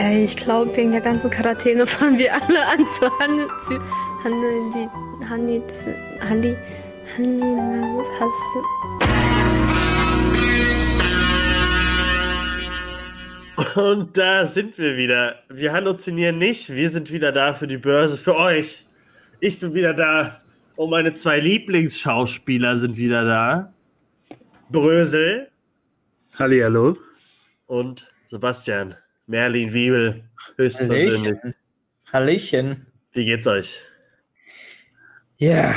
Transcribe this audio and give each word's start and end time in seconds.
Ey, 0.00 0.24
ich 0.24 0.34
glaube, 0.34 0.74
wegen 0.78 0.92
der 0.92 1.02
ganzen 1.02 1.30
Quarantäne 1.30 1.86
fangen 1.86 2.16
wir 2.16 2.32
alle 2.32 2.66
an 2.66 2.86
zu 2.86 3.06
handeln. 3.18 3.50
Zu 3.62 3.78
handeln, 4.24 4.72
die. 4.72 4.88
Hanni. 5.28 5.62
Hanni. 6.22 6.56
Hanni. 7.18 7.42
Und 13.74 14.16
da 14.16 14.46
sind 14.46 14.78
wir 14.78 14.96
wieder. 14.96 15.42
Wir 15.50 15.70
halluzinieren 15.74 16.38
nicht. 16.38 16.70
Wir 16.70 16.88
sind 16.88 17.12
wieder 17.12 17.30
da 17.30 17.52
für 17.52 17.66
die 17.66 17.76
Börse, 17.76 18.16
für 18.16 18.36
euch. 18.36 18.86
Ich 19.40 19.60
bin 19.60 19.74
wieder 19.74 19.92
da. 19.92 20.40
Und 20.76 20.88
meine 20.88 21.12
zwei 21.12 21.40
Lieblingsschauspieler 21.40 22.78
sind 22.78 22.96
wieder 22.96 23.26
da. 23.26 23.74
Brösel. 24.70 25.50
Hallihallo. 26.38 26.96
Und 27.66 28.08
Sebastian. 28.24 28.96
Merlin 29.30 29.72
Wiebel. 29.72 30.24
Höchstpersönlich. 30.56 31.54
Hallöchen. 32.12 32.86
Wie 33.12 33.24
geht's 33.24 33.46
euch? 33.46 33.80
Ja, 35.36 35.72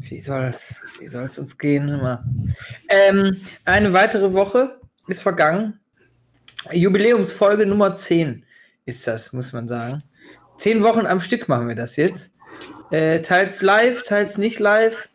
wie 0.00 0.18
soll 0.20 0.54
wie 0.98 1.04
es 1.04 1.38
uns 1.38 1.58
gehen? 1.58 1.90
Immer. 1.90 2.24
Ähm, 2.88 3.36
eine 3.66 3.92
weitere 3.92 4.32
Woche 4.32 4.80
ist 5.08 5.20
vergangen. 5.20 5.78
Jubiläumsfolge 6.72 7.66
Nummer 7.66 7.94
10 7.94 8.46
ist 8.86 9.06
das, 9.06 9.34
muss 9.34 9.52
man 9.52 9.68
sagen. 9.68 10.02
Zehn 10.56 10.82
Wochen 10.82 11.04
am 11.04 11.20
Stück 11.20 11.50
machen 11.50 11.68
wir 11.68 11.74
das 11.74 11.96
jetzt. 11.96 12.34
Äh, 12.90 13.20
teils 13.20 13.60
live, 13.60 14.04
teils 14.04 14.38
nicht 14.38 14.58
live. 14.58 15.10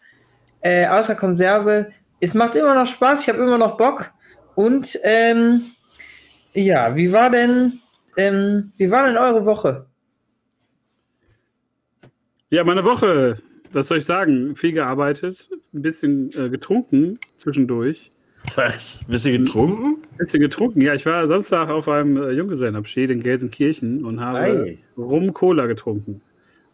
Äh, 0.60 0.86
außer 0.86 1.16
Konserve. 1.16 1.92
Es 2.20 2.36
macht 2.36 2.54
immer 2.54 2.76
noch 2.76 2.86
Spaß, 2.86 3.24
ich 3.24 3.30
habe 3.30 3.40
immer 3.40 3.58
noch 3.58 3.76
Bock. 3.76 4.12
Und 4.54 5.00
ähm, 5.02 5.72
ja, 6.54 6.96
wie 6.96 7.12
war 7.12 7.30
denn, 7.30 7.80
ähm, 8.18 8.72
wie 8.78 8.92
war 8.92 9.08
denn 9.08 9.18
eure 9.18 9.46
Woche? 9.46 9.86
Ja, 12.50 12.64
meine 12.64 12.84
Woche, 12.84 13.38
was 13.72 13.88
soll 13.88 14.00
ich 14.00 14.06
sagen? 14.06 14.56
Viel 14.56 14.74
gearbeitet, 14.74 15.50
ein 15.74 15.82
bisschen 15.82 16.30
äh, 16.38 16.50
getrunken 16.50 17.20
zwischendurch. 17.38 18.12
Was? 18.56 19.00
Du 19.08 19.18
getrunken? 19.18 20.02
Ein 20.12 20.18
bisschen 20.18 20.42
getrunken, 20.42 20.82
ja. 20.82 20.94
Ich 20.94 21.06
war 21.06 21.28
Samstag 21.28 21.70
auf 21.70 21.88
einem 21.88 22.18
äh, 22.18 22.32
Junggesellenabschied 22.32 23.10
in 23.10 23.24
Gelsenkirchen 23.24 24.04
und 24.04 24.20
habe 24.20 24.40
Ei. 24.40 24.78
Rum-Cola 24.98 25.68
getrunken. 25.68 26.22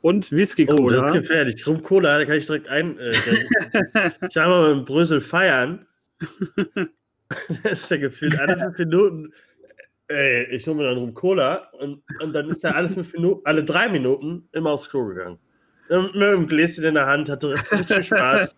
Und 0.02 0.32
Whisky-Cola. 0.32 0.82
Oh, 0.82 0.90
das 0.90 1.16
ist 1.16 1.22
gefährlich. 1.22 1.68
Rum-Cola, 1.68 2.20
da 2.20 2.26
kann 2.26 2.38
ich 2.38 2.46
direkt 2.46 2.70
ein. 2.70 2.98
Äh, 2.98 3.12
ich 4.30 4.36
war 4.38 4.48
mal 4.48 4.76
mit 4.76 4.86
Brüssel 4.86 5.22
feiern. 5.22 5.86
das 7.64 7.84
ist 7.84 7.92
ja 7.92 7.98
gefühlt 7.98 8.40
alle 8.40 8.58
fünf 8.58 8.78
Minuten. 8.78 9.34
Ey, 10.10 10.46
ich 10.56 10.66
hole 10.68 10.78
mir 10.78 10.84
dann 10.84 10.98
Rum 10.98 11.14
Cola 11.14 11.68
und, 11.80 12.02
und 12.22 12.34
dann 12.34 12.50
ist 12.50 12.64
er 12.64 12.76
alle 12.76 12.90
fünf 12.90 13.12
Minuten, 13.14 13.42
alle 13.46 13.64
drei 13.64 13.90
Minuten 13.90 14.48
immer 14.54 14.72
aufs 14.72 14.90
Klo 14.90 15.06
gegangen. 15.06 15.38
Mit 15.90 16.16
einem 16.16 16.48
Gläschen 16.48 16.84
in 16.84 16.96
der 16.96 17.06
Hand, 17.06 17.30
hatte 17.30 17.54
richtig 17.54 17.88
viel 17.88 18.04
Spaß. 18.04 18.56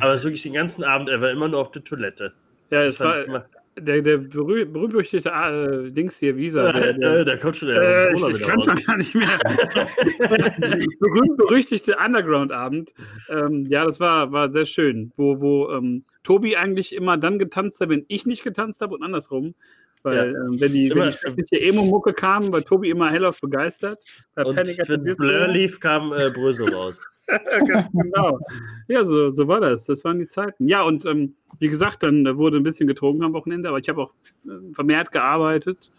Aber 0.00 0.12
es 0.12 0.20
ist 0.20 0.24
wirklich 0.24 0.42
den 0.42 0.54
ganzen 0.54 0.84
Abend, 0.84 1.08
er 1.08 1.20
war 1.20 1.30
immer 1.30 1.48
nur 1.48 1.60
auf 1.60 1.72
der 1.72 1.84
Toilette. 1.84 2.32
Ja, 2.70 2.84
es 2.84 3.00
war 3.00 3.24
der, 3.78 4.02
der 4.02 4.18
berühmt-berüchtigte 4.18 5.30
äh, 5.30 5.90
Dings 5.90 6.18
hier, 6.18 6.36
Visa. 6.36 6.72
Der, 6.72 6.92
der, 6.92 7.24
der 7.24 7.38
kommt 7.38 7.56
schon 7.56 7.68
der 7.68 8.10
äh, 8.10 8.14
Ich, 8.14 8.28
ich 8.28 8.42
kann 8.42 8.62
schon 8.62 8.76
gar 8.82 8.96
nicht 8.96 9.14
mehr. 9.14 9.38
berühmt-berüchtigte 11.00 11.96
Underground-Abend. 12.04 12.92
Ähm, 13.28 13.66
ja, 13.68 13.84
das 13.84 14.00
war, 14.00 14.32
war 14.32 14.50
sehr 14.50 14.66
schön, 14.66 15.12
wo, 15.16 15.40
wo 15.40 15.70
ähm, 15.70 16.04
Tobi 16.22 16.56
eigentlich 16.56 16.94
immer 16.94 17.16
dann 17.16 17.38
getanzt 17.38 17.80
hat, 17.80 17.88
wenn 17.88 18.04
ich 18.08 18.26
nicht 18.26 18.42
getanzt 18.42 18.80
habe 18.82 18.94
und 18.94 19.02
andersrum. 19.02 19.54
Weil 20.02 20.16
ja. 20.16 20.24
äh, 20.24 20.60
wenn 20.60 20.72
die, 20.72 20.90
wenn 20.90 21.44
die 21.50 21.60
Emo-Mucke 21.60 22.14
kam, 22.14 22.50
war 22.52 22.62
Tobi 22.62 22.90
immer 22.90 23.10
hellauf 23.10 23.40
begeistert. 23.40 24.02
Bei 24.34 24.44
und 24.44 24.56
Panic 24.56 24.78
wenn 24.86 25.02
Blur 25.02 25.48
lief, 25.48 25.78
kam 25.78 26.12
äh, 26.12 26.30
Brösel 26.30 26.72
raus. 26.74 27.00
genau. 27.92 28.38
Ja, 28.88 29.04
so, 29.04 29.30
so 29.30 29.46
war 29.46 29.60
das. 29.60 29.84
Das 29.86 30.04
waren 30.04 30.18
die 30.18 30.26
Zeiten. 30.26 30.68
Ja, 30.68 30.82
und 30.82 31.04
ähm, 31.04 31.34
wie 31.58 31.68
gesagt, 31.68 32.02
dann 32.02 32.38
wurde 32.38 32.56
ein 32.56 32.62
bisschen 32.62 32.86
getrunken 32.86 33.24
am 33.24 33.34
Wochenende, 33.34 33.68
aber 33.68 33.78
ich 33.78 33.88
habe 33.88 34.02
auch 34.02 34.12
äh, 34.46 34.72
vermehrt 34.74 35.12
gearbeitet. 35.12 35.90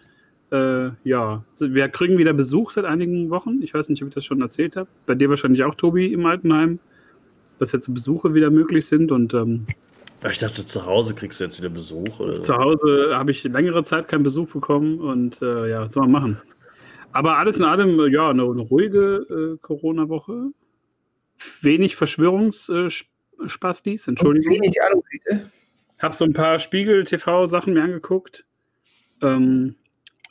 Äh, 0.51 0.89
ja, 1.03 1.45
wir 1.59 1.89
kriegen 1.89 2.17
wieder 2.17 2.33
Besuch 2.33 2.71
seit 2.71 2.85
einigen 2.85 3.29
Wochen. 3.29 3.61
Ich 3.61 3.73
weiß 3.73 3.87
nicht, 3.89 4.01
ob 4.01 4.09
ich 4.09 4.15
das 4.15 4.25
schon 4.25 4.41
erzählt 4.41 4.75
habe. 4.75 4.89
Bei 5.05 5.15
dir 5.15 5.29
wahrscheinlich 5.29 5.63
auch, 5.63 5.75
Tobi, 5.75 6.11
im 6.11 6.25
Altenheim, 6.25 6.79
dass 7.59 7.71
jetzt 7.71 7.93
Besuche 7.93 8.33
wieder 8.33 8.49
möglich 8.49 8.85
sind 8.85 9.11
und 9.11 9.33
ähm, 9.33 9.65
ich 10.29 10.39
dachte, 10.39 10.65
zu 10.65 10.85
Hause 10.85 11.15
kriegst 11.15 11.39
du 11.39 11.45
jetzt 11.45 11.57
wieder 11.57 11.69
Besuch. 11.69 12.19
Oder 12.19 12.35
so. 12.37 12.41
Zu 12.43 12.57
Hause 12.57 13.11
habe 13.13 13.31
ich 13.31 13.43
längere 13.43 13.83
Zeit 13.83 14.07
keinen 14.07 14.21
Besuch 14.23 14.49
bekommen 14.49 14.99
und 14.99 15.41
äh, 15.41 15.69
ja, 15.69 15.81
was 15.81 15.93
soll 15.93 16.03
man 16.03 16.11
machen? 16.11 16.41
Aber 17.11 17.37
alles 17.37 17.57
in 17.57 17.65
allem, 17.65 17.99
äh, 17.99 18.07
ja, 18.09 18.29
eine, 18.29 18.43
eine 18.43 18.61
ruhige 18.61 19.25
äh, 19.29 19.57
Corona-Woche. 19.61 20.51
Wenig 21.61 21.95
Verschwörungsspastis, 21.95 24.07
äh, 24.07 24.11
Entschuldigung. 24.11 24.53
Und 24.53 24.61
wenig 24.61 24.79
Anrufe. 24.83 25.49
Habe 26.01 26.15
so 26.15 26.25
ein 26.25 26.33
paar 26.33 26.59
Spiegel-TV-Sachen 26.59 27.73
mir 27.73 27.83
angeguckt. 27.83 28.45
Ähm, 29.21 29.75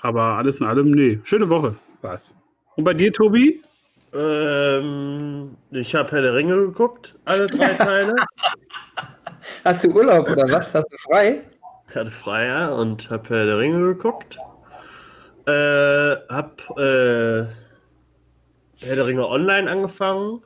aber 0.01 0.23
alles 0.23 0.61
in 0.61 0.67
allem, 0.67 0.91
nee, 0.91 1.21
schöne 1.25 1.51
Woche 1.51 1.77
war 2.03 2.15
es. 2.15 2.35
Und 2.77 2.85
bei 2.85 2.95
dir, 2.95 3.13
Tobi? 3.13 3.61
Ähm, 4.13 5.57
ich 5.71 5.95
habe 5.95 6.11
Herr 6.11 6.23
der 6.23 6.35
Ringe 6.35 6.57
geguckt, 6.57 7.15
alle 7.25 7.47
drei 7.47 7.75
Teile. 7.75 8.17
Hast 9.65 9.85
du 9.85 9.89
Urlaub 9.89 10.31
oder 10.31 10.45
was? 10.51 10.75
Hast 10.75 10.91
du 10.91 10.97
frei? 10.99 11.43
Ich 11.89 11.95
hatte 11.95 12.11
frei, 12.11 12.47
ja, 12.47 12.69
und 12.71 13.11
habe 13.11 13.29
Herr 13.29 13.47
der 13.47 13.59
Ringe 13.59 13.81
geguckt. 13.81 14.39
Äh, 15.47 16.17
hab 16.29 16.63
äh, 16.79 17.45
Herr 18.81 18.97
der 18.97 19.07
Ringe 19.07 19.27
online 19.29 19.71
angefangen. 19.71 20.43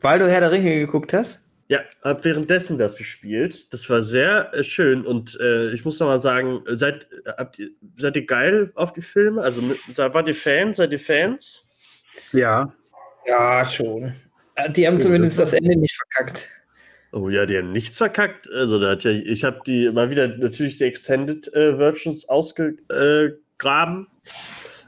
Weil 0.00 0.20
du 0.20 0.30
Herr 0.30 0.40
der 0.40 0.52
Ringe 0.52 0.78
geguckt 0.78 1.12
hast? 1.12 1.40
Ja, 1.66 1.80
hab 2.02 2.24
währenddessen 2.24 2.78
das 2.78 2.96
gespielt. 2.96 3.72
Das 3.72 3.88
war 3.90 4.02
sehr 4.02 4.54
äh, 4.54 4.62
schön 4.62 5.04
und 5.06 5.38
äh, 5.40 5.70
ich 5.70 5.84
muss 5.84 5.98
noch 5.98 6.06
mal 6.06 6.20
sagen, 6.20 6.62
seid, 6.66 7.08
habt 7.26 7.58
ihr, 7.58 7.70
seid 7.96 8.16
ihr 8.16 8.26
geil 8.26 8.72
auf 8.74 8.92
die 8.92 9.02
Filme? 9.02 9.42
Also 9.42 9.62
wart 9.62 10.28
ihr 10.28 10.34
Fans? 10.34 10.76
Seid 10.76 10.92
ihr 10.92 11.00
Fans? 11.00 11.62
Ja. 12.32 12.72
Ja, 13.26 13.64
schon. 13.64 14.12
Die 14.70 14.86
haben 14.86 15.00
zumindest 15.00 15.38
das 15.38 15.54
Ende 15.54 15.76
nicht 15.76 15.96
verkackt. 15.96 16.48
Oh 17.12 17.28
ja, 17.28 17.44
die 17.44 17.58
haben 17.58 17.72
nichts 17.72 17.96
verkackt. 17.96 18.48
Also 18.52 18.78
da 18.78 18.90
hat 18.90 19.04
ja, 19.04 19.10
ich 19.10 19.42
habe 19.42 19.60
die 19.66 19.90
mal 19.90 20.10
wieder 20.10 20.28
natürlich 20.28 20.78
die 20.78 20.84
Extended 20.84 21.52
äh, 21.54 21.76
Versions 21.76 22.28
ausgegraben 22.28 24.06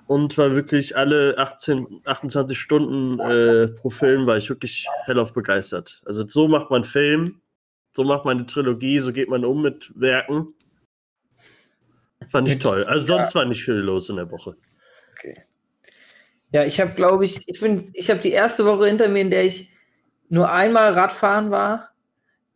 und 0.06 0.38
war 0.38 0.54
wirklich 0.54 0.96
alle 0.96 1.36
18, 1.36 2.02
28 2.04 2.56
Stunden 2.56 3.18
äh, 3.18 3.68
pro 3.68 3.90
Film 3.90 4.26
war 4.26 4.36
ich 4.36 4.48
wirklich 4.48 4.86
hellauf 5.04 5.32
begeistert. 5.32 6.00
Also 6.06 6.26
so 6.26 6.46
macht 6.46 6.70
man 6.70 6.84
Film, 6.84 7.40
so 7.90 8.04
macht 8.04 8.24
man 8.24 8.38
eine 8.38 8.46
Trilogie, 8.46 9.00
so 9.00 9.12
geht 9.12 9.28
man 9.28 9.44
um 9.44 9.62
mit 9.62 9.90
Werken. 9.96 10.54
Fand 12.28 12.48
ich 12.48 12.60
toll. 12.60 12.84
Also 12.84 13.04
sonst 13.06 13.34
ja. 13.34 13.40
war 13.40 13.46
nicht 13.46 13.64
viel 13.64 13.74
los 13.74 14.08
in 14.08 14.16
der 14.16 14.30
Woche. 14.30 14.56
Okay. 15.12 15.34
Ja, 16.52 16.64
ich 16.64 16.80
habe, 16.80 16.92
glaube 16.92 17.24
ich, 17.24 17.40
ich 17.48 17.60
bin, 17.60 17.90
ich 17.94 18.10
habe 18.10 18.20
die 18.20 18.30
erste 18.30 18.64
Woche 18.64 18.86
hinter 18.86 19.08
mir, 19.08 19.22
in 19.22 19.30
der 19.30 19.44
ich 19.44 19.72
nur 20.28 20.52
einmal 20.52 20.92
Radfahren 20.92 21.50
war 21.50 21.91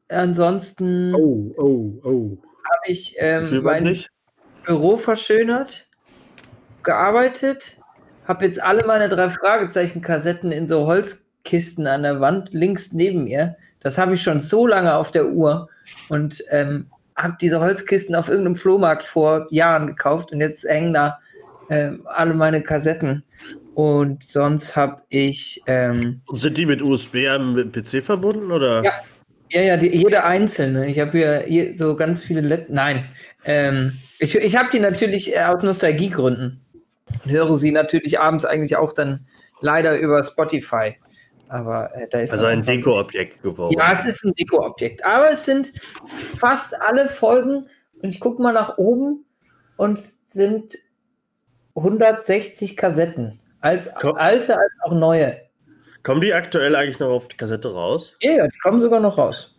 Ansonsten 0.08 1.14
oh, 1.14 1.52
oh, 1.56 1.92
oh. 2.04 2.38
habe 2.64 2.86
ich 2.86 3.16
ähm, 3.18 3.62
mein 3.62 3.84
nicht? 3.84 4.10
Büro 4.64 4.96
verschönert, 4.96 5.88
gearbeitet, 6.82 7.78
habe 8.26 8.44
jetzt 8.44 8.62
alle 8.62 8.86
meine 8.86 9.08
drei 9.08 9.28
Fragezeichen-Kassetten 9.28 10.52
in 10.52 10.68
so 10.68 10.86
Holzkisten 10.86 11.86
an 11.86 12.02
der 12.02 12.20
Wand 12.20 12.52
links 12.52 12.92
neben 12.92 13.24
mir. 13.24 13.56
Das 13.80 13.98
habe 13.98 14.14
ich 14.14 14.22
schon 14.22 14.40
so 14.40 14.66
lange 14.66 14.94
auf 14.94 15.10
der 15.10 15.28
Uhr 15.28 15.68
und 16.08 16.42
ähm, 16.50 16.90
habe 17.16 17.36
diese 17.40 17.60
Holzkisten 17.60 18.14
auf 18.14 18.28
irgendeinem 18.28 18.56
Flohmarkt 18.56 19.04
vor 19.04 19.46
Jahren 19.50 19.86
gekauft 19.86 20.32
und 20.32 20.40
jetzt 20.40 20.64
hängen 20.64 20.92
da 20.92 21.18
ähm, 21.70 22.02
alle 22.06 22.34
meine 22.34 22.62
Kassetten. 22.62 23.24
Und 23.74 24.24
sonst 24.24 24.74
habe 24.74 25.02
ich. 25.10 25.62
Ähm, 25.66 26.22
Sind 26.32 26.56
die 26.56 26.66
mit 26.66 26.80
USB 26.80 27.26
am 27.28 27.70
PC 27.70 28.02
verbunden 28.02 28.50
oder? 28.50 28.82
Ja, 28.82 28.92
ja, 29.50 29.60
ja, 29.62 29.76
die, 29.76 29.96
jede 29.96 30.24
einzelne. 30.24 30.86
Ich 30.86 30.98
habe 30.98 31.44
hier, 31.46 31.76
so 31.76 31.96
ganz 31.96 32.22
viele. 32.22 32.40
Let 32.40 32.70
Nein. 32.70 33.06
Ähm, 33.44 33.98
ich 34.18 34.34
ich 34.34 34.56
habe 34.56 34.68
die 34.72 34.80
natürlich 34.80 35.34
äh, 35.34 35.44
aus 35.44 35.62
Nostalgiegründen. 35.62 36.60
Und 37.24 37.30
höre 37.30 37.54
sie 37.54 37.70
natürlich 37.70 38.18
abends 38.18 38.44
eigentlich 38.44 38.76
auch 38.76 38.92
dann 38.92 39.26
leider 39.60 39.98
über 39.98 40.22
Spotify. 40.22 40.96
Aber 41.48 41.94
äh, 41.94 42.08
da 42.10 42.18
ist. 42.18 42.32
Also 42.32 42.46
ein 42.46 42.64
Dekoobjekt 42.64 43.42
geworden. 43.42 43.76
Ja, 43.78 43.92
es 43.92 44.04
ist 44.04 44.24
ein 44.24 44.32
Dekoobjekt. 44.34 45.04
Aber 45.04 45.30
es 45.30 45.44
sind 45.44 45.72
fast 46.38 46.80
alle 46.80 47.08
Folgen. 47.08 47.68
Und 48.02 48.10
ich 48.10 48.20
gucke 48.20 48.42
mal 48.42 48.52
nach 48.52 48.78
oben 48.78 49.24
und 49.76 50.00
sind 50.26 50.76
160 51.76 52.76
Kassetten. 52.76 53.40
Als 53.60 53.94
Komm. 53.94 54.16
alte 54.16 54.58
als 54.58 54.72
auch 54.84 54.92
neue. 54.92 55.45
Kommen 56.06 56.20
die 56.20 56.32
aktuell 56.32 56.76
eigentlich 56.76 57.00
noch 57.00 57.08
auf 57.08 57.26
die 57.26 57.36
Kassette 57.36 57.74
raus? 57.74 58.16
Ja, 58.20 58.30
ja, 58.30 58.46
die 58.46 58.58
kommen 58.58 58.80
sogar 58.80 59.00
noch 59.00 59.18
raus. 59.18 59.56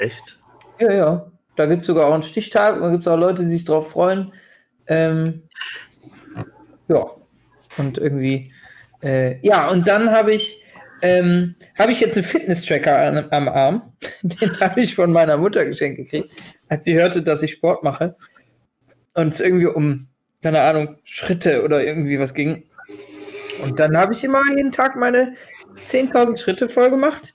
Echt? 0.00 0.40
Ja, 0.80 0.92
ja. 0.92 1.30
Da 1.54 1.66
gibt 1.66 1.82
es 1.82 1.86
sogar 1.86 2.08
auch 2.08 2.14
einen 2.14 2.24
Stichtag 2.24 2.74
und 2.74 2.82
da 2.82 2.90
gibt 2.90 3.02
es 3.02 3.06
auch 3.06 3.16
Leute, 3.16 3.44
die 3.44 3.50
sich 3.50 3.66
drauf 3.66 3.92
freuen. 3.92 4.32
Ähm, 4.88 5.44
ja. 6.88 7.08
Und 7.78 7.98
irgendwie, 7.98 8.52
äh, 9.00 9.38
ja, 9.46 9.68
und 9.68 9.86
dann 9.86 10.10
habe 10.10 10.34
ich, 10.34 10.60
ähm, 11.02 11.54
habe 11.78 11.92
ich 11.92 12.00
jetzt 12.00 12.16
einen 12.16 12.26
Fitness-Tracker 12.26 13.32
am 13.32 13.48
Arm. 13.48 13.92
Den 14.22 14.58
habe 14.58 14.80
ich 14.80 14.96
von 14.96 15.12
meiner 15.12 15.36
Mutter 15.36 15.64
geschenkt 15.64 15.98
gekriegt, 15.98 16.32
als 16.68 16.82
sie 16.82 16.94
hörte, 16.94 17.22
dass 17.22 17.44
ich 17.44 17.52
Sport 17.52 17.84
mache. 17.84 18.16
Und 19.14 19.34
es 19.34 19.40
irgendwie 19.40 19.66
um, 19.66 20.08
keine 20.42 20.62
Ahnung, 20.62 20.96
Schritte 21.04 21.62
oder 21.62 21.84
irgendwie 21.84 22.18
was 22.18 22.34
ging. 22.34 22.64
Und 23.62 23.78
dann 23.78 23.96
habe 23.96 24.12
ich 24.12 24.24
immer 24.24 24.42
jeden 24.56 24.72
Tag 24.72 24.96
meine 24.96 25.34
10.000 25.86 26.36
Schritte 26.36 26.68
voll 26.68 26.90
gemacht. 26.90 27.34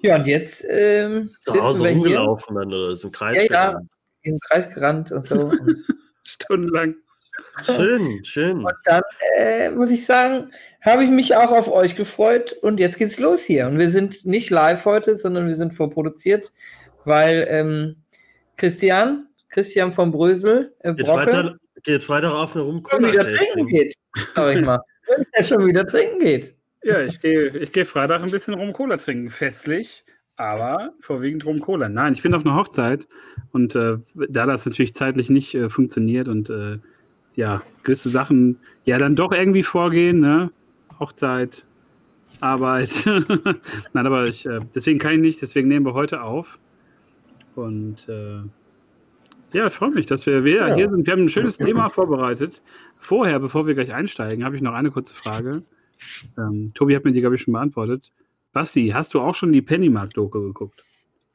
Ja, 0.00 0.16
und 0.16 0.26
jetzt 0.26 0.66
ähm, 0.68 1.30
Zu 1.40 1.52
sitzen 1.52 1.64
Hause 1.64 1.84
wir 1.84 1.90
hier 1.90 1.98
rumgelaufen 1.98 2.56
dann 2.56 2.68
oder 2.68 2.96
so 2.96 3.08
im 3.08 3.12
Kreis. 3.12 3.36
Ja, 3.36 3.42
ja. 3.42 3.70
gerannt. 3.70 3.90
im 4.22 4.38
Kreis 4.40 4.74
gerannt 4.74 5.12
und 5.12 5.26
so. 5.26 5.34
Und, 5.50 5.84
Stundenlang. 6.26 6.94
Schön, 7.64 8.24
schön. 8.24 8.64
und 8.64 8.74
dann 8.84 9.02
äh, 9.36 9.70
muss 9.70 9.90
ich 9.90 10.04
sagen, 10.04 10.50
habe 10.80 11.04
ich 11.04 11.10
mich 11.10 11.36
auch 11.36 11.52
auf 11.52 11.70
euch 11.70 11.96
gefreut 11.96 12.52
und 12.62 12.80
jetzt 12.80 12.98
geht's 12.98 13.18
los 13.18 13.44
hier. 13.44 13.66
Und 13.66 13.78
wir 13.78 13.90
sind 13.90 14.24
nicht 14.24 14.50
live 14.50 14.84
heute, 14.84 15.16
sondern 15.16 15.46
wir 15.46 15.54
sind 15.54 15.72
vorproduziert, 15.72 16.52
weil 17.04 17.46
ähm, 17.48 17.96
Christian, 18.56 19.28
Christian 19.50 19.92
von 19.92 20.10
Brösel, 20.10 20.74
äh, 20.80 20.94
Geht 20.94 21.06
Brocke, 21.06 21.30
Freitag, 21.30 21.56
geht 21.82 22.04
Freitag 22.04 22.32
auf 22.32 22.54
eine 22.54 22.64
rum 22.64 22.82
schon 22.90 23.04
wieder 23.04 23.26
trinken 23.26 23.66
geht, 23.68 23.94
sag 24.34 24.56
ich 24.56 24.64
mal. 24.64 24.80
Wenn 25.06 25.26
er 25.32 25.44
schon 25.44 25.66
wieder 25.66 25.86
trinken 25.86 26.18
geht. 26.20 26.56
Ja, 26.84 27.00
ich 27.00 27.20
gehe 27.20 27.48
ich 27.58 27.72
geh 27.72 27.84
Freitag 27.84 28.22
ein 28.22 28.30
bisschen 28.30 28.54
Rum 28.54 28.72
Cola 28.72 28.96
trinken, 28.96 29.30
festlich, 29.30 30.04
aber 30.36 30.92
vorwiegend 31.00 31.46
Rum 31.46 31.58
Cola. 31.60 31.88
Nein, 31.88 32.12
ich 32.12 32.22
bin 32.22 32.34
auf 32.34 32.44
einer 32.44 32.56
Hochzeit 32.56 33.06
und 33.52 33.74
äh, 33.74 33.96
da 34.28 34.46
das 34.46 34.66
natürlich 34.66 34.94
zeitlich 34.94 35.30
nicht 35.30 35.54
äh, 35.54 35.68
funktioniert 35.70 36.28
und 36.28 36.50
äh, 36.50 36.78
ja, 37.36 37.62
gewisse 37.82 38.10
Sachen 38.10 38.58
ja 38.84 38.98
dann 38.98 39.16
doch 39.16 39.32
irgendwie 39.32 39.62
vorgehen, 39.62 40.20
ne? 40.20 40.50
Hochzeit, 41.00 41.64
Arbeit. 42.40 42.92
Nein, 43.92 44.06
aber 44.06 44.26
ich, 44.26 44.46
äh, 44.46 44.60
deswegen 44.74 44.98
kann 44.98 45.14
ich 45.14 45.20
nicht, 45.20 45.42
deswegen 45.42 45.68
nehmen 45.68 45.86
wir 45.86 45.94
heute 45.94 46.22
auf. 46.22 46.58
Und 47.56 48.08
äh, 48.08 48.42
ja, 49.52 49.66
ich 49.68 49.72
freue 49.72 49.90
mich, 49.90 50.06
dass 50.06 50.26
wir, 50.26 50.44
wir 50.44 50.68
Ja. 50.68 50.74
hier 50.74 50.88
sind. 50.88 51.06
Wir 51.06 51.12
haben 51.12 51.24
ein 51.24 51.28
schönes 51.28 51.58
Thema 51.58 51.88
vorbereitet. 51.88 52.60
Vorher, 52.98 53.38
bevor 53.38 53.66
wir 53.66 53.74
gleich 53.74 53.92
einsteigen, 53.92 54.44
habe 54.44 54.56
ich 54.56 54.62
noch 54.62 54.74
eine 54.74 54.90
kurze 54.90 55.14
Frage. 55.14 55.62
Ähm, 56.38 56.72
Tobi 56.74 56.96
hat 56.96 57.04
mir 57.04 57.12
die, 57.12 57.20
glaube 57.20 57.36
ich, 57.36 57.42
schon 57.42 57.54
beantwortet. 57.54 58.12
Basti, 58.52 58.90
hast 58.94 59.14
du 59.14 59.20
auch 59.20 59.34
schon 59.34 59.52
die 59.52 59.62
Pennymark-Doku 59.62 60.40
geguckt? 60.40 60.84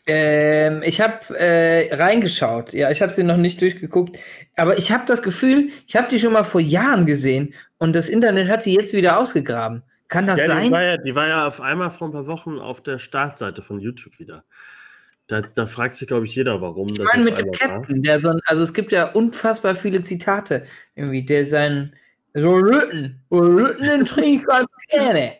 Ähm, 0.07 0.81
ich 0.83 1.01
habe 1.01 1.37
äh, 1.37 1.93
reingeschaut. 1.93 2.73
Ja, 2.73 2.89
ich 2.89 3.01
habe 3.01 3.13
sie 3.13 3.23
noch 3.23 3.37
nicht 3.37 3.61
durchgeguckt. 3.61 4.17
Aber 4.55 4.77
ich 4.77 4.91
habe 4.91 5.03
das 5.05 5.21
Gefühl, 5.21 5.69
ich 5.87 5.95
habe 5.95 6.07
die 6.07 6.19
schon 6.19 6.33
mal 6.33 6.43
vor 6.43 6.61
Jahren 6.61 7.05
gesehen 7.05 7.53
und 7.77 7.95
das 7.95 8.09
Internet 8.09 8.49
hat 8.49 8.65
die 8.65 8.73
jetzt 8.73 8.93
wieder 8.93 9.19
ausgegraben. 9.19 9.83
Kann 10.07 10.25
das 10.25 10.39
Ja, 10.39 10.45
die 10.55 10.61
sein? 10.61 10.71
war 10.71 10.81
ja, 10.81 10.97
die 10.97 11.13
war 11.13 11.27
ja 11.27 11.47
auf 11.47 11.61
einmal 11.61 11.91
vor 11.91 12.07
ein 12.07 12.11
paar 12.11 12.25
Wochen 12.25 12.57
auf 12.57 12.81
der 12.81 12.97
Startseite 12.97 13.61
von 13.61 13.79
YouTube 13.79 14.17
wieder. 14.17 14.43
Da, 15.27 15.41
da 15.41 15.67
fragt 15.67 15.93
sich, 15.93 16.07
glaube 16.07 16.25
ich, 16.25 16.33
jeder, 16.33 16.59
warum. 16.59 16.89
Ich 16.89 16.97
meine 16.97 17.23
mit 17.23 17.37
dem. 17.37 17.51
Captain, 17.51 18.01
der 18.01 18.19
so 18.19 18.29
ein, 18.29 18.39
also 18.45 18.63
es 18.63 18.73
gibt 18.73 18.91
ja 18.91 19.11
unfassbar 19.11 19.75
viele 19.75 20.01
Zitate, 20.01 20.65
irgendwie, 20.95 21.23
der 21.23 21.45
sein 21.45 21.93
so 22.33 22.55
Rütten, 22.55 23.21
Rütten 23.31 24.05
trinke 24.05 24.29
ich 24.29 24.45
ganz 24.45 24.71
gerne. 24.89 25.33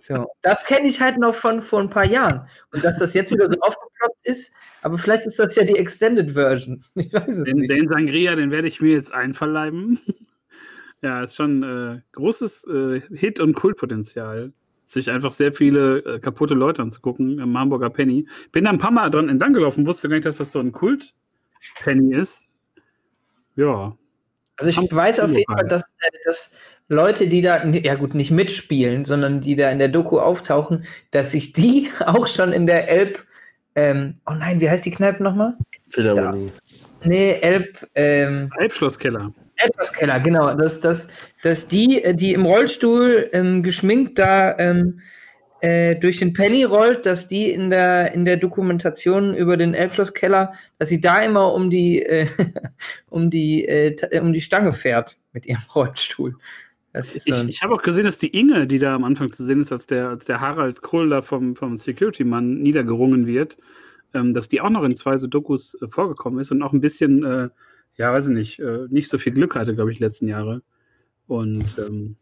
So, 0.00 0.26
das 0.42 0.64
kenne 0.64 0.88
ich 0.88 1.00
halt 1.00 1.18
noch 1.18 1.34
von 1.34 1.60
vor 1.60 1.80
ein 1.80 1.90
paar 1.90 2.06
Jahren. 2.06 2.48
Und 2.72 2.84
dass 2.84 2.98
das 2.98 3.14
jetzt 3.14 3.30
wieder 3.32 3.50
so 3.50 3.58
aufgeploppt 3.60 4.26
ist, 4.26 4.54
aber 4.82 4.98
vielleicht 4.98 5.26
ist 5.26 5.38
das 5.38 5.56
ja 5.56 5.64
die 5.64 5.76
Extended 5.76 6.30
Version. 6.30 6.82
Ich 6.94 7.12
weiß 7.12 7.28
es 7.28 7.44
Den, 7.44 7.58
nicht. 7.58 7.70
den 7.70 7.88
Sangria, 7.88 8.34
den 8.36 8.50
werde 8.50 8.68
ich 8.68 8.80
mir 8.80 8.92
jetzt 8.92 9.12
einverleiben. 9.12 10.00
ja, 11.02 11.22
ist 11.22 11.34
schon 11.36 11.62
äh, 11.62 12.00
großes 12.12 12.64
äh, 12.64 13.00
Hit- 13.14 13.40
und 13.40 13.54
Kultpotenzial. 13.54 14.52
Sich 14.84 15.10
einfach 15.10 15.32
sehr 15.32 15.52
viele 15.52 15.98
äh, 15.98 16.18
kaputte 16.18 16.54
Leute 16.54 16.80
anzugucken 16.80 17.38
im 17.38 17.58
Hamburger 17.58 17.90
Penny. 17.90 18.26
Bin 18.52 18.64
da 18.64 18.70
ein 18.70 18.78
paar 18.78 18.90
Mal 18.90 19.10
dran 19.10 19.28
entlang 19.28 19.52
gelaufen, 19.52 19.86
wusste 19.86 20.08
gar 20.08 20.16
nicht, 20.16 20.24
dass 20.26 20.38
das 20.38 20.52
so 20.52 20.60
ein 20.60 20.72
Kult-Penny 20.72 22.14
ist. 22.14 22.48
Ja, 23.56 23.97
Also 24.58 24.70
ich 24.70 24.92
weiß 24.92 25.20
auf 25.20 25.30
jeden. 25.30 25.52
Fall, 25.52 25.66
dass, 25.66 25.82
äh, 25.82 26.10
dass 26.24 26.52
Leute, 26.88 27.28
die 27.28 27.42
da, 27.42 27.64
ja 27.64 27.94
gut, 27.94 28.14
nicht 28.14 28.30
mitspielen, 28.30 29.04
sondern 29.04 29.40
die 29.40 29.56
da 29.56 29.70
in 29.70 29.78
der 29.78 29.88
Doku 29.88 30.18
auftauchen, 30.18 30.84
dass 31.10 31.32
sich 31.32 31.52
die 31.52 31.90
auch 32.04 32.26
schon 32.26 32.52
in 32.52 32.66
der 32.66 32.88
Elb, 32.88 33.24
ähm, 33.74 34.14
oh 34.26 34.34
nein, 34.34 34.60
wie 34.60 34.68
heißt 34.68 34.84
die 34.84 34.90
Kneipe 34.90 35.22
nochmal? 35.22 35.54
Philharmonie. 35.90 36.52
Nee, 37.04 37.38
Elb, 37.40 37.86
ähm, 37.94 38.50
Elbschlosskeller. 38.58 39.32
Elbschlosskeller, 39.56 40.20
genau, 40.20 40.54
dass, 40.54 40.80
dass, 40.80 41.08
dass 41.42 41.68
die, 41.68 42.02
äh, 42.02 42.14
die 42.14 42.32
im 42.32 42.44
Rollstuhl 42.44 43.28
ähm, 43.32 43.62
geschminkt 43.62 44.18
da 44.18 44.56
ähm, 44.58 45.00
äh, 45.60 45.96
durch 45.96 46.18
den 46.18 46.32
Penny 46.32 46.64
rollt, 46.64 47.04
dass 47.06 47.28
die 47.28 47.50
in 47.50 47.70
der, 47.70 48.12
in 48.14 48.24
der 48.24 48.36
Dokumentation 48.36 49.34
über 49.34 49.56
den 49.56 49.74
Elbschlosskeller, 49.74 50.52
dass 50.78 50.88
sie 50.88 51.00
da 51.00 51.20
immer 51.20 51.52
um 51.52 51.70
die, 51.70 52.02
äh, 52.02 52.26
um 53.10 53.30
die, 53.30 53.66
äh, 53.66 53.94
ta- 53.96 54.20
um 54.20 54.32
die 54.32 54.40
Stange 54.40 54.72
fährt 54.72 55.18
mit 55.32 55.46
ihrem 55.46 55.62
Rollstuhl. 55.74 56.34
Das 56.92 57.12
ist 57.12 57.26
so 57.26 57.34
Ich, 57.34 57.48
ich 57.48 57.62
habe 57.62 57.74
auch 57.74 57.82
gesehen, 57.82 58.04
dass 58.04 58.18
die 58.18 58.36
Inge, 58.38 58.66
die 58.66 58.78
da 58.78 58.94
am 58.94 59.04
Anfang 59.04 59.30
zu 59.30 59.44
sehen 59.44 59.60
ist, 59.60 59.72
als 59.72 59.86
der, 59.86 60.08
als 60.08 60.24
der 60.24 60.40
Harald 60.40 60.82
Krull 60.82 61.10
da 61.10 61.22
vom, 61.22 61.54
vom 61.54 61.76
Security-Mann 61.76 62.62
niedergerungen 62.62 63.26
wird, 63.26 63.56
ähm, 64.14 64.32
dass 64.34 64.48
die 64.48 64.60
auch 64.60 64.70
noch 64.70 64.84
in 64.84 64.96
zwei 64.96 65.18
so 65.18 65.26
Dokus 65.26 65.76
äh, 65.82 65.88
vorgekommen 65.88 66.40
ist 66.40 66.50
und 66.50 66.62
auch 66.62 66.72
ein 66.72 66.80
bisschen, 66.80 67.24
äh, 67.24 67.48
ja, 67.96 68.12
weiß 68.12 68.28
ich 68.28 68.34
nicht, 68.34 68.58
äh, 68.60 68.86
nicht 68.88 69.08
so 69.10 69.18
viel 69.18 69.32
Glück 69.32 69.54
hatte, 69.54 69.74
glaube 69.74 69.92
ich, 69.92 69.98
die 69.98 70.04
letzten 70.04 70.28
Jahre. 70.28 70.62
Und 71.26 71.64
ähm, 71.78 72.16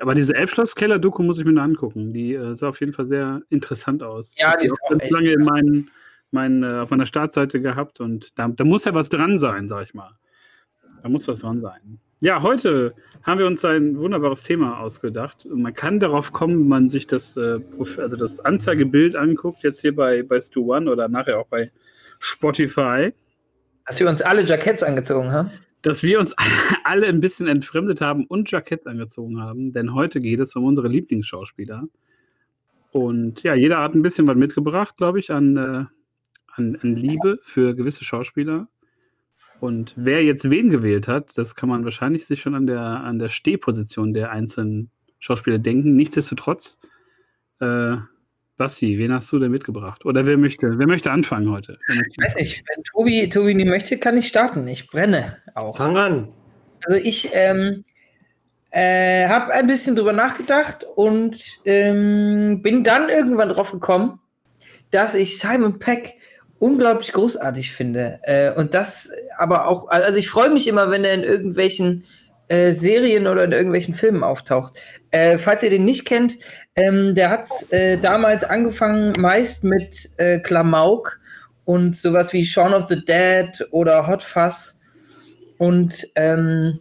aber 0.00 0.14
diese 0.14 0.34
Elbschlosskeller-Doku 0.34 1.22
muss 1.22 1.38
ich 1.38 1.44
mir 1.44 1.52
noch 1.52 1.62
angucken. 1.62 2.12
Die 2.12 2.34
äh, 2.34 2.54
sah 2.54 2.68
auf 2.68 2.80
jeden 2.80 2.92
Fall 2.92 3.06
sehr 3.06 3.42
interessant 3.50 4.02
aus. 4.02 4.34
Ja, 4.36 4.56
die 4.56 4.66
ist 4.66 4.72
auch 4.82 4.90
ganz 4.90 5.04
echt 5.04 5.12
lange 5.12 5.32
in 5.32 5.42
meinen, 5.42 5.90
meinen, 6.30 6.62
äh, 6.62 6.80
auf 6.80 6.90
meiner 6.90 7.06
Startseite 7.06 7.60
gehabt 7.60 8.00
und 8.00 8.38
da, 8.38 8.48
da 8.48 8.64
muss 8.64 8.84
ja 8.84 8.94
was 8.94 9.08
dran 9.08 9.38
sein, 9.38 9.68
sag 9.68 9.84
ich 9.84 9.94
mal. 9.94 10.10
Da 11.02 11.08
muss 11.08 11.28
was 11.28 11.40
dran 11.40 11.60
sein. 11.60 12.00
Ja, 12.20 12.42
heute 12.42 12.94
haben 13.22 13.38
wir 13.38 13.46
uns 13.46 13.64
ein 13.64 13.96
wunderbares 13.96 14.42
Thema 14.42 14.80
ausgedacht. 14.80 15.46
Und 15.46 15.62
man 15.62 15.72
kann 15.72 16.00
darauf 16.00 16.32
kommen, 16.32 16.58
wenn 16.60 16.68
man 16.68 16.90
sich 16.90 17.06
das, 17.06 17.36
äh, 17.36 17.60
also 17.98 18.16
das 18.16 18.40
Anzeigebild 18.40 19.14
anguckt, 19.14 19.62
jetzt 19.62 19.80
hier 19.80 19.94
bei, 19.94 20.22
bei 20.22 20.40
Stu 20.40 20.74
One 20.74 20.90
oder 20.90 21.08
nachher 21.08 21.38
auch 21.38 21.46
bei 21.46 21.70
Spotify, 22.18 23.12
dass 23.86 24.00
wir 24.00 24.08
uns 24.08 24.20
alle 24.20 24.42
Jacketts 24.42 24.82
angezogen 24.82 25.32
haben. 25.32 25.50
Dass 25.82 26.02
wir 26.02 26.18
uns 26.18 26.34
alle 26.84 27.06
ein 27.06 27.20
bisschen 27.20 27.46
entfremdet 27.46 28.00
haben 28.00 28.24
und 28.26 28.50
Jacketts 28.50 28.86
angezogen 28.86 29.40
haben, 29.40 29.72
denn 29.72 29.94
heute 29.94 30.20
geht 30.20 30.40
es 30.40 30.54
um 30.56 30.64
unsere 30.64 30.88
Lieblingsschauspieler. 30.88 31.84
Und 32.90 33.42
ja, 33.42 33.54
jeder 33.54 33.78
hat 33.78 33.94
ein 33.94 34.02
bisschen 34.02 34.26
was 34.26 34.36
mitgebracht, 34.36 34.96
glaube 34.96 35.18
ich, 35.18 35.30
an, 35.30 35.56
äh, 35.56 35.84
an, 36.54 36.78
an 36.82 36.94
Liebe 36.94 37.38
für 37.42 37.74
gewisse 37.74 38.04
Schauspieler. 38.04 38.68
Und 39.60 39.94
wer 39.96 40.22
jetzt 40.24 40.50
wen 40.50 40.70
gewählt 40.70 41.08
hat, 41.08 41.36
das 41.36 41.54
kann 41.54 41.68
man 41.68 41.84
wahrscheinlich 41.84 42.26
sich 42.26 42.40
schon 42.40 42.54
an 42.54 42.66
der, 42.66 42.80
an 42.80 43.18
der 43.18 43.28
Stehposition 43.28 44.14
der 44.14 44.30
einzelnen 44.30 44.90
Schauspieler 45.18 45.58
denken. 45.58 45.96
Nichtsdestotrotz, 45.96 46.78
äh, 47.60 47.96
Basti, 48.58 48.98
wen 48.98 49.12
hast 49.12 49.30
du 49.30 49.38
denn 49.38 49.52
mitgebracht? 49.52 50.04
Oder 50.04 50.26
wer 50.26 50.36
möchte, 50.36 50.78
wer 50.78 50.86
möchte 50.86 51.12
anfangen 51.12 51.50
heute? 51.50 51.78
Möchte 51.86 52.08
Ich 52.10 52.24
weiß 52.24 52.34
nicht, 52.36 52.64
wenn 52.68 52.82
Tobi, 52.82 53.28
Tobi 53.28 53.54
nicht 53.54 53.68
möchte, 53.68 53.98
kann 53.98 54.18
ich 54.18 54.26
starten. 54.26 54.66
Ich 54.66 54.88
brenne 54.88 55.38
auch. 55.54 55.76
Fang 55.76 55.96
an. 55.96 56.28
Also 56.84 57.00
ich 57.02 57.30
ähm, 57.32 57.84
äh, 58.70 59.28
habe 59.28 59.52
ein 59.54 59.68
bisschen 59.68 59.94
drüber 59.94 60.12
nachgedacht 60.12 60.84
und 60.96 61.40
ähm, 61.64 62.60
bin 62.60 62.82
dann 62.82 63.08
irgendwann 63.08 63.48
drauf 63.48 63.70
gekommen, 63.70 64.20
dass 64.90 65.14
ich 65.14 65.38
Simon 65.38 65.78
Peck 65.78 66.16
unglaublich 66.58 67.12
großartig 67.12 67.72
finde. 67.72 68.18
Äh, 68.22 68.52
und 68.54 68.74
das 68.74 69.10
aber 69.38 69.68
auch, 69.68 69.88
also 69.88 70.18
ich 70.18 70.28
freue 70.28 70.50
mich 70.50 70.66
immer, 70.66 70.90
wenn 70.90 71.04
er 71.04 71.14
in 71.14 71.22
irgendwelchen 71.22 72.04
äh, 72.48 72.72
Serien 72.72 73.26
oder 73.26 73.44
in 73.44 73.52
irgendwelchen 73.52 73.94
Filmen 73.94 74.24
auftaucht. 74.24 74.78
Äh, 75.10 75.38
falls 75.38 75.62
ihr 75.62 75.70
den 75.70 75.84
nicht 75.84 76.04
kennt, 76.06 76.36
ähm, 76.76 77.14
der 77.14 77.30
hat 77.30 77.48
äh, 77.70 77.96
damals 77.98 78.44
angefangen 78.44 79.12
meist 79.18 79.64
mit 79.64 80.10
äh, 80.16 80.38
Klamauk 80.38 81.20
und 81.64 81.96
sowas 81.96 82.32
wie 82.32 82.44
Shaun 82.44 82.74
of 82.74 82.88
the 82.88 83.04
Dead 83.04 83.66
oder 83.70 84.06
Hot 84.06 84.22
Fuzz. 84.22 84.78
Und 85.58 86.08
ähm, 86.14 86.80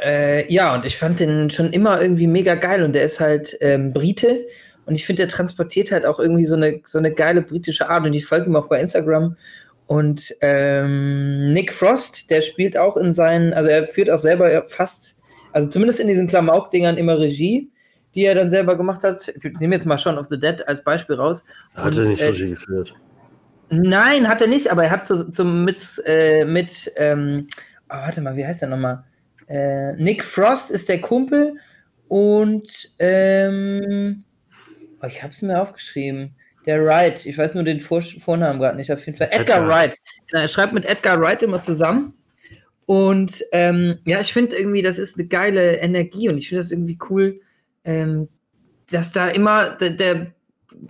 äh, 0.00 0.52
ja, 0.52 0.74
und 0.74 0.84
ich 0.84 0.96
fand 0.96 1.20
den 1.20 1.50
schon 1.50 1.72
immer 1.72 2.00
irgendwie 2.00 2.26
mega 2.26 2.54
geil 2.54 2.82
und 2.82 2.92
der 2.92 3.04
ist 3.04 3.18
halt 3.18 3.56
ähm, 3.60 3.92
Brite 3.92 4.46
und 4.84 4.94
ich 4.94 5.04
finde, 5.04 5.22
der 5.22 5.32
transportiert 5.32 5.90
halt 5.90 6.06
auch 6.06 6.20
irgendwie 6.20 6.44
so 6.44 6.54
eine, 6.54 6.80
so 6.84 6.98
eine 6.98 7.12
geile 7.12 7.42
britische 7.42 7.88
Art 7.88 8.04
und 8.04 8.14
ich 8.14 8.26
folge 8.26 8.46
ihm 8.46 8.56
auch 8.56 8.68
bei 8.68 8.80
Instagram 8.80 9.36
und 9.86 10.34
ähm, 10.40 11.52
Nick 11.52 11.72
Frost, 11.72 12.30
der 12.30 12.42
spielt 12.42 12.76
auch 12.76 12.96
in 12.96 13.12
seinen, 13.12 13.52
also 13.52 13.70
er 13.70 13.86
führt 13.86 14.10
auch 14.10 14.18
selber 14.18 14.64
fast, 14.68 15.16
also 15.52 15.68
zumindest 15.68 16.00
in 16.00 16.08
diesen 16.08 16.26
Klamauk-Dingern 16.26 16.96
immer 16.96 17.18
Regie, 17.18 17.70
die 18.14 18.24
er 18.24 18.34
dann 18.34 18.50
selber 18.50 18.76
gemacht 18.76 19.04
hat. 19.04 19.28
Ich 19.28 19.60
nehme 19.60 19.74
jetzt 19.74 19.86
mal 19.86 19.98
Shaun 19.98 20.18
of 20.18 20.26
the 20.26 20.40
Dead 20.40 20.66
als 20.66 20.82
Beispiel 20.82 21.16
raus. 21.16 21.44
Hat 21.74 21.96
er 21.96 22.02
Und, 22.02 22.08
nicht 22.10 22.20
äh, 22.20 22.26
Regie 22.26 22.50
geführt. 22.50 22.94
Nein, 23.68 24.28
hat 24.28 24.40
er 24.40 24.46
nicht, 24.48 24.70
aber 24.70 24.84
er 24.84 24.90
hat 24.90 25.06
so, 25.06 25.30
so 25.30 25.44
mit, 25.44 26.02
äh, 26.06 26.44
mit 26.44 26.92
ähm, 26.96 27.48
oh, 27.88 27.94
warte 27.94 28.20
mal, 28.20 28.36
wie 28.36 28.46
heißt 28.46 28.62
der 28.62 28.68
nochmal? 28.68 29.04
Äh, 29.48 29.92
Nick 29.94 30.24
Frost 30.24 30.70
ist 30.70 30.88
der 30.88 31.00
Kumpel 31.00 31.54
und 32.08 32.92
ähm, 32.98 34.24
oh, 35.02 35.06
ich 35.06 35.22
habe 35.22 35.32
es 35.32 35.42
mir 35.42 35.60
aufgeschrieben. 35.60 36.35
Der 36.66 36.84
Wright, 36.84 37.24
ich 37.24 37.38
weiß 37.38 37.54
nur 37.54 37.64
den 37.64 37.80
Vor 37.80 38.02
Vornamen 38.02 38.58
gerade 38.58 38.76
nicht, 38.76 38.92
auf 38.92 39.04
jeden 39.06 39.16
Fall. 39.16 39.28
Edgar, 39.30 39.58
Edgar. 39.58 39.68
Wright. 39.68 39.98
Genau, 40.28 40.42
er 40.42 40.48
schreibt 40.48 40.72
mit 40.72 40.84
Edgar 40.84 41.20
Wright 41.20 41.42
immer 41.42 41.62
zusammen. 41.62 42.12
Und 42.86 43.44
ähm, 43.52 43.98
ja, 44.04 44.20
ich 44.20 44.32
finde 44.32 44.56
irgendwie, 44.56 44.82
das 44.82 44.98
ist 44.98 45.18
eine 45.18 45.26
geile 45.26 45.76
Energie 45.76 46.28
und 46.28 46.38
ich 46.38 46.48
finde 46.48 46.62
das 46.62 46.70
irgendwie 46.70 46.98
cool, 47.10 47.40
ähm, 47.84 48.28
dass 48.90 49.12
da 49.12 49.28
immer 49.28 49.70
der, 49.70 49.90
der 49.90 50.32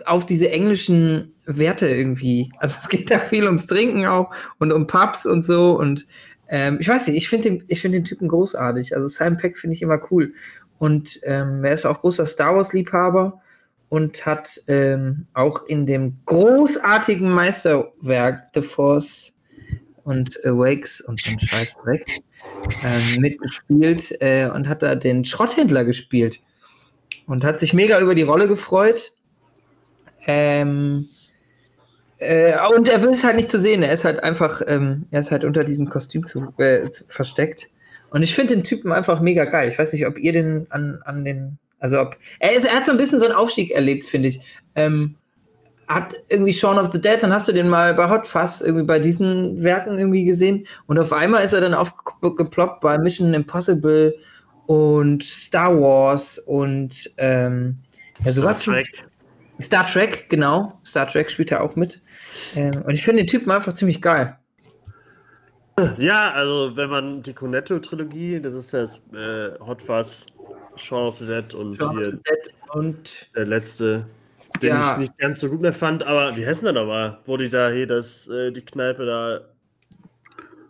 auf 0.04 0.26
diese 0.26 0.50
englischen 0.50 1.35
Werte 1.47 1.88
irgendwie, 1.88 2.50
also 2.59 2.76
es 2.80 2.88
geht 2.88 3.11
da 3.11 3.21
viel 3.21 3.45
ums 3.45 3.66
Trinken 3.66 4.06
auch 4.06 4.30
und 4.59 4.73
um 4.73 4.87
Pubs 4.87 5.25
und 5.25 5.42
so 5.42 5.78
und 5.78 6.06
ähm, 6.49 6.78
ich 6.80 6.88
weiß 6.88 7.06
nicht, 7.09 7.16
ich 7.16 7.28
finde 7.28 7.50
den, 7.50 7.64
ich 7.68 7.80
find 7.80 7.95
den 7.95 8.04
Typen 8.04 8.28
großartig. 8.28 8.95
Also 8.95 9.09
Simon 9.09 9.37
Peck 9.37 9.59
finde 9.59 9.75
ich 9.75 9.83
immer 9.83 10.00
cool. 10.11 10.33
Und 10.78 11.21
ähm, 11.25 11.64
er 11.64 11.73
ist 11.73 11.87
auch 11.87 12.00
großer 12.00 12.26
Star 12.26 12.54
Wars-Liebhaber 12.54 13.40
und 13.88 14.26
hat 14.26 14.61
ähm, 14.66 15.26
auch 15.35 15.64
in 15.66 15.87
dem 15.87 16.19
großartigen 16.26 17.31
Meisterwerk 17.31 18.50
The 18.55 18.62
Force 18.62 19.33
und 20.05 20.45
Awakes 20.45 21.00
und 21.00 21.21
ein 21.26 21.38
Scheiß 21.38 21.76
weg 21.85 22.05
ähm, 22.85 23.21
mitgespielt 23.21 24.16
äh, 24.21 24.49
und 24.49 24.69
hat 24.69 24.83
da 24.83 24.95
den 24.95 25.25
Schrotthändler 25.25 25.85
gespielt 25.85 26.40
und 27.26 27.45
hat 27.45 27.61
sich 27.61 27.73
mega 27.73 28.00
über 28.00 28.14
die 28.14 28.23
Rolle 28.23 28.49
gefreut. 28.49 29.12
Ähm, 30.26 31.09
äh, 32.19 32.55
und 32.75 32.88
er 32.88 33.02
will 33.02 33.11
es 33.11 33.25
halt 33.25 33.37
nicht 33.37 33.50
zu 33.50 33.59
sehen. 33.59 33.83
Er 33.83 33.93
ist 33.93 34.05
halt 34.05 34.23
einfach, 34.23 34.62
ähm, 34.66 35.07
er 35.11 35.21
ist 35.21 35.31
halt 35.31 35.45
unter 35.45 35.64
diesem 35.64 35.88
Kostüm 35.88 36.26
zu, 36.26 36.52
äh, 36.59 36.88
zu, 36.90 37.05
versteckt. 37.09 37.69
Und 38.11 38.23
ich 38.23 38.35
finde 38.35 38.55
den 38.55 38.64
Typen 38.64 38.93
einfach 38.93 39.21
mega 39.21 39.45
geil. 39.45 39.69
Ich 39.69 39.78
weiß 39.78 39.93
nicht, 39.93 40.07
ob 40.07 40.19
ihr 40.19 40.33
den 40.33 40.66
an, 40.71 41.00
an 41.05 41.25
den, 41.25 41.59
also 41.78 42.00
ob, 42.00 42.16
er, 42.40 42.52
ist, 42.52 42.66
er 42.66 42.76
hat 42.76 42.87
so 42.87 42.92
ein 42.92 42.99
bisschen 42.99 43.18
so 43.18 43.26
einen 43.26 43.35
Aufstieg 43.35 43.71
erlebt, 43.71 44.06
finde 44.06 44.28
ich. 44.28 44.40
Ähm, 44.75 45.16
hat 45.88 46.16
irgendwie 46.28 46.52
Shaun 46.52 46.78
of 46.78 46.92
the 46.92 47.00
Dead, 47.00 47.23
dann 47.23 47.33
hast 47.33 47.47
du 47.47 47.52
den 47.52 47.68
mal 47.68 47.95
bei 47.95 48.11
Hot 48.11 48.26
Fuzz 48.26 48.61
irgendwie 48.61 48.85
bei 48.85 48.99
diesen 48.99 49.62
Werken 49.62 49.99
irgendwie 49.99 50.25
gesehen. 50.25 50.66
Und 50.87 50.99
auf 50.99 51.12
einmal 51.12 51.45
ist 51.45 51.52
er 51.52 51.61
dann 51.61 51.75
aufgeploppt 51.75 52.80
bei 52.80 52.99
Mission 52.99 53.35
Impossible 53.35 54.16
und 54.66 55.23
Star 55.23 55.73
Wars 55.80 56.38
und 56.40 57.11
ähm, 57.18 57.76
ja, 58.25 58.33
sowas. 58.33 58.62
Star 58.62 58.75
Trek. 58.75 59.04
Star 59.61 59.87
Trek, 59.87 60.28
genau. 60.28 60.78
Star 60.85 61.06
Trek 61.06 61.30
spielt 61.30 61.52
er 61.52 61.62
auch 61.62 61.76
mit. 61.76 62.00
Ähm, 62.54 62.83
und 62.85 62.95
ich 62.95 63.04
finde 63.04 63.23
den 63.23 63.28
Typen 63.28 63.50
einfach 63.50 63.73
ziemlich 63.73 64.02
geil. 64.02 64.37
Ja, 65.99 66.33
also 66.33 66.75
wenn 66.75 66.88
man 66.88 67.23
die 67.23 67.35
Cornetto-Trilogie, 67.35 68.40
das 68.40 68.54
ist 68.54 68.73
das 68.73 68.97
äh, 69.12 69.59
Hot 69.61 69.83
Fuzz, 69.83 70.25
Shaun 70.76 71.09
of 71.09 71.18
the 71.18 71.26
Dead 71.26 71.54
und 71.54 71.76
Shaun 71.76 71.88
of 71.90 71.97
hier 71.97 72.11
the 72.12 72.16
Dead 72.18 72.54
und 72.75 73.30
der 73.35 73.47
letzte, 73.47 74.06
den 74.62 74.68
Ja. 74.71 74.92
ich 74.92 74.99
nicht 74.99 75.18
ganz 75.18 75.40
so 75.40 75.49
gut 75.49 75.61
mehr 75.61 75.73
fand, 75.73 76.06
aber 76.06 76.37
wie 76.37 76.47
heißen 76.47 76.64
der 76.64 76.73
nochmal? 76.73 77.18
Wo 77.26 77.37
die 77.37 77.50
da 77.50 77.71
hier 77.71 77.87
das, 77.87 78.28
äh, 78.28 78.50
die 78.52 78.64
Kneipe 78.64 79.06
da. 79.06 79.40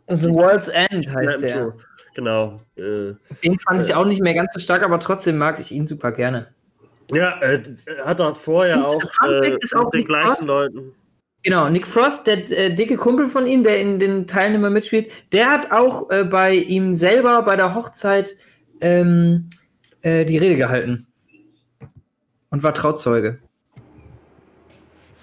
The 0.09 0.31
World's 0.31 0.69
End 0.69 1.13
heißt 1.13 1.43
der. 1.43 1.75
Genau. 2.15 2.61
Äh, 2.77 3.13
Den 3.45 3.59
fand 3.59 3.83
ich 3.83 3.95
auch 3.95 4.07
nicht 4.07 4.23
mehr 4.23 4.35
ganz 4.35 4.55
so 4.55 4.61
stark, 4.61 4.83
aber 4.83 4.99
trotzdem 5.01 5.37
mag 5.37 5.59
ich 5.61 5.73
ihn 5.73 5.87
super 5.87 6.13
gerne. 6.13 6.49
ja, 7.13 7.41
äh, 7.43 7.63
hat 8.05 8.21
er 8.21 8.35
vorher 8.35 8.87
auch 8.87 9.03
äh, 9.29 9.57
ist 9.61 9.77
auch 9.77 9.85
mit 9.85 9.95
den 9.95 9.99
Nick 9.99 10.09
gleichen 10.09 10.29
Frost. 10.29 10.45
Leuten. 10.47 10.95
Genau, 11.43 11.69
Nick 11.69 11.87
Frost, 11.87 12.27
der 12.27 12.39
äh, 12.51 12.75
dicke 12.75 12.97
Kumpel 12.97 13.29
von 13.29 13.47
ihm, 13.47 13.63
der 13.63 13.81
in 13.81 14.01
den 14.01 14.27
Teilnehmer 14.27 14.71
mitspielt, 14.71 15.11
der 15.33 15.47
hat 15.51 15.71
auch 15.71 16.11
äh, 16.11 16.25
bei 16.25 16.55
ihm 16.55 16.95
selber 16.95 17.43
bei 17.43 17.55
der 17.55 17.75
Hochzeit 17.75 18.35
ähm, 18.81 19.49
äh, 20.07 20.25
die 20.25 20.39
Rede 20.39 20.57
gehalten. 20.57 21.07
Und 22.51 22.63
war 22.63 22.73
Trauzeuge. 22.73 23.41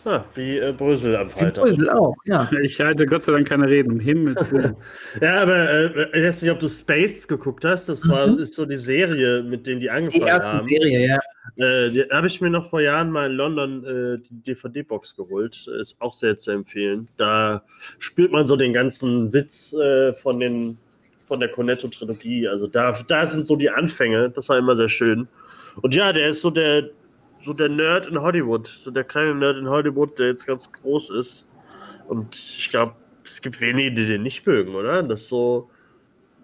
Ah, 0.05 0.25
wie 0.35 0.57
äh, 0.57 0.73
Brösel 0.73 1.15
am 1.15 1.27
In 1.27 1.29
Freitag. 1.29 1.63
Brüssel 1.63 1.89
auch, 1.89 2.13
ja. 2.25 2.49
Ich 2.61 2.77
halte 2.81 3.05
Gott 3.05 3.23
sei 3.23 3.31
Dank 3.31 3.47
keine 3.47 3.69
Reden, 3.69 3.93
um 3.93 3.99
Himmels 4.01 4.51
Willen. 4.51 4.75
Ja, 5.21 5.41
aber 5.43 5.69
äh, 5.71 6.19
ich 6.19 6.25
weiß 6.27 6.41
nicht, 6.41 6.51
ob 6.51 6.59
du 6.59 6.67
Spaced 6.67 7.29
geguckt 7.29 7.63
hast. 7.63 7.87
Das 7.87 8.05
war 8.09 8.27
Mhm. 8.27 8.39
ist 8.39 8.55
so 8.55 8.65
die 8.65 8.75
Serie, 8.75 9.41
mit 9.43 9.65
denen 9.65 9.79
die 9.79 9.85
Die 9.85 9.89
angefangen 9.91 10.27
erste 10.27 10.49
haben. 10.51 10.67
Serie, 10.67 11.07
ja. 11.07 11.19
Äh, 11.55 11.89
die 11.91 12.03
habe 12.11 12.27
ich 12.27 12.41
mir 12.41 12.49
noch 12.49 12.69
vor 12.69 12.81
Jahren 12.81 13.11
mal 13.11 13.29
in 13.31 13.37
London 13.37 13.85
äh, 13.85 14.17
die 14.29 14.43
DVD-Box 14.53 15.15
geholt. 15.15 15.67
Ist 15.79 15.95
auch 16.01 16.13
sehr 16.13 16.37
zu 16.37 16.51
empfehlen. 16.51 17.07
Da 17.15 17.63
spürt 17.99 18.33
man 18.33 18.45
so 18.45 18.57
den 18.57 18.73
ganzen 18.73 19.31
Witz 19.31 19.71
äh, 19.71 20.11
von, 20.11 20.41
den, 20.41 20.77
von 21.33 21.39
der 21.39 21.49
Cornetto-Trilogie. 21.49 22.47
Also 22.47 22.67
da, 22.67 22.95
da 23.07 23.25
sind 23.25 23.47
so 23.47 23.55
die 23.55 23.71
Anfänge. 23.71 24.29
Das 24.29 24.49
war 24.49 24.59
immer 24.59 24.75
sehr 24.75 24.87
schön. 24.87 25.27
Und 25.81 25.95
ja, 25.95 26.13
der 26.13 26.29
ist 26.29 26.41
so 26.41 26.51
der, 26.51 26.91
so 27.41 27.53
der 27.53 27.69
Nerd 27.69 28.05
in 28.05 28.21
Hollywood. 28.21 28.67
So 28.67 28.91
der 28.91 29.03
kleine 29.03 29.33
Nerd 29.33 29.57
in 29.57 29.67
Hollywood, 29.67 30.19
der 30.19 30.27
jetzt 30.27 30.45
ganz 30.45 30.71
groß 30.71 31.09
ist. 31.09 31.47
Und 32.07 32.35
ich 32.35 32.69
glaube, 32.69 32.93
es 33.25 33.41
gibt 33.41 33.59
wenige, 33.61 33.93
die 33.93 34.05
den 34.05 34.21
nicht 34.21 34.45
mögen, 34.45 34.75
oder? 34.75 35.01
Das 35.01 35.21
ist 35.21 35.29
so. 35.29 35.71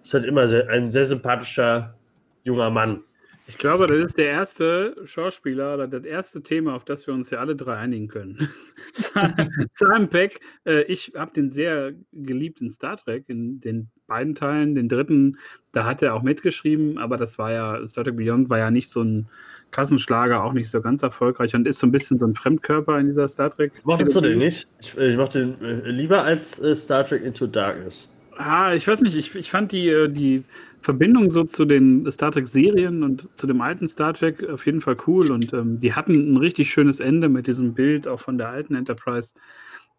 Ist 0.02 0.12
halt 0.12 0.24
immer 0.24 0.48
sehr, 0.48 0.68
ein 0.68 0.90
sehr 0.90 1.06
sympathischer 1.06 1.94
junger 2.42 2.70
Mann. 2.70 3.04
Ich 3.50 3.58
glaube, 3.58 3.88
das 3.88 3.98
ist 3.98 4.16
der 4.16 4.28
erste 4.28 4.94
Schauspieler 5.06 5.74
oder 5.74 5.88
das 5.88 6.04
erste 6.04 6.40
Thema, 6.40 6.76
auf 6.76 6.84
das 6.84 7.08
wir 7.08 7.14
uns 7.14 7.30
ja 7.30 7.40
alle 7.40 7.56
drei 7.56 7.74
einigen 7.78 8.06
können. 8.06 8.48
Simon 9.72 10.08
Peck, 10.08 10.40
äh, 10.64 10.82
ich 10.82 11.14
habe 11.16 11.32
den 11.32 11.50
sehr 11.50 11.92
geliebt 12.12 12.60
in 12.60 12.70
Star 12.70 12.96
Trek, 12.96 13.24
in 13.26 13.60
den 13.60 13.88
beiden 14.06 14.36
Teilen. 14.36 14.76
Den 14.76 14.88
dritten, 14.88 15.36
da 15.72 15.84
hat 15.84 16.00
er 16.00 16.14
auch 16.14 16.22
mitgeschrieben, 16.22 16.96
aber 16.98 17.16
das 17.16 17.38
war 17.38 17.50
ja, 17.50 17.88
Star 17.88 18.04
Trek 18.04 18.16
Beyond 18.16 18.50
war 18.50 18.58
ja 18.58 18.70
nicht 18.70 18.88
so 18.88 19.02
ein 19.02 19.28
Kassenschlager, 19.72 20.44
auch 20.44 20.52
nicht 20.52 20.70
so 20.70 20.80
ganz 20.80 21.02
erfolgreich 21.02 21.52
und 21.56 21.66
ist 21.66 21.80
so 21.80 21.88
ein 21.88 21.92
bisschen 21.92 22.18
so 22.18 22.26
ein 22.26 22.36
Fremdkörper 22.36 23.00
in 23.00 23.08
dieser 23.08 23.26
Star 23.26 23.50
Trek. 23.50 23.72
Mochtest 23.82 24.14
du 24.14 24.20
den 24.20 24.38
nicht? 24.38 24.68
Ich, 24.80 24.96
äh, 24.96 25.10
ich 25.10 25.16
mochte 25.16 25.56
den 25.56 25.60
äh, 25.60 25.90
lieber 25.90 26.22
als 26.22 26.60
äh, 26.60 26.76
Star 26.76 27.04
Trek 27.04 27.24
Into 27.24 27.48
Darkness. 27.48 28.08
Ah, 28.36 28.74
ich 28.74 28.86
weiß 28.86 29.00
nicht, 29.02 29.16
ich, 29.16 29.34
ich 29.34 29.50
fand 29.50 29.72
die, 29.72 29.88
äh, 29.88 30.08
die 30.08 30.44
Verbindung 30.80 31.30
so 31.30 31.44
zu 31.44 31.64
den 31.64 32.10
Star 32.10 32.32
Trek-Serien 32.32 33.02
und 33.02 33.28
zu 33.34 33.46
dem 33.46 33.60
alten 33.60 33.86
Star 33.88 34.14
Trek 34.14 34.48
auf 34.48 34.64
jeden 34.66 34.80
Fall 34.80 34.96
cool 35.06 35.30
und 35.30 35.52
ähm, 35.52 35.78
die 35.80 35.92
hatten 35.92 36.32
ein 36.32 36.36
richtig 36.36 36.70
schönes 36.70 37.00
Ende 37.00 37.28
mit 37.28 37.46
diesem 37.46 37.74
Bild 37.74 38.08
auch 38.08 38.20
von 38.20 38.38
der 38.38 38.48
alten 38.48 38.74
Enterprise. 38.74 39.34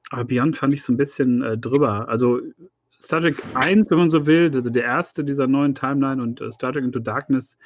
Aber 0.09 0.25
Beyond 0.25 0.55
fand 0.55 0.73
ich 0.73 0.83
so 0.83 0.91
ein 0.91 0.97
bisschen 0.97 1.41
äh, 1.43 1.57
drüber. 1.57 2.09
Also 2.09 2.41
Star 3.00 3.21
Trek 3.21 3.35
1, 3.53 3.89
wenn 3.89 3.97
man 3.97 4.09
so 4.09 4.25
will, 4.25 4.51
also 4.53 4.69
der 4.69 4.83
erste 4.83 5.23
dieser 5.23 5.47
neuen 5.47 5.75
Timeline 5.75 6.21
und 6.21 6.41
äh, 6.41 6.51
Star 6.51 6.73
Trek 6.73 6.83
Into 6.83 7.00
Darkness 7.00 7.57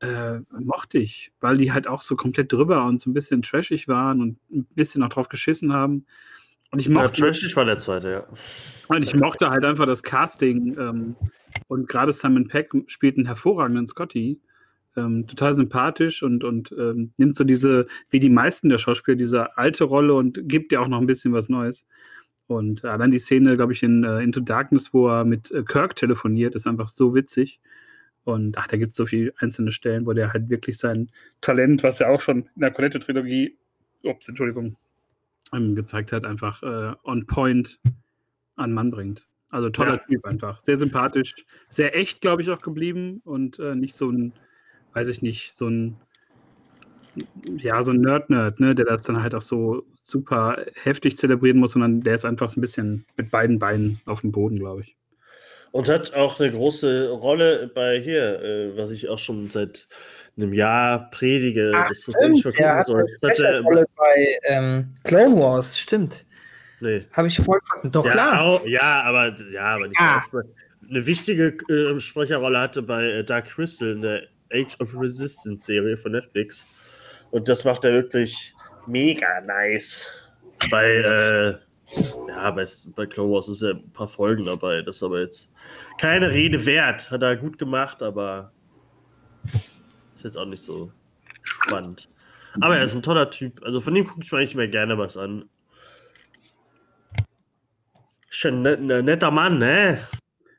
äh, 0.00 0.40
mochte 0.58 0.98
ich, 0.98 1.32
weil 1.40 1.56
die 1.58 1.72
halt 1.72 1.86
auch 1.86 2.02
so 2.02 2.16
komplett 2.16 2.52
drüber 2.52 2.84
und 2.86 3.00
so 3.00 3.10
ein 3.10 3.14
bisschen 3.14 3.42
trashig 3.42 3.86
waren 3.86 4.20
und 4.20 4.38
ein 4.50 4.64
bisschen 4.74 5.02
auch 5.02 5.10
drauf 5.10 5.28
geschissen 5.28 5.72
haben. 5.72 6.06
Und 6.70 6.80
ich 6.80 6.86
Ja, 6.86 6.92
mochte, 6.92 7.20
Trashig 7.20 7.56
war 7.56 7.64
der 7.64 7.78
zweite, 7.78 8.10
ja. 8.10 8.26
und 8.88 9.02
ich 9.02 9.14
mochte 9.14 9.50
halt 9.50 9.64
einfach 9.64 9.86
das 9.86 10.02
Casting. 10.02 10.76
Ähm, 10.78 11.16
und 11.68 11.88
gerade 11.88 12.12
Simon 12.12 12.48
Peck 12.48 12.70
spielt 12.86 13.16
einen 13.16 13.26
hervorragenden 13.26 13.86
Scotty. 13.86 14.40
Ähm, 14.96 15.26
total 15.28 15.54
sympathisch 15.54 16.22
und, 16.22 16.42
und 16.42 16.72
ähm, 16.72 17.12
nimmt 17.16 17.36
so 17.36 17.44
diese, 17.44 17.86
wie 18.10 18.18
die 18.18 18.28
meisten 18.28 18.68
der 18.68 18.78
Schauspieler, 18.78 19.16
diese 19.16 19.56
alte 19.56 19.84
Rolle 19.84 20.14
und 20.14 20.48
gibt 20.48 20.72
ihr 20.72 20.82
auch 20.82 20.88
noch 20.88 21.00
ein 21.00 21.06
bisschen 21.06 21.32
was 21.32 21.48
Neues. 21.48 21.86
Und 22.48 22.82
äh, 22.82 22.98
dann 22.98 23.12
die 23.12 23.20
Szene, 23.20 23.54
glaube 23.54 23.72
ich, 23.72 23.84
in 23.84 24.02
äh, 24.02 24.20
Into 24.20 24.40
Darkness, 24.40 24.92
wo 24.92 25.08
er 25.08 25.24
mit 25.24 25.52
äh, 25.52 25.62
Kirk 25.62 25.94
telefoniert, 25.94 26.56
ist 26.56 26.66
einfach 26.66 26.88
so 26.88 27.14
witzig. 27.14 27.60
Und 28.24 28.58
ach, 28.58 28.66
da 28.66 28.76
gibt 28.76 28.90
es 28.90 28.96
so 28.96 29.06
viele 29.06 29.32
einzelne 29.38 29.70
Stellen, 29.70 30.06
wo 30.06 30.12
der 30.12 30.32
halt 30.32 30.50
wirklich 30.50 30.76
sein 30.78 31.10
Talent, 31.40 31.84
was 31.84 32.00
er 32.00 32.10
auch 32.10 32.20
schon 32.20 32.48
in 32.54 32.60
der 32.60 32.72
Colette-Trilogie, 32.72 33.56
ups, 34.02 34.28
Entschuldigung, 34.28 34.76
ähm, 35.54 35.74
gezeigt 35.74 36.12
hat, 36.12 36.24
einfach 36.24 36.62
äh, 36.62 36.94
on 37.04 37.26
point 37.26 37.78
an 38.56 38.72
Mann 38.72 38.90
bringt. 38.90 39.26
Also 39.50 39.70
toller 39.70 39.94
Ja. 39.94 40.04
Typ 40.08 40.24
einfach. 40.24 40.60
Sehr 40.62 40.76
sympathisch, 40.76 41.34
sehr 41.68 41.96
echt, 41.96 42.20
glaube 42.20 42.42
ich, 42.42 42.50
auch 42.50 42.60
geblieben 42.60 43.20
und 43.24 43.58
äh, 43.58 43.74
nicht 43.74 43.96
so 43.96 44.10
ein, 44.10 44.32
weiß 44.94 45.08
ich 45.08 45.22
nicht, 45.22 45.54
so 45.54 45.68
ein, 45.68 45.96
ja, 47.58 47.82
so 47.82 47.90
ein 47.90 48.00
Nerd-Nerd, 48.00 48.60
ne, 48.60 48.74
der 48.74 48.84
das 48.84 49.02
dann 49.02 49.22
halt 49.22 49.34
auch 49.34 49.42
so 49.42 49.84
super 50.02 50.64
heftig 50.82 51.16
zelebrieren 51.16 51.58
muss, 51.58 51.72
sondern 51.72 52.02
der 52.02 52.14
ist 52.14 52.24
einfach 52.24 52.48
so 52.48 52.58
ein 52.58 52.60
bisschen 52.60 53.04
mit 53.16 53.30
beiden 53.30 53.58
Beinen 53.58 54.00
auf 54.06 54.20
dem 54.20 54.30
Boden, 54.30 54.58
glaube 54.58 54.82
ich. 54.82 54.96
Und 55.72 55.88
hat 55.88 56.14
auch 56.14 56.40
eine 56.40 56.50
große 56.50 57.10
Rolle 57.10 57.70
bei 57.72 58.00
hier, 58.00 58.42
äh, 58.42 58.76
was 58.76 58.90
ich 58.90 59.08
auch 59.08 59.18
schon 59.18 59.44
seit 59.46 59.88
einem 60.42 60.52
Jahr 60.52 61.10
predige, 61.10 61.72
Ach, 61.74 61.88
das 61.88 62.06
nicht 62.06 62.40
Stimmt, 62.40 62.58
der 62.58 62.76
hat 62.76 62.88
eine 62.90 63.04
Das 63.20 63.30
hat 63.30 63.36
Special-Rolle 63.36 63.86
bei 63.96 64.36
ähm, 64.44 64.88
Clone 65.04 65.36
Wars, 65.40 65.78
stimmt. 65.78 66.26
nee. 66.80 67.02
Habe 67.12 67.28
ich 67.28 67.38
voll 67.38 67.58
Doch, 67.84 68.04
ja, 68.04 68.12
klar. 68.12 68.42
Auch, 68.42 68.66
ja, 68.66 69.02
aber 69.02 69.36
ja, 69.52 69.64
aber 69.74 69.88
nicht 69.88 70.00
Ja. 70.00 70.22
eine 70.88 71.06
wichtige 71.06 71.56
äh, 71.68 72.00
Sprecherrolle 72.00 72.58
hatte 72.60 72.82
bei 72.82 73.04
äh, 73.04 73.24
Dark 73.24 73.46
Crystal 73.48 73.90
in 73.92 74.02
der 74.02 74.22
Age 74.52 74.76
of 74.80 74.92
Resistance 74.98 75.64
Serie 75.64 75.96
von 75.96 76.12
Netflix. 76.12 76.64
Und 77.30 77.48
das 77.48 77.64
macht 77.64 77.84
er 77.84 77.92
wirklich 77.92 78.54
mega 78.86 79.40
nice. 79.42 80.08
Bei, 80.70 80.84
äh, 80.86 81.54
Ja, 82.28 82.50
bei, 82.50 82.64
bei 82.96 83.06
Clone 83.06 83.32
Wars 83.32 83.48
ist 83.48 83.62
ja 83.62 83.70
ein 83.70 83.92
paar 83.92 84.08
Folgen 84.08 84.44
dabei. 84.44 84.82
Das 84.82 84.96
ist 84.96 85.02
aber 85.02 85.20
jetzt 85.20 85.48
keine 85.98 86.30
Rede 86.30 86.64
wert. 86.66 87.10
Hat 87.10 87.22
er 87.22 87.36
gut 87.36 87.58
gemacht, 87.58 88.02
aber 88.02 88.52
ist 90.20 90.24
jetzt 90.24 90.36
auch 90.36 90.46
nicht 90.46 90.62
so 90.62 90.92
spannend. 91.42 92.08
Aber 92.60 92.76
er 92.76 92.84
ist 92.84 92.94
ein 92.94 93.02
toller 93.02 93.30
Typ. 93.30 93.62
Also 93.62 93.80
von 93.80 93.96
ihm 93.96 94.06
gucke 94.06 94.22
ich 94.22 94.30
mir 94.30 94.38
eigentlich 94.38 94.54
immer 94.54 94.66
gerne 94.66 94.98
was 94.98 95.16
an. 95.16 95.48
Schon 98.28 98.66
ein 98.66 98.86
ne, 98.86 99.02
netter 99.02 99.30
Mann, 99.30 99.58
ne? 99.58 100.06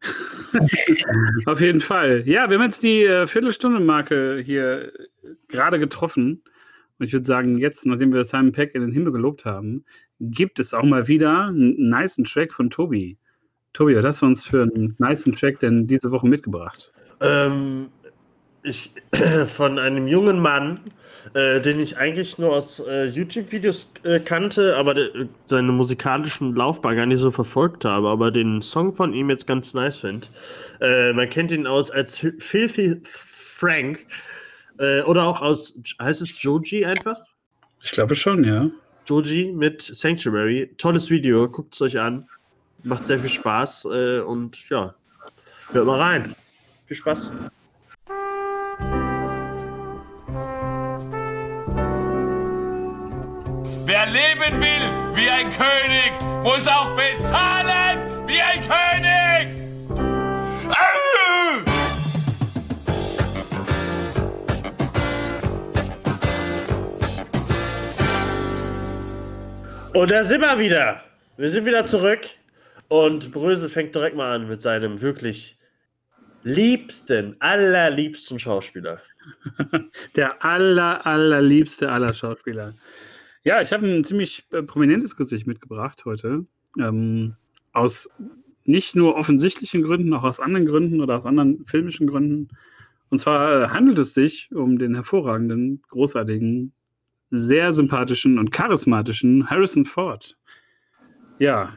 Auf 1.45 1.61
jeden 1.61 1.79
Fall. 1.79 2.23
Ja, 2.25 2.49
wir 2.49 2.57
haben 2.57 2.65
jetzt 2.65 2.83
die 2.83 3.03
äh, 3.03 3.27
Viertelstunde-Marke 3.27 4.41
hier 4.43 4.91
gerade 5.47 5.79
getroffen. 5.79 6.43
Und 6.97 7.05
ich 7.05 7.13
würde 7.13 7.25
sagen, 7.25 7.57
jetzt, 7.57 7.85
nachdem 7.85 8.13
wir 8.13 8.23
Simon 8.23 8.51
Peck 8.51 8.73
in 8.73 8.81
den 8.81 8.91
Himmel 8.91 9.13
gelobt 9.13 9.45
haben, 9.45 9.85
gibt 10.19 10.59
es 10.59 10.73
auch 10.73 10.83
mal 10.83 11.07
wieder 11.07 11.47
einen 11.47 11.89
nice 11.89 12.15
Track 12.15 12.53
von 12.53 12.69
Tobi. 12.69 13.17
Tobi, 13.73 13.95
was 13.95 14.05
hast 14.05 14.21
du 14.21 14.25
uns 14.25 14.43
für 14.43 14.63
einen 14.63 14.95
nice 14.97 15.23
Track 15.23 15.59
denn 15.59 15.87
diese 15.87 16.11
Woche 16.11 16.27
mitgebracht? 16.27 16.91
Ähm, 17.21 17.89
ich, 18.63 18.91
von 19.47 19.79
einem 19.79 20.07
jungen 20.07 20.39
Mann, 20.39 20.79
äh, 21.33 21.61
den 21.61 21.79
ich 21.79 21.97
eigentlich 21.97 22.37
nur 22.37 22.53
aus 22.55 22.79
äh, 22.79 23.05
YouTube-Videos 23.05 23.91
äh, 24.03 24.19
kannte, 24.19 24.75
aber 24.75 24.93
de, 24.93 25.27
seine 25.45 25.71
musikalischen 25.71 26.55
Laufbahn 26.55 26.95
gar 26.95 27.05
nicht 27.05 27.19
so 27.19 27.31
verfolgt 27.31 27.85
habe, 27.85 28.09
aber 28.09 28.31
den 28.31 28.61
Song 28.61 28.93
von 28.93 29.13
ihm 29.13 29.29
jetzt 29.29 29.47
ganz 29.47 29.73
nice 29.73 29.97
finde. 29.97 30.27
Äh, 30.79 31.13
man 31.13 31.29
kennt 31.29 31.51
ihn 31.51 31.67
aus 31.67 31.91
als 31.91 32.17
Filthy 32.17 33.01
Frank 33.03 34.05
äh, 34.79 35.01
oder 35.01 35.25
auch 35.27 35.41
aus, 35.41 35.77
heißt 36.01 36.21
es 36.21 36.41
Joji 36.41 36.85
einfach? 36.85 37.17
Ich 37.83 37.91
glaube 37.91 38.15
schon, 38.15 38.43
ja. 38.43 38.69
Joji 39.05 39.51
mit 39.53 39.81
Sanctuary. 39.81 40.71
Tolles 40.77 41.09
Video, 41.09 41.49
guckt 41.49 41.73
es 41.73 41.81
euch 41.81 41.99
an. 41.99 42.27
Macht 42.83 43.07
sehr 43.07 43.19
viel 43.19 43.29
Spaß 43.29 43.85
äh, 43.85 44.19
und 44.19 44.69
ja, 44.69 44.95
hört 45.71 45.85
mal 45.85 45.99
rein. 45.99 46.35
Viel 46.87 46.97
Spaß. 46.97 47.31
Wer 53.93 54.05
leben 54.05 54.62
will 54.62 55.17
wie 55.17 55.29
ein 55.29 55.50
König, 55.50 56.13
muss 56.43 56.65
auch 56.65 56.95
bezahlen 56.95 58.25
wie 58.25 58.39
ein 58.39 58.62
König. 58.62 59.51
Und 69.93 70.10
da 70.10 70.24
sind 70.24 70.39
wir 70.39 70.57
wieder. 70.57 71.03
Wir 71.36 71.50
sind 71.50 71.65
wieder 71.65 71.86
zurück. 71.86 72.21
Und 72.88 73.33
Bröse 73.33 73.67
fängt 73.67 73.93
direkt 73.93 74.15
mal 74.15 74.33
an 74.33 74.48
mit 74.48 74.62
seinem 74.62 75.01
wirklich 75.01 75.57
liebsten, 76.43 77.36
allerliebsten 77.41 78.39
Schauspieler. 78.39 79.01
Der 80.15 80.45
aller, 80.45 81.05
allerliebste 81.05 81.91
aller 81.91 82.13
Schauspieler. 82.13 82.74
Ja, 83.43 83.62
ich 83.62 83.74
habe 83.74 83.88
ein 83.88 84.03
ziemlich 84.03 84.45
äh, 84.51 84.62
prominentes 84.62 85.15
Gesicht 85.15 85.48
mitgebracht 85.48 86.05
heute. 86.05 86.45
Ähm, 86.79 87.36
aus 87.74 88.07
nicht 88.65 88.95
nur 88.95 89.15
offensichtlichen 89.15 89.81
Gründen, 89.81 90.13
auch 90.13 90.24
aus 90.24 90.39
anderen 90.39 90.67
Gründen 90.67 91.01
oder 91.01 91.17
aus 91.17 91.25
anderen 91.25 91.65
filmischen 91.65 92.07
Gründen. 92.07 92.50
Und 93.10 93.17
zwar 93.17 93.63
äh, 93.63 93.67
handelt 93.69 93.98
es 93.98 94.13
sich 94.13 94.53
um 94.53 94.77
den 94.77 94.93
hervorragenden, 94.93 95.81
großartigen, 95.89 96.72
sehr 97.31 97.74
sympathischen 97.74 98.37
und 98.37 98.51
charismatischen 98.51 99.50
Harrison 99.50 99.85
Ford. 99.85 100.37
Ja, 101.39 101.74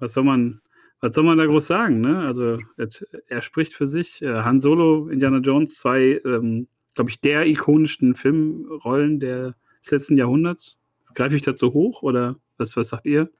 was 0.00 0.14
soll 0.14 0.24
man, 0.24 0.60
was 1.00 1.14
soll 1.14 1.24
man 1.24 1.38
da 1.38 1.46
groß 1.46 1.66
sagen? 1.66 2.00
Ne? 2.00 2.18
Also 2.18 2.58
et, 2.78 3.06
er 3.28 3.42
spricht 3.42 3.74
für 3.74 3.86
sich. 3.86 4.22
Äh, 4.22 4.42
Han 4.42 4.58
Solo, 4.58 5.08
Indiana 5.08 5.38
Jones, 5.38 5.74
zwei, 5.74 6.20
ähm, 6.24 6.66
glaube 6.94 7.10
ich, 7.10 7.20
der 7.20 7.46
ikonischsten 7.46 8.16
Filmrollen 8.16 9.20
der, 9.20 9.54
des 9.84 9.92
letzten 9.92 10.16
Jahrhunderts. 10.16 10.79
Greife 11.14 11.36
ich 11.36 11.42
dazu 11.42 11.72
hoch 11.72 12.02
oder 12.02 12.36
was, 12.58 12.76
was 12.76 12.88
sagt 12.88 13.06
ihr? 13.06 13.30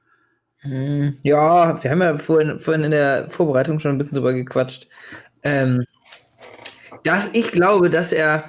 Hm, 0.61 1.17
Ja, 1.23 1.81
wir 1.83 1.91
haben 1.91 2.01
ja 2.01 2.17
vorhin, 2.17 2.59
vorhin 2.59 2.83
in 2.83 2.91
der 2.91 3.29
Vorbereitung 3.29 3.79
schon 3.79 3.91
ein 3.91 3.97
bisschen 3.97 4.15
drüber 4.15 4.33
gequatscht. 4.33 4.87
Ähm, 5.43 5.85
dass 7.03 7.29
ich 7.33 7.51
glaube, 7.51 7.89
dass 7.89 8.11
er 8.11 8.45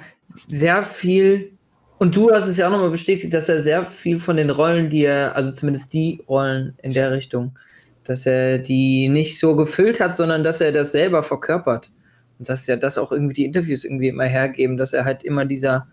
sehr 0.47 0.83
viel, 0.83 1.57
und 1.97 2.15
du 2.15 2.31
hast 2.31 2.47
es 2.47 2.57
ja 2.57 2.67
auch 2.67 2.71
nochmal 2.71 2.91
bestätigt, 2.91 3.33
dass 3.33 3.49
er 3.49 3.63
sehr 3.63 3.85
viel 3.85 4.19
von 4.19 4.37
den 4.37 4.49
Rollen, 4.49 4.89
die 4.89 5.05
er, 5.05 5.35
also 5.35 5.51
zumindest 5.51 5.93
die 5.93 6.23
Rollen 6.27 6.77
in 6.83 6.93
der 6.93 7.11
Richtung, 7.11 7.57
dass 8.03 8.25
er 8.25 8.59
die 8.59 9.09
nicht 9.09 9.39
so 9.39 9.55
gefüllt 9.55 9.99
hat, 9.99 10.15
sondern 10.15 10.43
dass 10.43 10.61
er 10.61 10.71
das 10.71 10.91
selber 10.91 11.23
verkörpert. 11.23 11.91
Und 12.39 12.49
dass 12.49 12.67
ja 12.67 12.75
das 12.75 12.97
auch 12.97 13.11
irgendwie 13.11 13.33
die 13.35 13.45
Interviews 13.45 13.85
irgendwie 13.85 14.09
immer 14.09 14.25
hergeben, 14.25 14.77
dass 14.77 14.93
er 14.93 15.05
halt 15.05 15.23
immer 15.23 15.45
dieser 15.45 15.87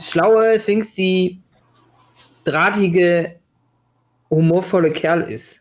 schlaue, 0.00 0.58
Singsty, 0.58 1.42
drahtige, 2.44 3.36
humorvolle 4.30 4.92
Kerl 4.92 5.22
ist, 5.22 5.60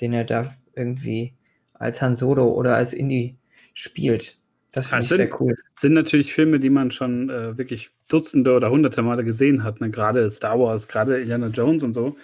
den 0.00 0.12
er 0.12 0.24
da 0.24 0.52
irgendwie 0.74 1.34
als 1.74 2.00
Han 2.02 2.16
Solo 2.16 2.52
oder 2.52 2.76
als 2.76 2.92
Indie 2.92 3.36
spielt. 3.74 4.38
Das 4.72 4.88
finde 4.88 5.04
ich 5.04 5.10
Ja, 5.10 5.16
sehr 5.16 5.40
cool. 5.40 5.56
sind 5.74 5.94
natürlich 5.94 6.34
Filme, 6.34 6.60
die 6.60 6.70
man 6.70 6.90
schon 6.90 7.30
äh, 7.30 7.56
wirklich 7.56 7.90
Dutzende 8.08 8.54
oder 8.54 8.70
Hunderte 8.70 9.02
Male 9.02 9.24
gesehen 9.24 9.62
hat. 9.64 9.80
Ne? 9.80 9.90
Gerade 9.90 10.30
Star 10.30 10.58
Wars, 10.58 10.88
gerade 10.88 11.20
Indiana 11.20 11.48
Jones 11.48 11.82
und 11.82 11.94
so. 11.94 12.16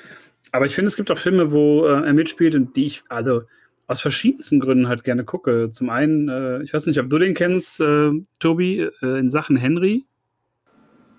Aber 0.52 0.66
ich 0.66 0.74
finde, 0.74 0.88
es 0.88 0.96
gibt 0.96 1.10
auch 1.10 1.18
Filme, 1.18 1.52
wo 1.52 1.86
äh, 1.86 2.06
er 2.06 2.12
mitspielt 2.12 2.54
und 2.54 2.76
die 2.76 2.86
ich 2.86 3.02
also 3.08 3.42
aus 3.86 4.00
verschiedensten 4.00 4.60
Gründen 4.60 4.88
halt 4.88 5.04
gerne 5.04 5.24
gucke. 5.24 5.70
Zum 5.70 5.90
einen, 5.90 6.28
äh, 6.28 6.62
ich 6.62 6.72
weiß 6.72 6.86
nicht, 6.86 6.98
ob 7.00 7.10
du 7.10 7.18
den 7.18 7.34
kennst, 7.34 7.80
äh, 7.80 8.10
Tobi, 8.38 8.88
äh, 9.02 9.18
in 9.18 9.30
Sachen 9.30 9.56
Henry. 9.56 10.04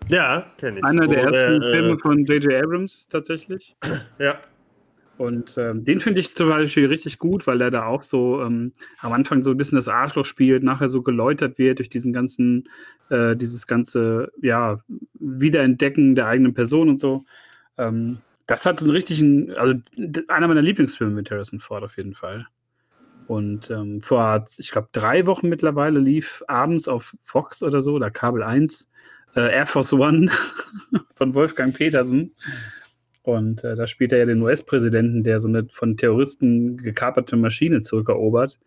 Ja, 0.08 0.46
kenne 0.58 0.80
ich. 0.80 0.84
Einer 0.84 1.08
der 1.08 1.24
Wo 1.24 1.28
ersten 1.28 1.62
äh, 1.62 1.72
Filme 1.72 2.00
von 2.00 2.26
J.J. 2.26 2.64
Abrams 2.64 3.08
tatsächlich. 3.10 3.76
Ja, 4.20 4.40
Und 5.18 5.58
ähm, 5.58 5.86
den 5.86 6.00
finde 6.00 6.20
ich 6.20 6.36
zum 6.36 6.50
Beispiel 6.50 6.88
richtig 6.88 7.20
gut, 7.20 7.48
weil 7.48 7.62
er 7.62 7.72
da 7.72 7.86
auch 7.86 8.04
so 8.04 8.42
ähm, 8.42 8.74
am 9.02 9.14
Anfang 9.14 9.44
so 9.44 9.52
ein 9.52 9.58
bisschen 9.58 9.78
das 9.78 9.88
Arschloch 9.88 10.26
spielt, 10.26 10.64
nachher 10.64 10.90
so 10.90 11.02
geläutert 11.02 11.58
wird 11.58 11.80
durch 11.80 11.90
diesen 11.90 12.12
ganzen, 12.12 12.68
äh, 13.10 13.36
dieses 13.36 13.66
ganze, 13.66 14.32
ja, 14.42 14.80
Wiederentdecken 15.14 16.16
der 16.16 16.28
eigenen 16.28 16.54
Person 16.54 16.90
und 16.90 17.00
so. 17.00 17.24
Ähm, 17.78 18.18
das 18.48 18.66
hat 18.66 18.82
einen 18.82 18.92
richtigen, 18.92 19.54
also 19.54 19.76
einer 20.28 20.48
meiner 20.48 20.62
Lieblingsfilme 20.62 21.14
mit 21.14 21.32
Harrison 21.32 21.60
Ford 21.60 21.84
auf 21.84 21.98
jeden 21.98 22.14
Fall. 22.14 22.46
Und 23.28 23.72
ähm, 23.72 24.02
vor, 24.02 24.44
ich 24.58 24.70
glaube, 24.70 24.90
drei 24.92 25.26
Wochen 25.26 25.50
mittlerweile 25.50 26.00
lief 26.00 26.44
abends 26.48 26.88
auf 26.88 27.16
Fox 27.24 27.64
oder 27.64 27.82
so, 27.82 27.94
oder 27.94 28.12
Kabel 28.12 28.44
1, 28.44 28.88
äh, 29.36 29.54
Air 29.54 29.66
Force 29.66 29.94
One 29.94 30.30
von 31.14 31.34
Wolfgang 31.34 31.76
Petersen. 31.76 32.36
Und 33.24 33.64
äh, 33.64 33.76
da 33.76 33.88
spielt 33.88 34.12
er 34.12 34.20
ja 34.20 34.26
den 34.26 34.42
US-Präsidenten, 34.42 35.24
der 35.24 35.40
so 35.40 35.48
eine 35.48 35.68
von 35.70 35.98
Terroristen 35.98 36.78
gekaperte 36.78 37.36
Maschine 37.36 37.82
zurückerobert. 37.82 38.60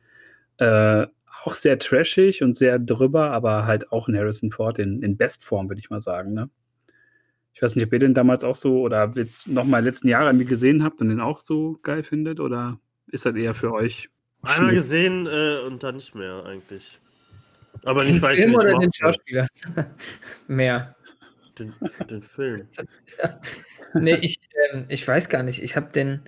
Äh, 0.59 1.07
auch 1.45 1.55
sehr 1.55 1.79
trashig 1.79 2.43
und 2.43 2.57
sehr 2.57 2.79
drüber, 2.79 3.31
aber 3.31 3.67
halt 3.67 3.93
auch 3.93 4.09
in 4.09 4.17
Harrison 4.17 4.51
Ford 4.51 4.79
in, 4.79 5.03
in 5.03 5.17
Bestform, 5.17 5.69
würde 5.69 5.81
ich 5.81 5.91
mal 5.91 6.01
sagen. 6.01 6.35
Ne? 6.35 6.51
Ich 7.55 7.63
weiß 7.63 7.77
nicht, 7.77 7.87
ob 7.87 7.93
ihr 7.93 8.01
den 8.01 8.15
damals 8.15 8.43
auch 8.43 8.57
so 8.57 8.81
oder 8.81 9.13
jetzt 9.15 9.47
nochmal 9.47 9.85
letzten 9.85 10.09
Jahre 10.09 10.27
irgendwie 10.27 10.47
gesehen 10.47 10.83
habt 10.83 11.01
und 11.01 11.09
den 11.09 11.21
auch 11.21 11.43
so 11.45 11.79
geil 11.83 12.03
findet 12.03 12.41
oder 12.41 12.81
ist 13.07 13.25
das 13.25 13.37
eher 13.37 13.55
für 13.55 13.73
euch? 13.73 14.11
einmal 14.43 14.75
gesehen 14.75 15.27
äh, 15.27 15.59
und 15.67 15.83
dann 15.83 15.97
nicht 15.97 16.15
mehr 16.15 16.45
eigentlich. 16.47 16.99
Aber 17.85 18.05
nicht, 18.05 18.21
weil 18.23 18.35
ich 18.37 18.41
Film 18.43 18.51
nicht 18.53 18.61
oder 18.61 18.79
den. 18.79 18.93
Schauspieler? 18.93 19.47
Mehr. 20.49 20.95
Den, 21.59 21.75
den 22.11 22.23
Film. 22.23 22.69
Nee, 23.95 24.19
ich, 24.21 24.39
ähm, 24.71 24.85
ich 24.91 25.09
weiß 25.09 25.31
gar 25.31 25.43
nicht. 25.43 25.63
Ich 25.63 25.75
habe 25.75 25.91
den 25.91 26.21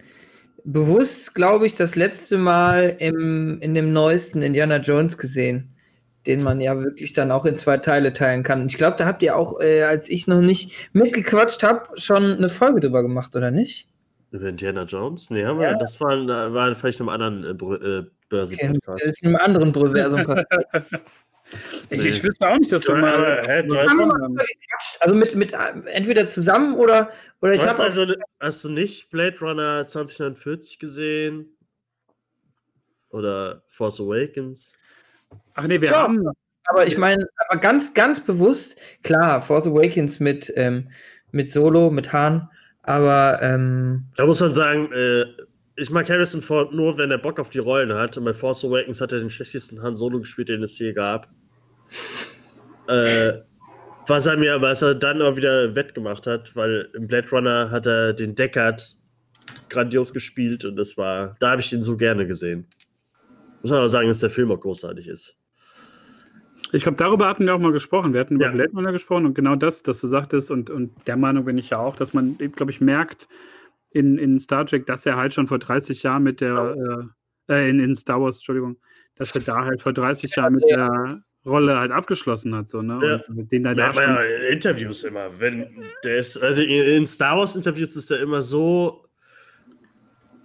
bewusst, 0.64 1.34
glaube 1.34 1.66
ich, 1.66 1.74
das 1.74 1.94
letzte 1.94 2.38
Mal 2.38 2.96
im, 2.98 3.58
in 3.60 3.74
dem 3.74 3.92
neuesten 3.92 4.40
Indiana 4.40 4.78
Jones 4.78 5.18
gesehen, 5.18 5.68
den 6.26 6.42
man 6.42 6.58
ja 6.62 6.78
wirklich 6.82 7.12
dann 7.12 7.30
auch 7.30 7.44
in 7.44 7.56
zwei 7.56 7.76
Teile 7.76 8.14
teilen 8.14 8.44
kann. 8.44 8.62
Und 8.62 8.72
ich 8.72 8.78
glaube, 8.78 8.96
da 8.96 9.04
habt 9.04 9.22
ihr 9.22 9.36
auch, 9.36 9.60
äh, 9.60 9.82
als 9.82 10.08
ich 10.08 10.26
noch 10.26 10.40
nicht 10.40 10.90
mitgequatscht 10.94 11.62
habe, 11.62 11.88
schon 12.00 12.24
eine 12.38 12.48
Folge 12.48 12.80
drüber 12.80 13.02
gemacht, 13.02 13.36
oder 13.36 13.50
nicht? 13.50 13.88
Über 14.30 14.48
Indiana 14.48 14.84
Jones? 14.84 15.28
Nee, 15.28 15.44
haben 15.44 15.60
Ja. 15.60 15.72
wir, 15.72 15.76
das 15.78 16.00
war, 16.00 16.16
war 16.54 16.74
vielleicht 16.74 17.00
in 17.00 17.10
einem 17.10 17.22
anderen 17.22 17.44
äh, 17.44 17.48
äh, 17.50 17.98
Okay, 17.98 18.08
Börsen-Podcast. 18.30 19.02
das 19.02 19.12
ist 19.12 19.22
in 19.22 19.28
einem 19.28 19.36
anderen 19.44 19.72
Brüversum. 19.72 20.24
Ich, 21.90 22.04
ich 22.04 22.22
wüsste 22.24 22.48
auch 22.48 22.56
nicht, 22.58 22.70
dass 22.72 22.86
wir 22.86 22.94
Ja, 22.94 23.00
mal. 23.00 23.14
aber, 23.14 23.48
hä, 23.48 23.62
du 23.64 23.76
hast- 23.76 25.02
also 25.02 25.14
mit, 25.14 25.34
mit 25.34 25.52
entweder 25.86 26.26
zusammen 26.28 26.74
oder, 26.76 27.10
oder 27.40 27.54
ich 27.54 27.60
Du 27.62 27.68
habe 27.68 27.82
also, 27.82 28.06
hast 28.40 28.64
du 28.64 28.68
nicht 28.68 29.10
Blade 29.10 29.36
Runner 29.40 29.86
2049 29.86 30.78
gesehen? 30.78 31.56
Oder 33.10 33.62
Force 33.66 34.00
Awakens? 34.00 34.72
Ach 35.54 35.66
nee, 35.66 35.80
wir 35.80 35.88
Ja. 35.90 36.02
haben. 36.02 36.24
Aber 36.64 36.86
ich 36.86 36.96
meine, 36.96 37.24
aber 37.48 37.58
ganz, 37.60 37.94
ganz 37.94 38.20
bewusst, 38.20 38.76
klar, 39.02 39.42
Force 39.42 39.66
Awakens 39.66 40.20
mit, 40.20 40.52
ähm, 40.56 40.90
mit 41.32 41.50
Solo, 41.50 41.90
mit 41.90 42.12
Han, 42.12 42.48
aber 42.82 43.40
ähm, 43.42 44.06
Da 44.16 44.26
muss 44.26 44.40
man 44.40 44.54
sagen, 44.54 44.92
äh, 44.92 45.24
ich 45.76 45.90
mag 45.90 46.08
Harrison 46.08 46.42
Ford 46.42 46.72
nur, 46.72 46.96
wenn 46.98 47.10
er 47.10 47.18
Bock 47.18 47.40
auf 47.40 47.50
die 47.50 47.58
Rollen 47.58 47.92
hat. 47.94 48.16
Und 48.18 48.24
bei 48.24 48.34
Force 48.34 48.64
Awakens 48.64 49.00
hat 49.00 49.12
er 49.12 49.18
den 49.18 49.30
schlechtesten 49.30 49.82
Han 49.82 49.96
Solo 49.96 50.20
gespielt, 50.20 50.48
den 50.50 50.62
es 50.62 50.78
je 50.78 50.92
gab. 50.92 51.28
Äh, 52.88 53.32
was 54.06 54.26
er 54.26 54.36
mir, 54.36 54.60
was 54.60 54.82
er 54.82 54.94
dann 54.94 55.22
auch 55.22 55.36
wieder 55.36 55.74
wettgemacht 55.74 56.26
hat, 56.26 56.54
weil 56.56 56.88
im 56.94 57.06
Blade 57.06 57.30
Runner 57.30 57.70
hat 57.70 57.86
er 57.86 58.12
den 58.12 58.34
Deckard 58.34 58.96
grandios 59.68 60.12
gespielt 60.12 60.64
und 60.64 60.76
das 60.76 60.96
war, 60.96 61.36
da 61.40 61.52
habe 61.52 61.60
ich 61.60 61.72
ihn 61.72 61.82
so 61.82 61.96
gerne 61.96 62.26
gesehen. 62.26 62.66
Muss 63.62 63.70
man 63.70 63.80
auch 63.80 63.88
sagen, 63.88 64.08
dass 64.08 64.20
der 64.20 64.30
Film 64.30 64.50
auch 64.50 64.60
großartig 64.60 65.06
ist. 65.06 65.36
Ich 66.72 66.82
glaube, 66.82 66.96
darüber 66.96 67.28
hatten 67.28 67.46
wir 67.46 67.54
auch 67.54 67.58
mal 67.58 67.72
gesprochen. 67.72 68.12
Wir 68.12 68.20
hatten 68.20 68.36
über 68.36 68.46
Ja. 68.46 68.52
Blade 68.52 68.72
Runner 68.72 68.92
gesprochen 68.92 69.26
und 69.26 69.34
genau 69.34 69.56
das, 69.56 69.82
dass 69.82 70.00
du 70.00 70.06
sagtest, 70.06 70.50
und, 70.50 70.70
und 70.70 70.92
der 71.06 71.16
Meinung 71.16 71.44
bin 71.44 71.58
ich 71.58 71.70
ja 71.70 71.78
auch, 71.78 71.96
dass 71.96 72.12
man, 72.12 72.38
glaube 72.38 72.70
ich, 72.70 72.80
merkt 72.80 73.28
in, 73.90 74.18
in 74.18 74.38
Star 74.38 74.66
Trek, 74.66 74.86
dass 74.86 75.04
er 75.04 75.16
halt 75.16 75.34
schon 75.34 75.48
vor 75.48 75.58
30 75.58 76.02
Jahren 76.02 76.22
mit 76.22 76.40
der, 76.40 77.10
äh, 77.48 77.54
äh, 77.54 77.70
in, 77.70 77.80
in 77.80 77.94
Star 77.94 78.20
Wars, 78.20 78.36
Entschuldigung, 78.36 78.76
dass 79.16 79.34
er 79.34 79.40
da 79.40 79.64
halt 79.64 79.82
vor 79.82 79.92
30 79.92 80.36
Jahren 80.36 80.54
mit 80.54 80.64
der 80.68 81.22
Rolle 81.46 81.78
halt 81.78 81.90
abgeschlossen 81.90 82.54
hat, 82.54 82.68
so, 82.68 82.82
ne? 82.82 83.00
Ja. 83.02 83.20
Und 83.28 83.36
mit 83.36 83.52
denen 83.52 83.64
Ja, 83.64 83.74
da 83.74 83.92
ja, 83.92 84.22
in 84.22 84.52
Interviews 84.52 85.04
immer. 85.04 85.30
Wenn 85.38 85.66
der 86.04 86.18
ist, 86.18 86.36
also 86.36 86.62
in 86.62 87.06
Star 87.06 87.38
Wars 87.38 87.56
Interviews 87.56 87.96
ist 87.96 88.10
er 88.10 88.20
immer 88.20 88.42
so. 88.42 89.04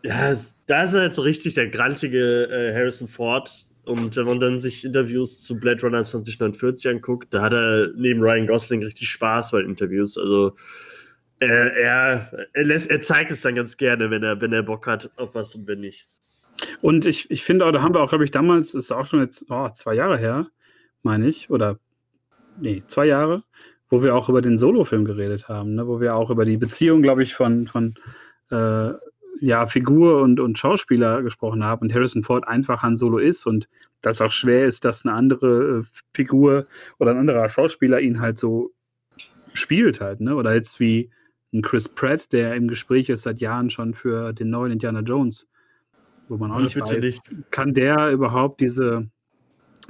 Ja, 0.03 0.36
da 0.67 0.84
ist 0.84 0.93
er 0.93 1.03
jetzt 1.03 1.15
so 1.15 1.23
richtig 1.23 1.55
der 1.55 1.67
grantige 1.67 2.45
äh, 2.45 2.73
Harrison 2.73 3.08
Ford. 3.08 3.65
Und 3.84 4.15
wenn 4.15 4.25
man 4.25 4.39
dann 4.39 4.60
sich 4.60 4.84
Interviews 4.84 5.43
zu 5.43 5.60
Blade 5.60 5.81
Runner 5.81 6.03
2049 6.03 6.88
anguckt, 6.89 7.34
da 7.34 7.41
hat 7.41 7.53
er 7.53 7.91
neben 7.95 8.21
Ryan 8.21 8.47
Gosling 8.47 8.84
richtig 8.84 9.10
Spaß 9.10 9.51
bei 9.51 9.62
Interviews. 9.62 10.17
Also 10.17 10.55
er, 11.39 11.73
er, 11.75 12.47
er, 12.53 12.63
lässt, 12.63 12.89
er 12.89 13.01
zeigt 13.01 13.31
es 13.31 13.41
dann 13.41 13.55
ganz 13.55 13.77
gerne, 13.77 14.10
wenn 14.10 14.23
er, 14.23 14.39
wenn 14.41 14.53
er 14.53 14.63
Bock 14.63 14.88
hat 14.88 15.12
auf 15.17 15.36
was 15.36 15.53
und 15.53 15.67
wenn 15.67 15.81
nicht. 15.81 16.08
Und 16.81 17.05
ich, 17.05 17.29
ich 17.29 17.43
finde 17.43 17.65
auch, 17.65 17.71
da 17.71 17.81
haben 17.81 17.93
wir 17.93 18.01
auch, 18.01 18.10
glaube 18.10 18.23
ich, 18.23 18.31
damals, 18.31 18.73
ist 18.73 18.91
auch 18.91 19.05
schon 19.05 19.19
jetzt 19.21 19.45
oh, 19.49 19.69
zwei 19.69 19.93
Jahre 19.93 20.17
her, 20.17 20.47
meine 21.06 21.28
ich, 21.28 21.50
oder 21.50 21.80
nee, 22.60 22.84
zwei 22.88 23.06
Jahre, 23.06 23.44
wo 23.88 24.04
wir 24.04 24.15
auch 24.15 24.28
über 24.28 24.41
den 24.41 24.58
Solo-Film 24.58 25.06
geredet 25.06 25.48
haben, 25.48 25.76
ne? 25.76 25.88
wo 25.88 26.02
wir 26.02 26.15
auch 26.15 26.30
über 26.30 26.44
die 26.44 26.58
Beziehung, 26.58 27.02
glaube 27.02 27.24
ich, 27.24 27.36
von, 27.36 27.68
von 27.68 27.94
äh, 28.52 28.91
ja, 29.39 29.65
Figur 29.65 30.22
und, 30.22 30.39
und 30.39 30.58
Schauspieler 30.58 31.22
gesprochen 31.22 31.63
haben 31.63 31.82
und 31.82 31.94
Harrison 31.94 32.24
Ford 32.24 32.48
einfach 32.48 32.84
Han 32.84 32.98
Solo 32.98 33.18
ist 33.18 33.46
und 33.46 33.68
dass 34.02 34.22
auch 34.22 34.32
schwer 34.32 34.65
ist, 34.65 34.86
dass 34.86 35.06
eine 35.06 35.15
andere 35.15 35.80
äh, 35.80 35.84
Figur 36.13 36.68
oder 37.00 37.12
ein 37.12 37.18
anderer 37.18 37.50
Schauspieler 37.50 38.00
ihn 38.00 38.20
halt 38.20 38.38
so 38.38 38.72
spielt 39.54 40.02
halt, 40.02 40.22
ne? 40.22 40.36
Oder 40.36 40.54
jetzt 40.54 40.80
wie 40.80 41.10
ein 41.54 41.62
Chris 41.62 41.88
Pratt, 41.88 42.32
der 42.34 42.56
im 42.56 42.68
Gespräch 42.68 43.10
ist 43.10 43.24
seit 43.24 43.39
Jahren 43.39 43.70
schon 43.70 43.94
für 43.94 44.34
den 44.34 44.50
neuen 44.50 44.74
Indiana 44.74 45.00
Jones, 45.00 45.48
wo 46.28 46.38
man 46.38 46.52
auch 46.52 46.60
nicht 46.60 46.76
Bitte 46.76 46.98
weiß, 46.98 47.04
nicht. 47.04 47.52
kann 47.52 47.74
der 47.74 48.12
überhaupt 48.12 48.60
diese 48.60 49.10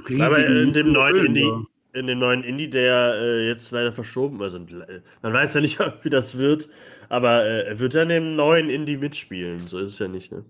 riesigen 0.08 0.22
Aber 0.22 0.46
in 0.46 0.72
dem 0.72 0.92
neuen 0.92 1.26
Indie, 1.26 1.40
so- 1.42 1.66
in 1.92 2.06
dem 2.08 2.18
neuen 2.18 2.42
Indie, 2.44 2.68
der 2.68 3.14
äh, 3.16 3.48
jetzt 3.48 3.70
leider 3.70 3.92
verschoben 3.92 4.40
ist, 4.42 4.54
und, 4.54 4.70
äh, 4.72 5.00
man 5.22 5.32
weiß 5.32 5.54
ja 5.54 5.60
nicht, 5.60 5.78
wie 6.04 6.10
das 6.10 6.36
wird, 6.36 6.68
aber 7.08 7.44
äh, 7.44 7.62
er 7.68 7.78
wird 7.78 7.94
ja 7.94 8.02
in 8.02 8.08
dem 8.10 8.36
neuen 8.36 8.68
Indie 8.68 8.96
mitspielen. 8.98 9.66
So 9.66 9.78
ist 9.78 9.92
es 9.94 9.98
ja 9.98 10.08
nicht, 10.08 10.30
ne? 10.32 10.44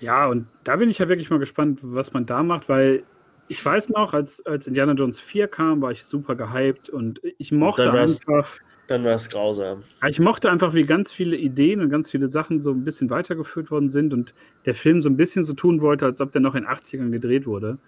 Ja, 0.00 0.26
und 0.26 0.46
da 0.64 0.76
bin 0.76 0.90
ich 0.90 0.98
ja 0.98 1.08
wirklich 1.08 1.30
mal 1.30 1.38
gespannt, 1.38 1.80
was 1.82 2.12
man 2.12 2.26
da 2.26 2.42
macht, 2.42 2.68
weil 2.68 3.04
ich 3.48 3.64
weiß 3.64 3.90
noch, 3.90 4.14
als, 4.14 4.44
als 4.46 4.66
Indiana 4.66 4.92
Jones 4.94 5.20
4 5.20 5.46
kam, 5.48 5.80
war 5.82 5.92
ich 5.92 6.04
super 6.04 6.34
gehypt 6.34 6.88
und 6.88 7.20
ich 7.38 7.52
mochte 7.52 7.92
war's- 7.92 8.20
einfach, 8.26 8.50
Dann 8.88 9.04
war 9.04 9.14
es 9.16 9.28
grausam. 9.28 9.82
Ja, 10.00 10.08
ich 10.08 10.18
mochte 10.20 10.50
einfach, 10.50 10.74
wie 10.74 10.84
ganz 10.84 11.12
viele 11.12 11.36
Ideen 11.36 11.80
und 11.80 11.90
ganz 11.90 12.10
viele 12.10 12.28
Sachen 12.28 12.62
so 12.62 12.70
ein 12.72 12.84
bisschen 12.84 13.10
weitergeführt 13.10 13.70
worden 13.70 13.90
sind 13.90 14.12
und 14.12 14.34
der 14.64 14.74
Film 14.74 15.00
so 15.00 15.08
ein 15.08 15.16
bisschen 15.16 15.44
so 15.44 15.52
tun 15.54 15.80
wollte, 15.80 16.04
als 16.04 16.20
ob 16.20 16.32
der 16.32 16.40
noch 16.40 16.54
in 16.54 16.66
80ern 16.66 17.10
gedreht 17.10 17.46
wurde. 17.46 17.78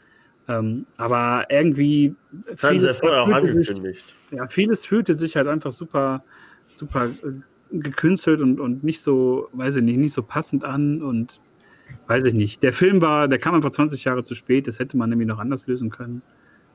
Ähm, 0.49 0.87
aber 0.97 1.47
irgendwie 1.49 2.15
ja 2.49 2.69
vieles, 2.71 3.03
auch 3.03 3.27
fühlte 3.27 3.53
sich, 3.53 3.71
angekündigt. 3.71 4.15
ja, 4.31 4.47
vieles 4.49 4.85
fühlte 4.85 5.17
sich 5.17 5.37
halt 5.37 5.49
einfach 5.49 5.73
super, 5.73 6.23
super 6.71 7.07
äh, 7.07 7.79
gekünstelt 7.79 8.41
und, 8.41 8.61
und 8.61 8.85
nicht 8.85 9.01
so, 9.01 9.49
weiß 9.53 9.77
ich 9.77 9.83
nicht, 9.83 9.97
nicht 9.97 10.13
so 10.13 10.23
passend 10.23 10.65
an 10.65 11.03
und 11.03 11.41
weiß 12.07 12.25
ich 12.25 12.35
nicht. 12.35 12.63
Der 12.63 12.73
Film 12.73 13.01
war, 13.01 13.29
der 13.29 13.39
kam 13.39 13.55
einfach 13.55 13.71
20 13.71 14.05
Jahre 14.05 14.23
zu 14.23 14.35
spät, 14.35 14.67
das 14.67 14.79
hätte 14.79 14.97
man 14.97 15.11
nämlich 15.11 15.29
noch 15.29 15.39
anders 15.39 15.67
lösen 15.67 15.91
können. 15.91 16.23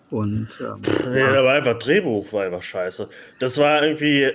Und 0.10 0.48
ähm, 0.60 0.82
Nee, 1.12 1.22
aber 1.22 1.52
einfach 1.52 1.78
Drehbuch 1.78 2.34
war 2.34 2.46
einfach 2.46 2.64
scheiße. 2.64 3.08
Das 3.38 3.58
war 3.58 3.84
irgendwie. 3.84 4.32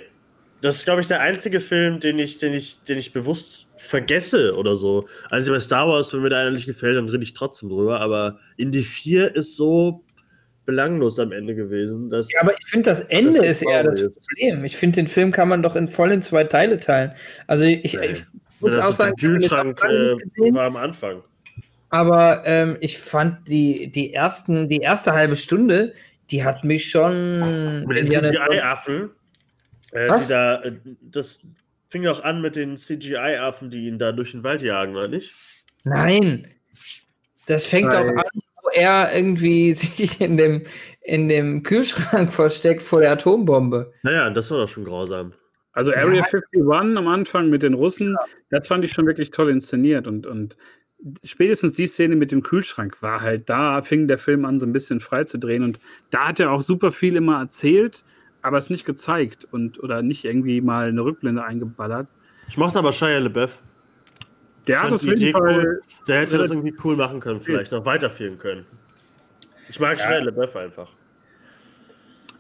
Das 0.65 0.77
ist, 0.77 0.85
glaube 0.87 1.03
ich, 1.03 1.07
der 1.07 1.21
einzige 1.21 1.61
Film, 1.61 2.01
den 2.01 2.19
ich, 2.19 2.39
den 2.39 2.55
ich, 2.55 2.83
den 2.85 2.97
ich 2.97 3.13
bewusst 3.13 3.67
vergesse 3.77 4.57
oder 4.57 4.77
so. 4.77 5.07
Also 5.31 5.53
bei 5.53 5.61
Star 5.61 5.87
Wars, 5.87 6.13
wenn 6.13 6.21
mir 6.23 6.31
der 6.31 6.39
einer 6.39 6.51
nicht 6.53 6.65
gefällt, 6.65 6.97
dann 6.97 7.09
rede 7.09 7.23
ich 7.23 7.35
trotzdem 7.35 7.69
drüber. 7.69 8.01
Aber 8.01 8.39
Indie 8.57 8.83
4 8.83 9.35
ist 9.37 9.57
so 9.57 10.03
belanglos 10.65 11.19
am 11.19 11.33
Ende 11.33 11.55
gewesen. 11.55 12.09
Dass, 12.09 12.33
Ja, 12.33 12.41
aber 12.41 12.55
ich 12.59 12.67
finde, 12.67 12.89
das 12.89 13.03
Ende 13.03 13.41
Das 13.41 13.47
ist 13.49 13.63
eher 13.63 13.83
das. 13.83 14.01
Problem. 14.01 14.65
Ich 14.65 14.77
finde, 14.77 14.97
den 14.97 15.09
Film 15.09 15.31
kann 15.33 15.51
man 15.51 15.63
doch 15.63 15.77
in, 15.77 15.87
voll 15.87 16.13
in 16.13 16.23
zwei 16.23 16.45
Teile 16.45 16.79
teilen. 16.79 17.13
Also 17.47 17.67
ich, 17.67 17.95
Nee. 17.95 18.07
ich 18.07 18.25
muss 18.61 18.75
das 18.75 18.87
auch 18.87 18.93
sagen, 18.95 19.15
Kühlschrank 19.17 19.79
äh, 19.85 20.17
war 20.55 20.65
am 20.65 20.77
Anfang. 20.77 21.23
aber 21.91 22.43
ähm, 22.47 22.79
ich 22.81 22.97
fand 22.99 23.47
die, 23.49 23.93
die, 23.93 24.15
ersten, 24.15 24.71
die 24.71 24.79
erste 24.79 25.13
halbe 25.13 25.37
Stunde, 25.37 25.93
die 26.31 26.43
hat 26.43 26.65
mich 26.65 26.91
schon 26.91 27.85
Mit 27.87 27.99
den 27.99 28.09
CGI-Affen. 28.09 29.11
Äh, 29.95 30.09
Was? 30.11 30.29
da, 30.29 30.63
äh, 30.63 30.73
das 31.01 31.41
fing 31.89 32.07
auch 32.07 32.23
an 32.23 32.43
mit 32.43 32.57
den 32.57 32.77
CGI-Affen, 32.77 33.71
die 33.71 33.87
ihn 33.87 33.99
da 33.99 34.13
durch 34.13 34.33
den 34.33 34.43
Wald 34.43 34.63
jagen, 34.63 34.97
oder 34.97 35.09
nicht? 35.09 35.33
Nein. 35.85 36.49
Das 37.47 37.65
fängt 37.67 37.93
Weil- 37.93 38.09
doch 38.09 38.17
an, 38.17 38.41
wo 38.63 38.69
er 38.75 39.15
irgendwie 39.15 39.73
sich 39.75 40.21
in 40.21 40.37
dem, 40.37 40.65
in 41.03 41.29
dem 41.29 41.63
Kühlschrank 41.63 42.33
versteckt 42.33 42.83
vor 42.83 43.01
der 43.01 43.13
Atombombe. 43.13 43.93
Naja, 44.03 44.31
das 44.31 44.51
war 44.51 44.59
doch 44.59 44.69
schon 44.69 44.85
grausam. 44.85 45.33
Also 45.73 45.93
Ja. 45.93 45.99
Area 45.99 46.23
51 46.25 46.63
am 46.99 47.09
Anfang 47.09 47.51
mit 47.51 47.63
den 47.63 47.75
Russen, 47.75 48.17
das 48.51 48.69
fand 48.69 48.85
ich 48.85 48.93
schon 48.93 49.07
wirklich 49.07 49.31
toll 49.31 49.51
inszeniert 49.51 50.07
und, 50.07 50.25
und 50.27 50.57
spätestens 51.25 51.73
die 51.73 51.87
Szene 51.89 52.17
mit 52.17 52.31
dem 52.31 52.43
Kühlschrank 52.43 53.03
war 53.03 53.21
halt, 53.21 53.49
da 53.51 53.83
fing 53.83 54.07
der 54.09 54.19
Film 54.19 54.45
an, 54.45 54.59
so 54.61 54.67
ein 54.67 54.73
bisschen 54.73 55.01
frei 55.01 55.25
zu 55.25 55.37
drehen 55.39 55.63
und 55.65 55.79
da 56.11 56.29
hat 56.29 56.41
er 56.41 56.51
auch 56.53 56.63
super 56.63 56.93
viel 56.93 57.17
immer 57.17 57.41
erzählt, 57.41 58.05
aber 58.45 58.59
es 58.59 58.71
nicht 58.71 58.85
gezeigt 58.85 59.47
und 59.51 59.83
oder 59.83 60.03
nicht 60.03 60.25
irgendwie 60.25 60.61
mal 60.61 60.89
eine 60.89 61.03
Rückblende 61.03 61.43
eingeballert. 61.43 62.09
Ich 62.49 62.57
mochte 62.57 62.79
aber 62.79 62.93
Shia 62.93 63.19
LaBeouf. 63.19 63.59
Der 64.67 64.83
hat 64.83 65.03
jeden 65.03 65.17
Idee 65.17 65.33
Fall, 65.33 65.43
cool. 65.57 65.81
Der 66.07 66.21
hätte 66.21 66.39
das 66.39 66.51
irgendwie 66.51 66.75
cool 66.85 66.97
machen 66.97 67.21
können, 67.21 67.41
vielleicht 67.41 67.73
noch 67.73 67.85
weiterführen 67.85 68.39
können. 68.39 68.65
Ich 69.69 69.81
mag 69.81 69.99
Ja. 69.99 70.05
Shia 70.07 70.19
LaBeouf 70.25 70.55
einfach. 70.57 70.89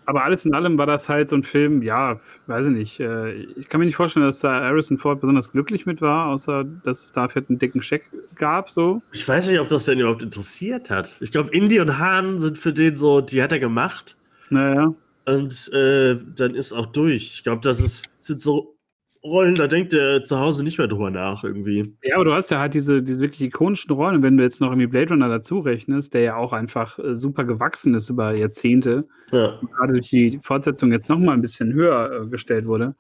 aber 0.06 0.24
alles 0.24 0.44
in 0.44 0.54
allem 0.54 0.76
war 0.76 0.84
das 0.84 1.08
halt 1.08 1.30
so 1.30 1.36
ein 1.36 1.42
Film, 1.42 1.80
ja, 1.80 2.20
weiß 2.46 2.66
ich 2.66 2.72
nicht. 2.72 3.00
äh, 3.00 3.32
Ich 3.32 3.70
kann 3.70 3.80
mir 3.80 3.86
nicht 3.86 3.96
vorstellen, 3.96 4.26
dass 4.26 4.40
da 4.40 4.60
Harrison 4.60 4.98
Ford 4.98 5.20
besonders 5.20 5.50
glücklich 5.50 5.86
mit 5.86 6.02
war, 6.02 6.26
außer 6.26 6.64
dass 6.84 7.02
es 7.04 7.12
dafür 7.12 7.42
einen 7.48 7.58
dicken 7.58 7.80
Scheck 7.82 8.04
gab, 8.34 8.68
so. 8.68 8.98
Ich 9.12 9.26
weiß 9.26 9.48
nicht, 9.48 9.58
ob 9.58 9.68
das 9.68 9.86
denn 9.86 10.00
überhaupt 10.00 10.22
interessiert 10.22 10.90
hat. 10.90 11.16
Ich 11.20 11.32
glaube, 11.32 11.50
Indy 11.54 11.80
und 11.80 11.98
Hahn 11.98 12.38
sind 12.38 12.58
für 12.58 12.74
den 12.74 12.98
so, 12.98 13.22
die 13.22 13.42
hat 13.42 13.52
er 13.52 13.58
gemacht. 13.58 14.16
Naja. 14.50 14.92
Und 15.26 15.70
äh, 15.72 16.16
dann 16.37 16.54
ist 16.54 16.72
auch 16.72 16.87
durch. 16.87 17.34
Ich 17.37 17.42
glaube, 17.44 17.62
das 17.62 17.80
ist, 17.80 18.04
sind 18.20 18.40
so 18.40 18.76
Rollen, 19.22 19.54
da 19.54 19.66
denkt 19.66 19.94
er 19.94 20.22
zu 20.24 20.38
Hause 20.38 20.62
nicht 20.64 20.76
mehr 20.76 20.87
drüber 20.87 21.10
nach 21.10 21.44
irgendwie. 21.44 21.94
Ja, 22.02 22.16
aber 22.16 22.26
du 22.26 22.34
hast 22.34 22.50
ja 22.50 22.58
halt 22.58 22.74
diese, 22.74 23.02
diese 23.02 23.20
wirklich 23.20 23.40
ikonischen 23.40 23.90
Rollen. 23.90 24.16
Und 24.16 24.22
wenn 24.22 24.37
du 24.37 24.42
jetzt 24.44 24.60
noch 24.60 24.68
irgendwie 24.68 24.87
Blade 24.87 25.10
Runner 25.14 25.30
dazu 25.30 25.60
rechnest, 25.60 26.12
der 26.12 26.20
ja 26.20 26.37
auch 26.37 26.52
einfach 26.52 26.98
äh, 26.98 27.16
super 27.16 27.44
gewachsen 27.44 27.94
ist 27.94 28.10
über 28.10 28.37
Jahrzehnte, 28.37 29.08
Ja. 29.32 29.58
gerade 29.78 29.94
durch 29.94 30.10
die 30.10 30.38
Fortsetzung 30.42 30.92
jetzt 30.92 31.08
nochmal 31.08 31.34
ein 31.34 31.40
bisschen 31.40 31.72
höher 31.72 32.24
äh, 32.24 32.26
gestellt 32.28 32.66
wurde. 32.66 32.94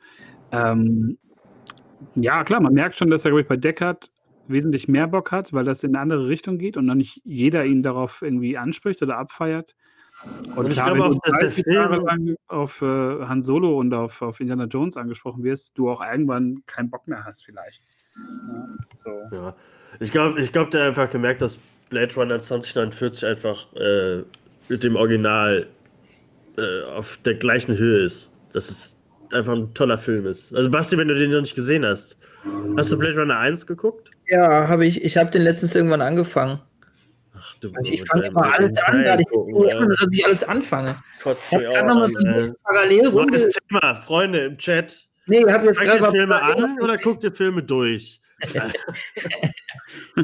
Ähm, 0.50 1.18
ja, 2.14 2.42
klar, 2.44 2.60
man 2.62 2.72
merkt 2.72 2.96
schon, 2.96 3.10
dass 3.10 3.24
er, 3.26 3.30
glaube 3.30 3.42
ich, 3.42 3.48
bei 3.48 3.56
Deckard 3.58 4.10
wesentlich 4.48 4.88
mehr 4.88 5.08
Bock 5.08 5.30
hat, 5.30 5.52
weil 5.52 5.64
das 5.64 5.84
in 5.84 5.90
eine 5.94 6.00
andere 6.00 6.28
Richtung 6.28 6.56
geht 6.56 6.76
und 6.78 6.86
dann 6.86 6.98
nicht 6.98 7.20
jeder 7.24 7.66
ihn 7.66 7.82
darauf 7.82 8.22
irgendwie 8.22 8.56
anspricht 8.56 9.02
oder 9.02 9.18
abfeiert. 9.18 9.74
Und, 10.24 10.56
Und 10.58 10.66
ich 10.68 10.74
klar, 10.74 10.94
glaube 10.94 11.10
wenn 11.10 11.18
auch, 11.18 11.22
du 11.22 11.30
dass 11.30 11.38
der 11.40 11.48
30 11.48 11.66
Jahre 11.66 11.94
Film- 11.94 12.06
lang 12.06 12.36
auf 12.48 12.82
äh, 12.82 12.84
Han 13.26 13.42
Solo 13.42 13.78
und 13.78 13.92
auf, 13.92 14.22
auf 14.22 14.40
Indiana 14.40 14.64
Jones 14.64 14.96
angesprochen 14.96 15.42
wirst, 15.42 15.76
du 15.76 15.90
auch 15.90 16.02
irgendwann 16.02 16.62
keinen 16.66 16.90
Bock 16.90 17.06
mehr 17.08 17.24
hast, 17.24 17.44
vielleicht. 17.44 17.82
Ja, 18.16 18.66
so. 18.96 19.36
Ja. 19.36 19.56
Ich 20.00 20.12
glaube, 20.12 20.40
ich 20.40 20.52
glaub, 20.52 20.70
der 20.70 20.82
hat 20.82 20.88
einfach 20.90 21.10
gemerkt, 21.10 21.42
dass 21.42 21.56
Blade 21.90 22.14
Runner 22.14 22.40
2049 22.40 23.26
einfach 23.26 23.72
äh, 23.74 24.22
mit 24.68 24.82
dem 24.84 24.96
Original 24.96 25.66
äh, 26.56 26.82
auf 26.92 27.18
der 27.24 27.34
gleichen 27.34 27.76
Höhe 27.76 28.04
ist. 28.04 28.30
Dass 28.52 28.70
es 28.70 28.96
einfach 29.32 29.54
ein 29.54 29.74
toller 29.74 29.98
Film 29.98 30.26
ist. 30.26 30.54
Also 30.54 30.70
Basti, 30.70 30.96
wenn 30.96 31.08
du 31.08 31.14
den 31.14 31.30
noch 31.30 31.40
nicht 31.40 31.56
gesehen 31.56 31.84
hast, 31.84 32.16
hast 32.76 32.92
du 32.92 32.98
Blade 32.98 33.20
Runner 33.20 33.38
1 33.38 33.66
geguckt? 33.66 34.10
Ja, 34.28 34.68
habe 34.68 34.86
ich. 34.86 35.04
Ich 35.04 35.16
habe 35.16 35.30
den 35.30 35.42
letztens 35.42 35.74
irgendwann 35.74 36.00
angefangen. 36.00 36.60
Ach, 37.44 37.56
du, 37.60 37.72
Also 37.74 37.92
ich 37.92 38.00
mit 38.00 38.08
fange 38.08 38.26
immer 38.26 38.54
alles 38.54 38.78
an, 38.78 39.02
gerade 39.02 39.22
ich 39.22 39.28
gucken, 39.28 39.54
immer, 39.54 39.88
dass 39.88 40.08
ich 40.10 40.26
alles 40.26 40.44
anfange. 40.44 40.96
Kotzt 41.22 41.46
Ich 41.46 41.52
habe 41.52 41.64
gerade 41.64 41.82
auch 41.82 41.86
noch 41.86 41.94
mal 42.00 42.08
so 42.08 42.18
ein 42.18 42.34
bisschen 42.34 42.56
parallel 42.62 43.06
runde. 43.08 43.38
Neues 43.38 43.58
Thema, 43.68 43.94
Freunde 43.96 44.44
im 44.46 44.58
Chat. 44.58 45.06
Nee, 45.26 45.38
ich 45.38 45.52
habe 45.52 45.66
jetzt 45.66 45.80
gerade 45.80 46.10
Filme 46.10 46.42
an 46.42 46.80
oder 46.80 46.96
guckt 46.98 47.24
ihr 47.24 47.34
Filme 47.34 47.62
durch? 47.62 48.20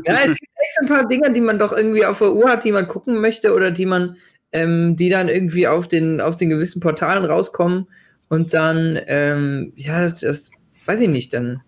Ja, 0.05 0.19
es 0.25 0.35
gibt 0.35 0.53
echt 0.57 0.79
ein 0.81 0.87
paar 0.87 1.07
Dinge, 1.07 1.33
die 1.33 1.41
man 1.41 1.59
doch 1.59 1.73
irgendwie 1.73 2.05
auf 2.05 2.19
der 2.19 2.33
Uhr 2.33 2.51
hat, 2.51 2.65
die 2.65 2.73
man 2.73 2.89
gucken 2.89 3.21
möchte 3.21 3.55
oder 3.55 3.71
die 3.71 3.87
man, 3.87 4.17
ähm, 4.53 4.97
die 4.97 5.09
dann 5.09 5.29
irgendwie 5.29 5.69
auf 5.69 5.89
den, 5.89 6.21
auf 6.21 6.37
den 6.37 6.51
gewissen 6.51 6.81
Portalen 6.81 7.25
rauskommen 7.25 7.87
und 8.29 8.53
dann, 8.53 8.99
ähm, 9.07 9.73
ja, 9.77 10.09
das 10.09 10.51
weiß 10.87 11.01
ich 11.01 11.09
nicht, 11.09 11.33
dann 11.33 11.63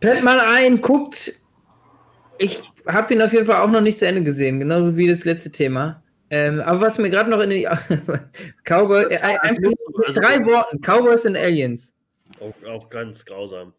pennt 0.00 0.22
mal 0.22 0.40
ein, 0.40 0.80
guckt. 0.80 1.32
Ich 2.42 2.62
habe 2.86 3.12
ihn 3.12 3.20
auf 3.20 3.34
jeden 3.34 3.44
Fall 3.44 3.60
auch 3.60 3.70
noch 3.70 3.82
nicht 3.82 3.98
zu 3.98 4.06
Ende 4.06 4.22
gesehen, 4.24 4.60
genauso 4.60 4.96
wie 4.96 5.06
das 5.06 5.26
letzte 5.26 5.52
Thema. 5.52 6.02
Ähm, 6.30 6.60
aber 6.60 6.80
was 6.80 6.96
mir 6.96 7.10
gerade 7.10 7.28
noch 7.28 7.40
in 7.40 7.50
die 7.50 7.68
Cowboy, 8.64 9.04
äh, 9.10 9.18
einfach 9.18 9.60
mit 9.60 10.16
drei 10.16 10.42
Worten, 10.46 10.80
Cowboys 10.80 11.26
and 11.26 11.36
Aliens. 11.36 11.94
Auch, 12.40 12.54
auch 12.66 12.88
ganz 12.88 13.26
grausam. 13.26 13.74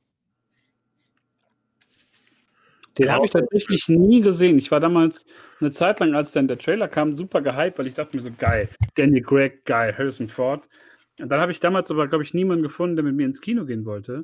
Den 2.99 3.11
habe 3.11 3.25
ich 3.25 3.31
tatsächlich 3.31 3.89
nie 3.89 4.21
gesehen. 4.21 4.59
Ich 4.59 4.69
war 4.69 4.79
damals 4.79 5.25
eine 5.59 5.71
Zeit 5.71 5.99
lang, 5.99 6.13
als 6.13 6.31
dann 6.33 6.47
der 6.47 6.59
Trailer 6.59 6.87
kam, 6.87 7.13
super 7.13 7.41
gehypt, 7.41 7.79
weil 7.79 7.87
ich 7.87 7.95
dachte 7.95 8.15
mir 8.15 8.21
so, 8.21 8.29
geil, 8.37 8.69
Danny 8.93 9.21
Gregg, 9.21 9.61
geil, 9.65 9.95
Harrison 9.97 10.27
Ford. 10.27 10.69
Und 11.19 11.29
dann 11.29 11.39
habe 11.41 11.51
ich 11.51 11.59
damals 11.59 11.89
aber, 11.89 12.07
glaube 12.07 12.23
ich, 12.23 12.35
niemanden 12.35 12.61
gefunden, 12.61 12.95
der 12.95 13.05
mit 13.05 13.15
mir 13.15 13.25
ins 13.25 13.41
Kino 13.41 13.65
gehen 13.65 13.85
wollte. 13.85 14.23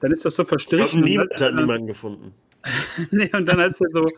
Dann 0.00 0.10
ist 0.10 0.24
das 0.24 0.34
so 0.34 0.42
Ich 0.42 0.48
glaube, 0.48 0.60
verstrichen. 0.60 1.02
niemand 1.02 1.30
und 1.30 1.40
hat 1.40 1.54
niemanden 1.54 1.86
gefunden. 1.86 2.34
nee, 3.10 3.30
und 3.32 3.46
dann, 3.46 3.60
als 3.60 3.80
er 3.80 3.88
so 3.92 4.10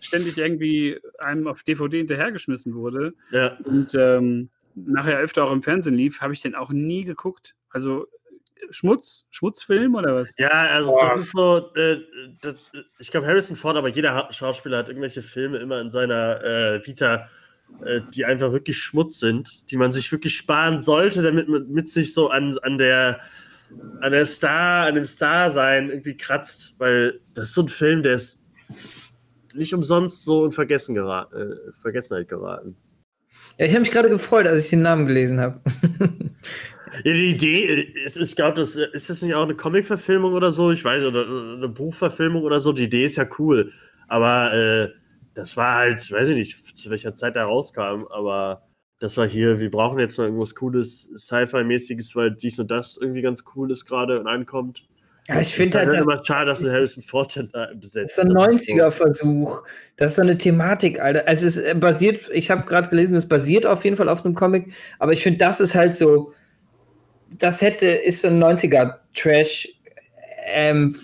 ständig 0.00 0.38
irgendwie 0.38 0.98
einem 1.18 1.48
auf 1.48 1.62
DVD 1.62 1.98
hinterhergeschmissen 1.98 2.74
wurde 2.74 3.14
Ja. 3.30 3.56
und 3.64 3.94
ähm, 3.94 4.50
nachher 4.74 5.18
öfter 5.18 5.44
auch 5.44 5.52
im 5.52 5.62
Fernsehen 5.62 5.94
lief, 5.94 6.20
habe 6.20 6.34
ich 6.34 6.42
den 6.42 6.54
auch 6.54 6.70
nie 6.70 7.04
geguckt. 7.04 7.54
Also 7.70 8.06
Schmutz, 8.70 9.26
Schmutzfilm 9.30 9.94
oder 9.94 10.14
was? 10.14 10.34
Ja, 10.38 10.48
also 10.48 10.96
das 11.00 11.22
ist 11.22 11.32
so, 11.32 11.72
äh, 11.76 12.00
das, 12.42 12.70
ich 12.98 13.10
glaube 13.10 13.26
Harrison 13.26 13.56
Ford, 13.56 13.76
aber 13.76 13.88
jeder 13.88 14.14
Ha- 14.14 14.32
Schauspieler 14.32 14.78
hat 14.78 14.88
irgendwelche 14.88 15.22
Filme 15.22 15.58
immer 15.58 15.80
in 15.80 15.90
seiner 15.90 16.42
äh, 16.42 16.86
Vita, 16.86 17.28
äh, 17.84 18.00
die 18.14 18.24
einfach 18.24 18.52
wirklich 18.52 18.78
Schmutz 18.78 19.20
sind, 19.20 19.70
die 19.70 19.76
man 19.76 19.92
sich 19.92 20.10
wirklich 20.10 20.36
sparen 20.36 20.82
sollte, 20.82 21.22
damit 21.22 21.48
man 21.48 21.68
mit 21.70 21.88
sich 21.88 22.12
so 22.12 22.28
an, 22.28 22.58
an 22.62 22.78
der 22.78 23.20
an 24.00 24.12
der 24.12 24.26
Star, 24.26 24.86
an 24.86 24.94
dem 24.94 25.04
Star-Sein 25.04 25.90
irgendwie 25.90 26.16
kratzt, 26.16 26.74
weil 26.78 27.20
das 27.34 27.44
ist 27.44 27.54
so 27.54 27.62
ein 27.62 27.68
Film, 27.68 28.02
der 28.02 28.14
ist 28.14 28.42
nicht 29.54 29.74
umsonst 29.74 30.24
so 30.24 30.44
in 30.44 30.52
Vergessen 30.52 30.94
gera 30.94 31.28
äh, 31.32 31.72
Vergessenheit 31.72 32.28
geraten. 32.28 32.76
Ja, 33.58 33.66
ich 33.66 33.72
habe 33.72 33.80
mich 33.80 33.90
gerade 33.90 34.08
gefreut, 34.08 34.46
als 34.46 34.64
ich 34.64 34.70
den 34.70 34.82
Namen 34.82 35.06
gelesen 35.06 35.40
habe. 35.40 35.60
Ja, 37.04 37.12
die 37.12 37.30
Idee, 37.30 37.64
äh, 37.64 38.06
ist, 38.06 38.16
ich 38.16 38.36
glaube, 38.36 38.60
das 38.60 38.74
ist 38.74 39.10
das 39.10 39.20
nicht 39.22 39.34
auch 39.34 39.42
eine 39.42 39.54
Comic-Verfilmung 39.54 40.32
oder 40.32 40.52
so, 40.52 40.70
ich 40.70 40.84
weiß, 40.84 41.04
oder 41.04 41.26
äh, 41.26 41.56
eine 41.56 41.68
Buchverfilmung 41.68 42.42
oder 42.42 42.60
so. 42.60 42.72
Die 42.72 42.84
Idee 42.84 43.04
ist 43.04 43.16
ja 43.16 43.28
cool, 43.38 43.72
aber 44.08 44.52
äh, 44.54 44.88
das 45.34 45.56
war 45.56 45.74
halt, 45.76 46.10
weiß 46.10 46.28
ich 46.28 46.36
nicht, 46.36 46.76
zu 46.76 46.90
welcher 46.90 47.14
Zeit 47.14 47.34
der 47.36 47.44
rauskam, 47.44 48.06
aber 48.10 48.62
das 48.98 49.16
war 49.16 49.26
hier, 49.26 49.60
wir 49.60 49.70
brauchen 49.70 49.98
jetzt 49.98 50.16
mal 50.18 50.24
irgendwas 50.24 50.54
Cooles, 50.54 51.10
Sci-Fi-mäßiges, 51.16 52.16
weil 52.16 52.30
dies 52.30 52.58
und 52.58 52.70
das 52.70 52.96
irgendwie 53.00 53.22
ganz 53.22 53.44
cool 53.54 53.70
ist 53.70 53.84
gerade 53.84 54.18
und 54.18 54.26
ankommt. 54.26 54.86
Ja, 55.28 55.40
ich 55.40 55.54
finde 55.54 55.78
halt, 55.78 55.88
das 55.88 55.96
das 55.96 56.04
immer 56.06 56.24
schade, 56.24 56.50
dass 56.50 56.62
Harrison 56.62 57.02
Ford 57.02 57.36
da 57.52 57.66
Das 57.66 57.80
besetzt. 57.80 58.16
ist 58.18 58.24
so 58.24 58.30
ein 58.32 58.40
hat. 58.40 58.52
90er-Versuch. 58.52 59.62
Das 59.96 60.12
ist 60.12 60.16
so 60.16 60.22
eine 60.22 60.38
Thematik, 60.38 61.00
Alter. 61.00 61.26
Also 61.26 61.46
es 61.46 61.56
ist, 61.56 61.64
äh, 61.64 61.74
basiert, 61.74 62.30
ich 62.32 62.50
habe 62.50 62.64
gerade 62.64 62.88
gelesen, 62.88 63.16
es 63.16 63.28
basiert 63.28 63.66
auf 63.66 63.84
jeden 63.84 63.96
Fall 63.96 64.08
auf 64.08 64.24
einem 64.24 64.36
Comic, 64.36 64.72
aber 65.00 65.12
ich 65.12 65.22
finde, 65.22 65.38
das 65.38 65.60
ist 65.60 65.74
halt 65.74 65.96
so, 65.96 66.32
das 67.38 67.60
hätte, 67.60 67.88
ist 67.88 68.22
so 68.22 68.28
ein 68.28 68.40
90er-Trash 68.42 69.68
ähm, 70.46 70.94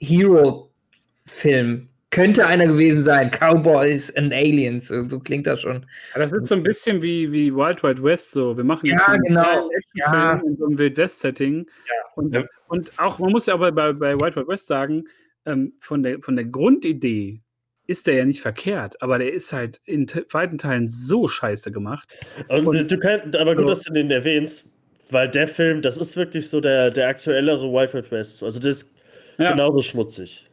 Hero-Film. 0.00 1.87
Könnte 2.10 2.46
einer 2.46 2.66
gewesen 2.66 3.04
sein. 3.04 3.30
Cowboys 3.30 4.14
and 4.16 4.32
Aliens. 4.32 4.88
So, 4.88 5.06
so 5.08 5.20
klingt 5.20 5.46
das 5.46 5.60
schon. 5.60 5.84
Ja, 6.14 6.20
das 6.20 6.32
ist 6.32 6.46
so 6.46 6.54
ein 6.54 6.62
bisschen 6.62 7.02
wie, 7.02 7.30
wie 7.30 7.54
Wild 7.54 7.82
Wild 7.82 8.02
West 8.02 8.32
so. 8.32 8.56
Wir 8.56 8.64
machen 8.64 8.86
Ja, 8.86 9.04
so 9.12 9.18
genau. 9.26 9.70
Ja. 9.94 10.42
in 10.46 10.56
so 10.56 10.66
einem 10.66 10.78
Wild 10.78 10.96
West-Setting. 10.96 11.66
Und, 12.14 12.34
Ja. 12.34 12.44
und 12.68 12.90
auch, 12.98 13.18
man 13.18 13.30
muss 13.30 13.44
ja 13.46 13.54
aber 13.54 13.70
bei, 13.72 13.92
bei 13.92 14.14
Wild 14.14 14.36
Wild 14.36 14.48
West 14.48 14.66
sagen, 14.68 15.04
ähm, 15.44 15.74
von, 15.80 16.02
der, 16.02 16.20
von 16.20 16.34
der 16.36 16.46
Grundidee 16.46 17.42
ist 17.86 18.06
der 18.06 18.14
ja 18.14 18.24
nicht 18.24 18.40
verkehrt, 18.40 19.00
aber 19.02 19.18
der 19.18 19.32
ist 19.32 19.52
halt 19.52 19.80
in 19.84 20.06
te- 20.06 20.26
weiten 20.30 20.58
Teilen 20.58 20.88
so 20.88 21.26
scheiße 21.28 21.70
gemacht. 21.72 22.08
Und, 22.48 22.66
Und- 22.66 22.90
du 22.90 22.98
kannst, 22.98 23.36
aber 23.36 23.54
gut, 23.54 23.64
so. 23.64 23.68
dass 23.68 23.82
du 23.84 23.92
den 23.92 24.10
erwähnst, 24.10 24.66
weil 25.10 25.28
der 25.30 25.46
Film, 25.48 25.80
das 25.82 25.96
ist 25.98 26.16
wirklich 26.16 26.48
so 26.48 26.60
der, 26.60 26.90
der 26.90 27.08
aktuellere 27.08 27.70
Wild 27.72 27.92
Wild 27.94 28.10
West. 28.10 28.42
Also 28.42 28.58
das 28.60 28.82
ist 28.82 28.94
Ja. 29.38 29.52
genauso 29.52 29.80
schmutzig. 29.82 30.46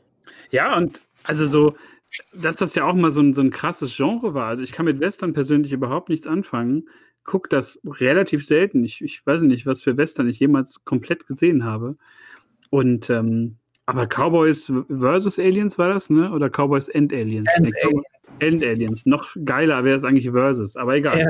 Ja, 0.52 0.78
und 0.78 1.02
also 1.26 1.46
so, 1.46 1.76
dass 2.34 2.56
das 2.56 2.76
ja 2.76 2.86
auch 2.86 2.94
mal 2.94 3.12
so 3.12 3.22
ein, 3.22 3.34
so 3.34 3.42
ein 3.42 3.52
krasses 3.52 3.96
Genre 3.96 4.34
war. 4.34 4.48
Also 4.48 4.64
ich 4.64 4.72
kann 4.72 4.86
mit 4.86 5.00
Western 5.00 5.34
persönlich 5.34 5.72
überhaupt 5.72 6.10
nichts 6.10 6.28
anfangen. 6.28 6.88
Guck 7.24 7.50
das 7.50 7.80
relativ 7.86 8.46
selten. 8.46 8.84
Ich, 8.84 9.02
ich 9.02 9.26
weiß 9.26 9.42
nicht, 9.42 9.66
was 9.66 9.82
für 9.82 9.98
Western 9.98 10.30
ich 10.30 10.40
jemals 10.40 10.84
komplett 10.86 11.28
gesehen 11.28 11.64
habe. 11.64 11.98
Und 12.70 13.10
ähm, 13.10 13.58
aber 13.88 14.08
Cowboys 14.08 14.72
versus 14.88 15.38
Aliens 15.38 15.78
war 15.78 15.90
das, 15.90 16.10
ne? 16.10 16.32
Oder 16.32 16.50
Cowboys 16.50 16.90
and 16.90 17.14
Aliens? 17.14 17.50
And 17.56 17.66
Nee, 17.66 17.72
Cowboys 17.84 18.04
and 18.42 18.66
Aliens. 18.66 19.06
Noch 19.06 19.36
geiler 19.46 19.84
wäre 19.84 19.98
es 19.98 20.04
eigentlich 20.04 20.32
versus, 20.32 20.76
aber 20.76 20.96
egal. 20.96 21.20
Ja. 21.20 21.30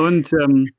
Und 0.00 0.32
ähm, 0.32 0.70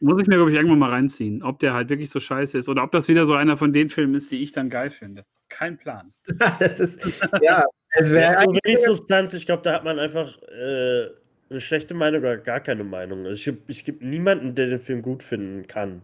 muss 0.00 0.20
ich 0.20 0.26
mir, 0.26 0.36
glaube 0.36 0.50
ich, 0.50 0.56
irgendwann 0.56 0.78
mal 0.78 0.90
reinziehen, 0.90 1.42
ob 1.42 1.58
der 1.60 1.74
halt 1.74 1.88
wirklich 1.88 2.10
so 2.10 2.20
scheiße 2.20 2.58
ist 2.58 2.68
oder 2.68 2.82
ob 2.82 2.92
das 2.92 3.08
wieder 3.08 3.26
so 3.26 3.34
einer 3.34 3.56
von 3.56 3.72
den 3.72 3.88
Filmen 3.88 4.14
ist, 4.14 4.30
die 4.30 4.42
ich 4.42 4.52
dann 4.52 4.70
geil 4.70 4.90
finde. 4.90 5.24
Kein 5.48 5.76
Plan. 5.76 6.12
das 6.58 6.80
ist, 6.80 7.22
ja, 7.42 7.64
es 7.90 8.10
wäre 8.10 8.36
so 8.38 8.52
wenig 8.64 8.84
Substanz, 8.84 9.34
ich 9.34 9.46
glaube, 9.46 9.62
da 9.62 9.74
hat 9.74 9.84
man 9.84 9.98
einfach 9.98 10.38
äh, 10.42 11.06
eine 11.50 11.60
schlechte 11.60 11.94
Meinung 11.94 12.20
oder 12.20 12.38
gar 12.38 12.60
keine 12.60 12.84
Meinung. 12.84 13.26
Also 13.26 13.50
ich 13.50 13.58
ich 13.66 13.84
gibt 13.84 14.02
niemanden, 14.02 14.54
der 14.54 14.68
den 14.68 14.78
Film 14.78 15.02
gut 15.02 15.22
finden 15.22 15.66
kann. 15.66 16.02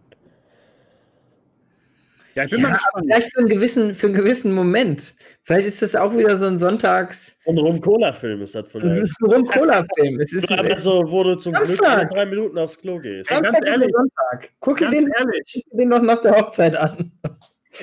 Ja, 2.37 2.43
ich 2.43 2.51
bin 2.51 2.59
ja, 2.61 2.67
mal 2.69 2.73
gespannt. 2.75 3.05
vielleicht 3.07 3.33
für 3.33 3.39
einen, 3.39 3.49
gewissen, 3.49 3.95
für 3.95 4.05
einen 4.07 4.15
gewissen 4.15 4.51
Moment. 4.53 5.15
Vielleicht 5.43 5.67
ist 5.67 5.81
das 5.81 5.95
auch 5.95 6.13
wieder 6.15 6.35
so 6.37 6.45
ein 6.45 6.59
Sonntags. 6.59 7.35
So 7.43 7.51
ein 7.51 7.57
Rum-Cola-Film 7.57 8.43
ist 8.43 8.53
das 8.53 8.65
Es 8.67 8.71
vielleicht. 8.73 9.03
ist 9.03 9.21
ein 9.21 9.31
Rum-Cola-Film. 9.31 10.19
Es 10.19 10.33
ist 10.33 10.51
Aber 10.51 10.75
so, 10.75 11.03
wo 11.09 11.23
du 11.23 11.35
zum 11.35 11.53
Glück 11.53 11.65
Samstag. 11.65 12.03
nur 12.03 12.05
drei 12.15 12.25
Minuten 12.27 12.57
aufs 12.59 12.77
Klo 12.77 12.99
gehst. 12.99 13.31
Ja, 13.31 13.41
ganz 13.41 13.57
oder 13.57 13.65
ehrlich. 13.67 13.91
Sonntag. 13.91 14.51
Gucke 14.59 14.83
Ganz 14.83 14.95
den, 14.95 15.09
ehrlich, 15.17 15.65
den 15.71 15.89
noch 15.89 16.01
nach 16.03 16.19
der 16.21 16.35
Hochzeit 16.37 16.75
an. 16.75 17.11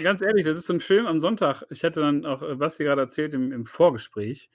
ganz 0.02 0.22
ehrlich, 0.22 0.44
das 0.46 0.56
ist 0.56 0.66
so 0.66 0.74
ein 0.74 0.80
Film 0.80 1.06
am 1.06 1.18
Sonntag. 1.18 1.64
Ich 1.70 1.82
hatte 1.82 2.00
dann 2.00 2.24
auch, 2.24 2.40
äh, 2.42 2.58
was 2.60 2.76
sie 2.76 2.84
gerade 2.84 3.00
erzählt 3.02 3.34
im, 3.34 3.50
im 3.50 3.64
Vorgespräch, 3.66 4.50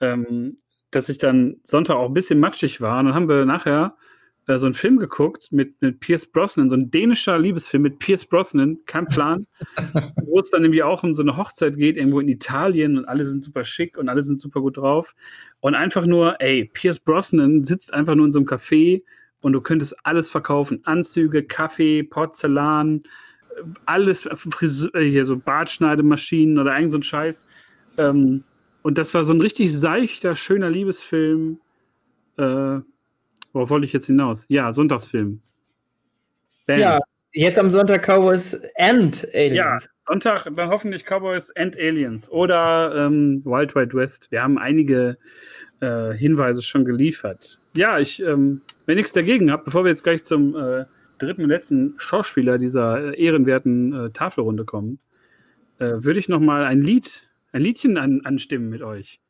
ähm, 0.00 0.56
dass 0.90 1.10
ich 1.10 1.18
dann 1.18 1.56
Sonntag 1.64 1.96
auch 1.96 2.08
ein 2.08 2.14
bisschen 2.14 2.40
matschig 2.40 2.80
war. 2.80 2.98
Und 3.00 3.06
dann 3.06 3.14
haben 3.14 3.28
wir 3.28 3.44
nachher 3.44 3.96
äh, 4.46 4.58
so 4.58 4.66
einen 4.66 4.74
Film 4.74 4.98
geguckt 4.98 5.52
mit, 5.52 5.80
mit 5.80 6.00
Pierce 6.00 6.26
Brosnan, 6.26 6.68
so 6.68 6.76
ein 6.76 6.90
dänischer 6.90 7.38
Liebesfilm 7.38 7.82
mit 7.82 7.98
Pierce 7.98 8.24
Brosnan, 8.24 8.78
kein 8.86 9.06
Plan, 9.06 9.46
wo 10.26 10.40
es 10.40 10.50
dann 10.50 10.64
irgendwie 10.64 10.82
auch 10.82 11.02
um 11.02 11.14
so 11.14 11.22
eine 11.22 11.36
Hochzeit 11.36 11.76
geht, 11.76 11.96
irgendwo 11.96 12.20
in 12.20 12.28
Italien 12.28 12.98
und 12.98 13.04
alle 13.06 13.24
sind 13.24 13.42
super 13.42 13.64
schick 13.64 13.96
und 13.96 14.08
alle 14.08 14.22
sind 14.22 14.40
super 14.40 14.60
gut 14.60 14.76
drauf. 14.76 15.14
Und 15.60 15.74
einfach 15.74 16.06
nur, 16.06 16.40
ey, 16.40 16.70
Pierce 16.72 16.98
Brosnan 16.98 17.64
sitzt 17.64 17.94
einfach 17.94 18.14
nur 18.14 18.26
in 18.26 18.32
so 18.32 18.40
einem 18.40 18.48
Café 18.48 19.02
und 19.42 19.52
du 19.52 19.60
könntest 19.60 19.94
alles 20.04 20.30
verkaufen. 20.30 20.80
Anzüge, 20.84 21.44
Kaffee, 21.44 22.02
Porzellan, 22.02 23.02
äh, 23.56 23.62
alles, 23.86 24.28
Friseur, 24.34 24.94
äh, 24.94 25.08
hier 25.08 25.24
so 25.24 25.36
Bartschneidemaschinen 25.36 26.58
oder 26.58 26.76
irgend 26.76 26.92
so 26.92 26.98
ein 26.98 27.02
Scheiß. 27.02 27.46
Ähm, 27.98 28.44
und 28.82 28.98
das 28.98 29.14
war 29.14 29.22
so 29.22 29.32
ein 29.32 29.40
richtig 29.40 29.76
seichter, 29.76 30.34
schöner 30.34 30.70
Liebesfilm. 30.70 31.60
Äh, 32.36 32.80
worauf 33.52 33.70
wollte 33.70 33.86
ich 33.86 33.92
jetzt 33.92 34.06
hinaus? 34.06 34.44
Ja, 34.48 34.72
Sonntagsfilm. 34.72 35.40
Bam. 36.66 36.78
Ja, 36.78 37.00
jetzt 37.32 37.58
am 37.58 37.70
Sonntag 37.70 38.02
Cowboys 38.06 38.60
and 38.76 39.28
Ja, 39.32 39.40
Aliens. 39.40 39.90
Sonntag 40.06 40.46
dann 40.54 40.68
hoffentlich 40.68 41.04
Cowboys 41.04 41.50
and 41.56 41.76
Aliens 41.76 42.30
oder 42.30 42.94
ähm, 42.96 43.42
Wild 43.44 43.74
Wild 43.74 43.94
West. 43.94 44.30
Wir 44.30 44.42
haben 44.42 44.58
einige 44.58 45.16
äh, 45.80 46.12
Hinweise 46.12 46.62
schon 46.62 46.84
geliefert. 46.84 47.58
Ja, 47.76 47.98
ich, 47.98 48.22
ähm, 48.22 48.62
wenn 48.86 48.96
nichts 48.96 49.12
dagegen 49.12 49.50
habt, 49.50 49.64
bevor 49.64 49.84
wir 49.84 49.90
jetzt 49.90 50.04
gleich 50.04 50.22
zum 50.24 50.54
äh, 50.56 50.84
dritten 51.18 51.42
und 51.44 51.48
letzten 51.48 51.94
Schauspieler 51.98 52.58
dieser 52.58 53.12
äh, 53.12 53.22
ehrenwerten 53.22 53.92
äh, 54.06 54.10
Tafelrunde 54.10 54.64
kommen, 54.64 54.98
äh, 55.78 56.02
würde 56.04 56.18
ich 56.18 56.28
noch 56.28 56.40
mal 56.40 56.64
ein 56.64 56.82
Lied, 56.82 57.28
ein 57.52 57.62
Liedchen 57.62 57.96
an, 57.96 58.22
anstimmen 58.24 58.68
mit 58.68 58.82
euch. 58.82 59.20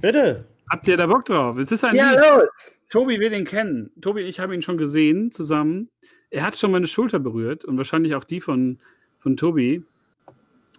Bitte. 0.00 0.44
Habt 0.70 0.88
ihr 0.88 0.96
da 0.96 1.06
Bock 1.06 1.24
drauf? 1.26 1.58
Es 1.58 1.70
ist 1.72 1.84
ein 1.84 1.94
Ja, 1.94 2.10
Lied. 2.10 2.20
los! 2.20 2.78
Tobi 2.90 3.18
will 3.20 3.30
den 3.30 3.44
kennen. 3.44 3.90
Tobi, 4.00 4.22
ich 4.22 4.40
habe 4.40 4.54
ihn 4.54 4.62
schon 4.62 4.78
gesehen 4.78 5.30
zusammen. 5.30 5.90
Er 6.30 6.44
hat 6.44 6.56
schon 6.56 6.70
meine 6.70 6.86
Schulter 6.86 7.18
berührt 7.18 7.64
und 7.64 7.76
wahrscheinlich 7.76 8.14
auch 8.14 8.24
die 8.24 8.40
von, 8.40 8.78
von 9.18 9.36
Tobi. 9.36 9.82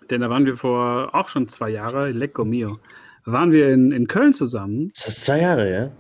Denn 0.09 0.21
da 0.21 0.29
waren 0.29 0.45
wir 0.45 0.55
vor 0.55 1.13
auch 1.13 1.29
schon 1.29 1.47
zwei 1.47 1.69
Jahre, 1.69 2.11
Lecco 2.11 2.45
Mio, 2.45 2.77
waren 3.25 3.51
wir 3.51 3.69
in, 3.73 3.91
in 3.91 4.07
Köln 4.07 4.33
zusammen. 4.33 4.91
Das 4.95 5.07
ist 5.07 5.21
zwei 5.25 5.41
Jahre, 5.41 5.71
ja? 5.71 5.91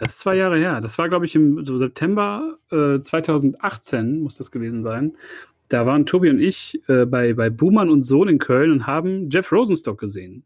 Das 0.00 0.14
ist 0.14 0.20
zwei 0.20 0.36
Jahre 0.36 0.58
her. 0.58 0.80
Das 0.80 0.98
war, 0.98 1.08
glaube 1.08 1.26
ich, 1.26 1.34
im 1.34 1.64
so 1.64 1.76
September 1.78 2.56
äh, 2.70 2.98
2018 3.00 4.20
muss 4.20 4.36
das 4.36 4.50
gewesen 4.50 4.82
sein. 4.82 5.16
da 5.68 5.86
waren 5.86 6.06
Tobi 6.06 6.30
und 6.30 6.40
ich 6.40 6.80
äh, 6.88 7.04
bei, 7.04 7.32
bei 7.34 7.50
Buhmann 7.50 7.90
und 7.90 8.02
Sohn 8.02 8.28
in 8.28 8.38
Köln 8.38 8.70
und 8.72 8.86
haben 8.86 9.28
Jeff 9.30 9.50
Rosenstock 9.52 9.98
gesehen. 9.98 10.44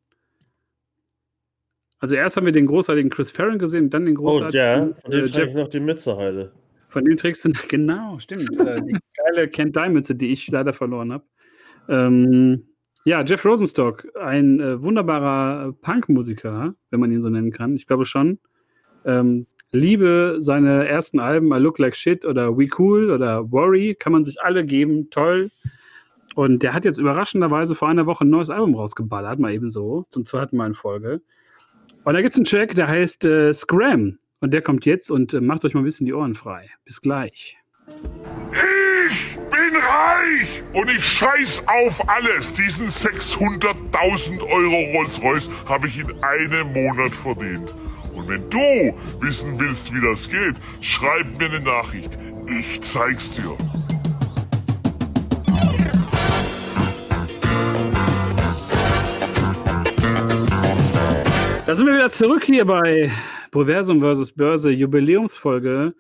Also 2.02 2.16
erst 2.16 2.36
haben 2.36 2.46
wir 2.46 2.52
den 2.52 2.66
großartigen 2.66 3.10
Chris 3.10 3.30
Farron 3.30 3.60
gesehen, 3.60 3.88
dann 3.88 4.04
den 4.06 4.18
Oh, 4.18 4.22
großartigen 4.22 4.58
ja, 4.58 4.94
von 5.02 5.12
äh, 5.12 5.16
dem 5.16 5.20
Jeff 5.20 5.30
trage 5.30 5.48
ich 5.50 5.54
noch 5.54 5.68
die 5.68 5.78
Mütze 5.80 6.16
heute. 6.16 6.52
Von 6.88 7.04
dem 7.04 7.16
trägst 7.16 7.44
du, 7.44 7.52
genau, 7.68 8.18
stimmt. 8.18 8.50
äh, 8.60 8.82
die 8.82 8.98
geile 9.16 9.48
Kent 9.48 9.76
Dye-Mütze, 9.76 10.16
die 10.16 10.32
ich 10.32 10.48
leider 10.48 10.72
verloren 10.72 11.12
habe. 11.12 11.24
Ähm, 11.88 12.66
ja, 13.04 13.22
Jeff 13.22 13.44
Rosenstock, 13.44 14.08
ein 14.20 14.58
äh, 14.58 14.82
wunderbarer 14.82 15.74
Punk-Musiker, 15.80 16.74
wenn 16.90 17.00
man 17.00 17.12
ihn 17.12 17.20
so 17.22 17.30
nennen 17.30 17.52
kann. 17.52 17.76
Ich 17.76 17.86
glaube 17.86 18.04
schon. 18.04 18.40
Ähm, 19.04 19.46
liebe 19.70 20.38
seine 20.40 20.88
ersten 20.88 21.20
Alben, 21.20 21.52
I 21.52 21.58
Look 21.58 21.78
Like 21.78 21.94
Shit 21.94 22.24
oder 22.24 22.58
We 22.58 22.68
Cool 22.76 23.12
oder 23.12 23.52
Worry, 23.52 23.94
kann 23.96 24.12
man 24.12 24.24
sich 24.24 24.40
alle 24.42 24.64
geben, 24.66 25.08
toll. 25.10 25.50
Und 26.34 26.64
der 26.64 26.74
hat 26.74 26.84
jetzt 26.84 26.98
überraschenderweise 26.98 27.76
vor 27.76 27.88
einer 27.88 28.06
Woche 28.06 28.24
ein 28.24 28.30
neues 28.30 28.50
Album 28.50 28.74
rausgeballert, 28.74 29.38
mal 29.38 29.52
eben 29.52 29.70
so, 29.70 30.04
zum 30.08 30.24
zweiten 30.24 30.56
Mal 30.56 30.66
in 30.66 30.74
Folge. 30.74 31.22
Und 32.04 32.14
da 32.14 32.20
gibt 32.20 32.32
es 32.32 32.38
einen 32.38 32.46
Track, 32.46 32.74
der 32.74 32.88
heißt 32.88 33.24
äh, 33.24 33.54
Scram. 33.54 34.18
Und 34.40 34.52
der 34.52 34.62
kommt 34.62 34.86
jetzt 34.86 35.10
und 35.10 35.34
äh, 35.34 35.40
macht 35.40 35.64
euch 35.64 35.74
mal 35.74 35.80
ein 35.80 35.84
bisschen 35.84 36.06
die 36.06 36.12
Ohren 36.12 36.34
frei. 36.34 36.68
Bis 36.84 37.00
gleich. 37.00 37.56
Ich 39.06 39.38
bin 39.50 39.76
reich 39.76 40.64
und 40.72 40.90
ich 40.90 41.04
scheiß 41.04 41.62
auf 41.68 42.08
alles. 42.08 42.52
Diesen 42.54 42.88
600.000 42.88 44.42
Euro 44.42 44.98
Rolls-Royce 44.98 45.48
habe 45.66 45.86
ich 45.86 46.00
in 46.00 46.12
einem 46.24 46.72
Monat 46.72 47.14
verdient. 47.14 47.72
Und 48.14 48.28
wenn 48.28 48.50
du 48.50 48.94
wissen 49.20 49.58
willst, 49.60 49.94
wie 49.94 50.00
das 50.00 50.28
geht, 50.28 50.56
schreib 50.80 51.38
mir 51.38 51.46
eine 51.46 51.60
Nachricht. 51.60 52.18
Ich 52.46 52.82
zeig's 52.82 53.30
dir. 53.30 53.56
Da 61.72 61.76
sind 61.76 61.86
wir 61.86 61.94
wieder 61.94 62.10
zurück 62.10 62.44
hier 62.44 62.66
bei 62.66 63.10
Proversum 63.50 64.02
vs. 64.02 64.32
Börse, 64.32 64.68
Jubiläumsfolge 64.68 65.94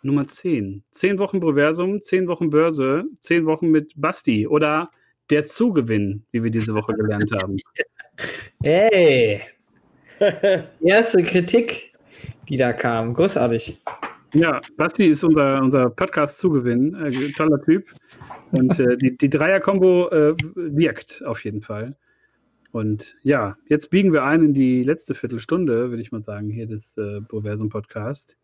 Nummer 0.00 0.26
10. 0.26 0.82
Zehn 0.88 1.18
Wochen 1.18 1.38
Proversum, 1.38 2.00
zehn 2.00 2.26
Wochen 2.28 2.48
Börse, 2.48 3.04
zehn 3.18 3.44
Wochen 3.44 3.68
mit 3.68 3.92
Basti 3.94 4.46
oder 4.46 4.88
der 5.28 5.44
Zugewinn, 5.44 6.24
wie 6.30 6.42
wir 6.42 6.50
diese 6.50 6.74
Woche 6.74 6.94
gelernt 6.94 7.30
haben. 7.42 7.58
Hey, 8.62 9.42
erste 10.80 11.22
Kritik, 11.22 11.92
die 12.48 12.56
da 12.56 12.72
kam. 12.72 13.12
Großartig. 13.12 13.76
Ja, 14.32 14.62
Basti 14.78 15.08
ist 15.08 15.24
unser, 15.24 15.60
unser 15.60 15.90
Podcast-Zugewinn. 15.90 16.94
Äh, 17.04 17.32
toller 17.32 17.62
Typ. 17.66 17.84
Und 18.52 18.80
äh, 18.80 18.96
die, 18.96 19.18
die 19.18 19.28
Dreier-Kombo 19.28 20.08
äh, 20.08 20.34
wirkt 20.54 21.22
auf 21.26 21.44
jeden 21.44 21.60
Fall. 21.60 21.98
Und 22.78 23.16
ja, 23.22 23.56
jetzt 23.66 23.90
biegen 23.90 24.12
wir 24.12 24.22
ein 24.22 24.40
in 24.40 24.54
die 24.54 24.84
letzte 24.84 25.12
Viertelstunde, 25.12 25.90
würde 25.90 26.00
ich 26.00 26.12
mal 26.12 26.22
sagen, 26.22 26.48
hier 26.48 26.68
des 26.68 26.96
äh, 26.96 27.20
Proversum-Podcast. 27.22 28.36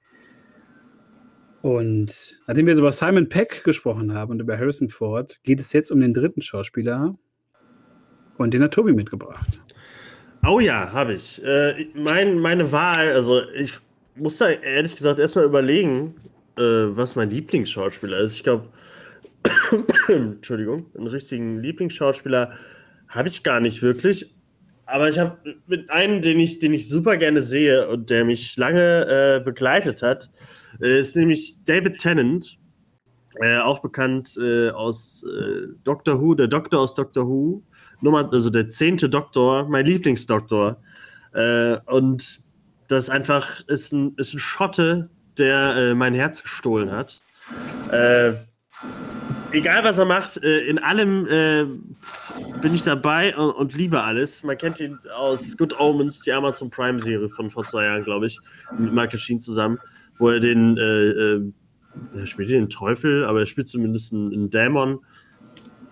Und 1.63 2.37
nachdem 2.49 2.67
wir 2.67 2.75
so 2.75 2.83
über 2.83 2.91
Simon 2.91 3.29
Peck 3.29 3.63
gesprochen 3.63 4.13
haben 4.13 4.33
und 4.33 4.41
über 4.41 4.59
Harrison 4.59 4.89
Ford, 4.89 5.39
geht 5.45 5.61
es 5.61 5.73
jetzt 5.73 5.93
um 5.93 6.01
den 6.01 6.13
dritten 6.13 6.43
Schauspieler. 6.43 7.17
Und 8.37 8.55
den 8.55 8.65
hat 8.65 8.75
Tobi 8.75 8.93
mitgebracht. 8.93 9.61
Oh 10.45 10.59
ja, 10.59 10.93
habe 10.93 11.15
ich. 11.15 11.41
Äh, 11.45 11.87
mein, 11.95 12.41
meine 12.41 12.73
Wahl, 12.73 13.13
also 13.13 13.41
ich 13.51 13.79
muss 14.17 14.39
da 14.39 14.49
ehrlich 14.49 14.97
gesagt 14.97 15.21
erstmal 15.21 15.45
überlegen, 15.45 16.17
äh, 16.57 16.61
was 16.61 17.15
mein 17.15 17.31
Lieblingsschauspieler 17.31 18.19
ist. 18.19 18.35
Ich 18.35 18.43
glaube, 18.43 18.69
Entschuldigung, 20.09 20.87
einen 20.97 21.07
richtigen 21.07 21.61
Lieblingsschauspieler 21.61 22.51
habe 23.15 23.29
ich 23.29 23.43
gar 23.43 23.61
nicht 23.61 23.81
wirklich. 23.81 24.35
Aber 24.87 25.09
ich 25.09 25.19
habe 25.19 25.39
mit 25.67 25.91
einem, 25.91 26.21
den 26.21 26.39
ich, 26.41 26.59
den 26.59 26.75
ich 26.75 26.89
super 26.89 27.17
gerne 27.17 27.41
sehe 27.41 27.89
und 27.89 28.11
der 28.11 28.25
mich 28.25 28.57
lange 28.57 29.07
äh, 29.07 29.41
begleitet 29.43 30.03
hat, 30.03 30.31
äh, 30.81 31.01
ist 31.01 31.17
nämlich 31.17 31.57
David 31.65 31.99
Tennant. 31.99 32.59
Äh, 33.41 33.59
auch 33.59 33.81
bekannt 33.81 34.37
äh, 34.41 34.71
aus 34.71 35.25
äh, 35.25 35.67
Doctor 35.83 36.21
Who, 36.21 36.35
der 36.35 36.47
Doktor 36.47 36.81
aus 36.81 36.95
Doctor 36.95 37.27
Who. 37.27 37.63
Nummer, 38.01 38.29
also 38.33 38.51
der 38.51 38.69
zehnte 38.69 39.09
Doktor, 39.09 39.69
mein 39.69 39.87
Lieblingsdoktor. 39.87 40.77
Äh, 41.33 41.79
und 41.87 42.41
das 42.89 43.09
einfach 43.09 43.67
ist 43.67 43.93
ein, 43.93 44.15
ist 44.19 44.35
ein 44.35 44.39
Schotte, 44.39 45.09
der 45.39 45.95
mein 45.97 46.15
Herz 46.15 46.43
gestohlen 46.43 46.93
hat. 46.93 47.21
Egal 49.55 49.85
was 49.85 49.99
er 49.99 50.05
macht, 50.05 50.43
äh, 50.43 50.67
in 50.67 50.81
allem 50.81 51.29
äh, 51.29 51.65
bin 52.61 52.75
ich 52.75 52.83
dabei 52.83 53.37
und, 53.37 53.53
und 53.53 53.75
liebe 53.75 54.03
alles. 54.03 54.43
Man 54.43 54.59
kennt 54.59 54.81
ihn 54.81 54.99
aus 55.17 55.57
Good 55.57 55.79
Omens, 55.79 56.23
die 56.23 56.33
Amazon 56.33 56.71
Prime-Serie 56.71 57.29
von 57.29 57.53
vor 57.53 57.63
zwei 57.63 57.85
Jahren, 57.85 58.03
glaube 58.03 58.27
ich, 58.27 58.41
mit 58.77 58.93
Michael 58.93 59.21
Sheen 59.21 59.41
zusammen, 59.41 59.79
wo 60.19 60.31
er 60.31 60.41
den, 60.41 60.77
äh, 60.77 60.83
äh, 60.83 61.53
er 62.17 62.27
spielt 62.27 62.51
den 62.51 62.69
Teufel, 62.69 63.25
aber 63.25 63.41
er 63.41 63.47
spielt 63.47 63.69
zumindest 63.69 64.13
einen, 64.13 64.33
einen 64.33 64.51
Dämon, 64.51 64.99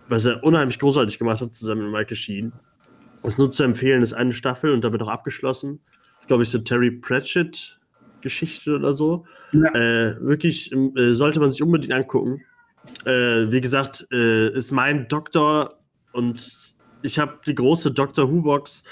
was 0.08 0.24
er 0.24 0.42
unheimlich 0.42 0.80
großartig 0.80 1.20
gemacht 1.20 1.40
hat, 1.40 1.54
zusammen 1.54 1.84
mit 1.84 1.92
Michael 1.92 2.16
Sheen. 2.16 2.52
Ist 3.22 3.38
nur 3.38 3.52
zu 3.52 3.62
empfehlen, 3.62 4.02
ist 4.02 4.12
eine 4.12 4.32
Staffel 4.32 4.72
und 4.72 4.82
damit 4.82 5.00
auch 5.02 5.08
abgeschlossen. 5.08 5.78
Ist, 6.18 6.26
glaube 6.26 6.42
ich, 6.42 6.48
so 6.48 6.58
Terry 6.58 6.90
Pratchett-Geschichte 6.90 8.74
oder 8.74 8.92
so. 8.92 9.24
Ja. 9.52 9.72
Äh, 9.72 10.20
wirklich 10.20 10.72
äh, 10.72 11.14
sollte 11.14 11.38
man 11.38 11.52
sich 11.52 11.62
unbedingt 11.62 11.92
angucken. 11.92 12.42
Äh, 13.04 13.50
wie 13.50 13.60
gesagt, 13.60 14.06
äh, 14.12 14.50
ist 14.50 14.72
mein 14.72 15.08
Doktor 15.08 15.78
und 16.12 16.74
ich 17.02 17.18
habe 17.18 17.38
die 17.46 17.54
große 17.54 17.90
Doctor 17.90 18.30
Who 18.30 18.42
Box, 18.42 18.82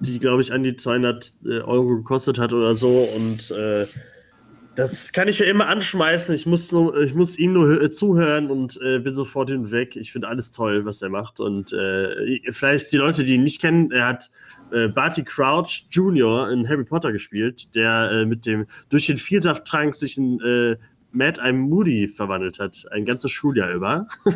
die 0.00 0.18
glaube 0.18 0.42
ich 0.42 0.52
an 0.52 0.62
die 0.62 0.76
200 0.76 1.32
äh, 1.44 1.60
Euro 1.60 1.96
gekostet 1.96 2.38
hat 2.38 2.52
oder 2.52 2.74
so 2.74 3.08
und 3.14 3.50
äh, 3.50 3.86
das 4.78 5.12
kann 5.12 5.26
ich 5.26 5.38
für 5.38 5.44
immer 5.44 5.66
anschmeißen. 5.66 6.32
Ich 6.36 6.46
muss, 6.46 6.70
nur, 6.70 6.96
ich 7.02 7.12
muss 7.12 7.36
ihm 7.36 7.52
nur 7.52 7.66
hö- 7.66 7.90
zuhören 7.90 8.48
und 8.48 8.80
äh, 8.80 9.00
bin 9.00 9.12
sofort 9.12 9.50
hinweg. 9.50 9.96
Ich 9.96 10.12
finde 10.12 10.28
alles 10.28 10.52
toll, 10.52 10.84
was 10.84 11.02
er 11.02 11.08
macht. 11.08 11.40
Und 11.40 11.72
äh, 11.72 12.40
vielleicht 12.52 12.92
die 12.92 12.96
Leute, 12.96 13.24
die 13.24 13.34
ihn 13.34 13.42
nicht 13.42 13.60
kennen, 13.60 13.90
er 13.90 14.06
hat 14.06 14.30
äh, 14.70 14.86
Barty 14.86 15.24
Crouch 15.24 15.88
Jr. 15.90 16.48
in 16.50 16.68
Harry 16.68 16.84
Potter 16.84 17.10
gespielt, 17.10 17.74
der 17.74 18.12
äh, 18.12 18.24
mit 18.24 18.46
dem 18.46 18.66
durch 18.88 19.06
den 19.06 19.16
Vielsafttrank 19.16 19.96
sich 19.96 20.16
in 20.16 20.38
Mad 21.12 21.40
Eye 21.40 21.52
Moody 21.52 22.08
verwandelt 22.08 22.58
hat, 22.58 22.84
ein 22.90 23.04
ganzes 23.04 23.30
Schuljahr 23.30 23.72
über. 23.72 24.06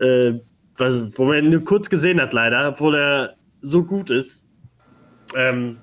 äh, 0.00 0.34
was, 0.76 1.18
wo 1.18 1.24
man 1.26 1.44
ihn 1.44 1.50
nur 1.50 1.64
kurz 1.64 1.88
gesehen 1.88 2.20
hat, 2.20 2.32
leider, 2.32 2.68
obwohl 2.68 2.96
er 2.96 3.36
so 3.62 3.84
gut 3.84 4.10
ist. 4.10 4.46
Ähm, 5.34 5.78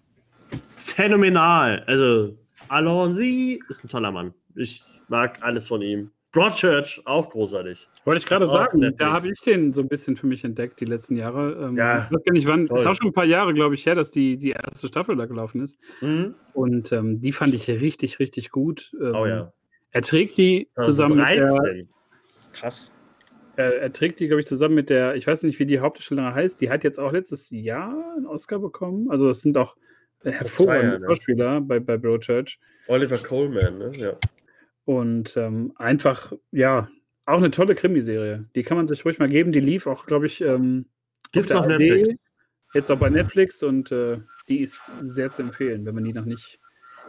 phänomenal. 0.75 1.83
Also, 1.87 2.37
Alonzi 2.67 3.59
ist 3.67 3.83
ein 3.83 3.87
toller 3.87 4.11
Mann. 4.11 4.35
Ich 4.53 4.83
mag 5.07 5.41
alles 5.41 5.67
von 5.67 5.81
ihm. 5.81 6.11
Broadchurch, 6.31 7.01
auch 7.05 7.29
großartig. 7.29 7.87
Wollte 8.03 8.19
ich 8.19 8.25
gerade 8.25 8.45
sagen, 8.45 8.79
Netflix. 8.79 8.99
da 8.99 9.13
habe 9.13 9.27
ich 9.29 9.39
den 9.39 9.71
so 9.71 9.81
ein 9.81 9.87
bisschen 9.87 10.17
für 10.17 10.27
mich 10.27 10.43
entdeckt 10.43 10.81
die 10.81 10.85
letzten 10.85 11.15
Jahre. 11.15 11.53
Ähm, 11.69 11.77
Ja, 11.77 12.05
ich 12.09 12.15
weiß 12.15 12.23
gar 12.25 12.33
nicht 12.33 12.47
wann, 12.47 12.65
toll. 12.65 12.77
ist 12.77 12.85
auch 12.85 12.93
schon 12.95 13.07
ein 13.07 13.13
paar 13.13 13.23
Jahre, 13.25 13.53
glaube 13.53 13.73
ich, 13.75 13.85
her, 13.85 13.95
dass 13.95 14.11
die, 14.11 14.35
die 14.35 14.49
erste 14.51 14.87
Staffel 14.87 15.15
da 15.15 15.27
gelaufen 15.27 15.61
ist. 15.63 15.79
Mhm. 16.01 16.35
Und 16.53 16.91
ähm, 16.91 17.21
die 17.21 17.31
fand 17.31 17.55
ich 17.55 17.69
richtig, 17.69 18.19
richtig 18.19 18.51
gut. 18.51 18.91
Ähm, 19.01 19.15
Oh 19.15 19.25
ja. 19.25 19.53
Er 19.91 20.01
trägt 20.01 20.37
die 20.37 20.67
zusammen 20.81 21.15
mit 21.17 21.25
der, 21.29 21.47
13. 21.47 21.89
Krass. 22.51 22.91
er, 23.55 23.81
er 23.83 23.93
trägt 23.93 24.19
die, 24.19 24.27
glaube 24.27 24.41
ich, 24.41 24.47
zusammen 24.47 24.75
mit 24.75 24.89
der, 24.89 25.15
ich 25.15 25.25
weiß 25.25 25.43
nicht, 25.43 25.57
wie 25.59 25.65
die 25.65 25.79
Hauptdarstellerin 25.79 26.35
heißt, 26.35 26.59
die 26.59 26.69
hat 26.69 26.83
jetzt 26.83 26.99
auch 26.99 27.13
letztes 27.13 27.49
Jahr 27.49 28.13
einen 28.17 28.25
Oscar 28.25 28.59
bekommen. 28.59 29.09
Also 29.09 29.29
es 29.29 29.39
sind 29.39 29.57
auch 29.57 29.77
hervorragende. 30.21 31.07
Schauspieler 31.07 31.61
bei, 31.61 31.79
bei 31.79 31.95
Broadchurch. 31.95 32.59
Oliver 32.87 33.17
Coleman, 33.17 33.77
ne? 33.77 33.91
Ja. 33.95 34.11
Und 34.85 35.35
ähm, 35.35 35.73
einfach, 35.75 36.33
ja, 36.51 36.89
auch 37.25 37.37
eine 37.37 37.51
tolle 37.51 37.75
Krimiserie. 37.75 38.45
Die 38.55 38.63
kann 38.63 38.77
man 38.77 38.87
sich 38.87 39.03
ruhig 39.03 39.19
mal 39.19 39.29
geben. 39.29 39.51
Die 39.51 39.59
lief 39.59 39.87
auch, 39.87 40.05
glaube 40.05 40.27
ich, 40.27 40.41
ähm, 40.41 40.85
Gibt's 41.31 41.51
auf 41.51 41.65
ARD. 41.65 41.79
Netflix? 41.79 42.09
Jetzt 42.73 42.91
auch 42.91 42.99
bei 42.99 43.09
Netflix 43.09 43.63
und 43.63 43.91
äh, 43.91 44.19
die 44.47 44.59
ist 44.59 44.81
sehr 45.01 45.31
zu 45.31 45.41
empfehlen, 45.41 45.85
wenn 45.85 45.95
man 45.95 46.03
die 46.03 46.13
noch 46.13 46.25
nicht 46.25 46.59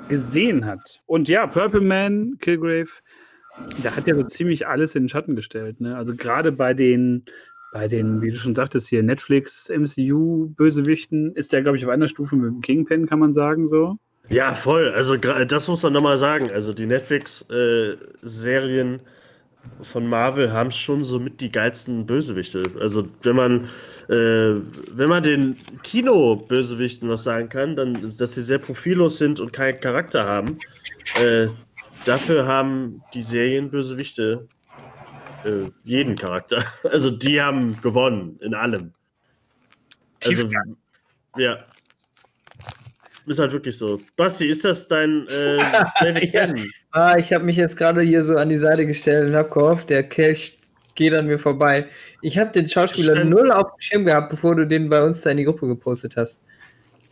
gesehen 0.09 0.65
hat. 0.65 1.03
Und 1.07 1.29
ja, 1.29 1.47
Purple 1.47 1.81
Man, 1.81 2.39
Kilgrave, 2.39 2.89
der 3.83 3.97
hat 3.97 4.07
ja 4.07 4.15
so 4.15 4.23
ziemlich 4.23 4.67
alles 4.67 4.95
in 4.95 5.05
den 5.05 5.09
Schatten 5.09 5.35
gestellt. 5.35 5.81
Ne? 5.81 5.97
Also 5.97 6.15
gerade 6.15 6.53
bei 6.53 6.73
den, 6.73 7.25
bei 7.73 7.89
den, 7.89 8.23
wie 8.23 8.31
du 8.31 8.37
schon 8.37 8.55
sagtest, 8.55 8.89
hier 8.89 9.03
Netflix, 9.03 9.69
MCU, 9.69 10.49
Bösewichten, 10.55 11.35
ist 11.35 11.53
der, 11.53 11.63
glaube 11.63 11.79
ich, 11.79 11.85
auf 11.85 11.91
einer 11.91 12.09
Stufe 12.09 12.37
mit 12.37 12.47
dem 12.47 12.61
Kingpin, 12.61 13.07
kann 13.07 13.19
man 13.19 13.33
sagen, 13.33 13.67
so. 13.67 13.99
Ja, 14.29 14.55
voll. 14.55 14.91
Also 14.91 15.17
das 15.17 15.69
muss 15.69 15.83
man 15.83 15.93
nochmal 15.93 16.19
sagen. 16.19 16.51
Also 16.51 16.73
die 16.73 16.87
Netflix-Serien 16.87 19.01
von 19.83 20.07
Marvel 20.07 20.53
haben 20.53 20.71
schon 20.71 21.05
so 21.05 21.19
mit 21.19 21.41
die 21.41 21.51
geilsten 21.51 22.07
Bösewichte. 22.07 22.63
Also 22.81 23.09
wenn 23.23 23.37
man, 23.37 23.65
äh, 24.09 24.61
wenn 24.93 25.09
man 25.09 25.23
den 25.23 25.57
Kino-Bösewichten 25.83 27.09
was 27.09 27.25
sagen 27.25 27.49
kann, 27.49 27.77
dann 27.77 27.97
ist, 28.05 28.21
dass 28.21 28.35
sie 28.35 28.43
sehr 28.43 28.59
profillos 28.59 29.19
sind 29.19 29.41
und 29.41 29.53
keinen 29.53 29.81
Charakter 29.81 30.25
haben. 30.25 30.59
Äh, 31.21 31.49
dafür 32.05 32.47
haben 32.47 33.03
die 33.15 33.23
Serienbösewichte 33.23 34.47
äh, 35.45 35.71
jeden 35.85 36.17
Charakter. 36.17 36.65
Also 36.85 37.11
die 37.11 37.41
haben 37.41 37.81
gewonnen 37.81 38.39
in 38.41 38.55
allem. 38.55 38.93
Also, 40.25 40.49
ja. 41.37 41.59
Ist 43.27 43.39
halt 43.41 43.53
wirklich 43.53 43.77
so. 43.77 44.01
Basti, 44.17 44.47
ist 44.47 44.65
das 44.65 44.87
dein 44.89 45.27
äh, 45.29 45.59
David 46.01 46.33
Ja. 46.33 46.55
Ah, 46.93 47.17
ich 47.19 47.33
habe 47.33 47.45
mich 47.45 47.57
jetzt 47.57 47.77
gerade 47.77 48.01
hier 48.03 48.25
so 48.25 48.37
an 48.37 48.49
die 48.49 48.57
Seite 48.57 48.87
gestellt 48.87 49.29
und 49.29 49.37
habe 49.37 49.49
gehofft, 49.49 49.91
der 49.91 50.05
Kelch 50.05 50.59
geht 50.95 51.13
an 51.13 51.27
mir 51.27 51.39
vorbei. 51.39 51.87
Ich 52.23 52.39
habe 52.39 52.53
den 52.53 52.69
Schauspieler 52.69 53.17
Stimmt. 53.17 53.31
null 53.31 53.51
auf 53.51 53.73
dem 53.73 53.81
Schirm 53.81 54.05
gehabt, 54.05 54.31
bevor 54.31 54.55
du 54.55 54.67
den 54.67 54.89
bei 54.89 55.03
uns 55.03 55.21
da 55.23 55.31
in 55.31 55.37
die 55.39 55.45
Gruppe 55.45 55.67
gepostet 55.67 56.17
hast. 56.17 56.43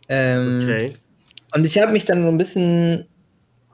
Ähm, 0.09 0.61
Okay. 0.63 0.93
Und 1.53 1.65
ich 1.65 1.77
habe 1.77 1.91
mich 1.93 2.03
dann 2.05 2.23
so 2.23 2.29
ein 2.29 2.37
bisschen 2.37 3.07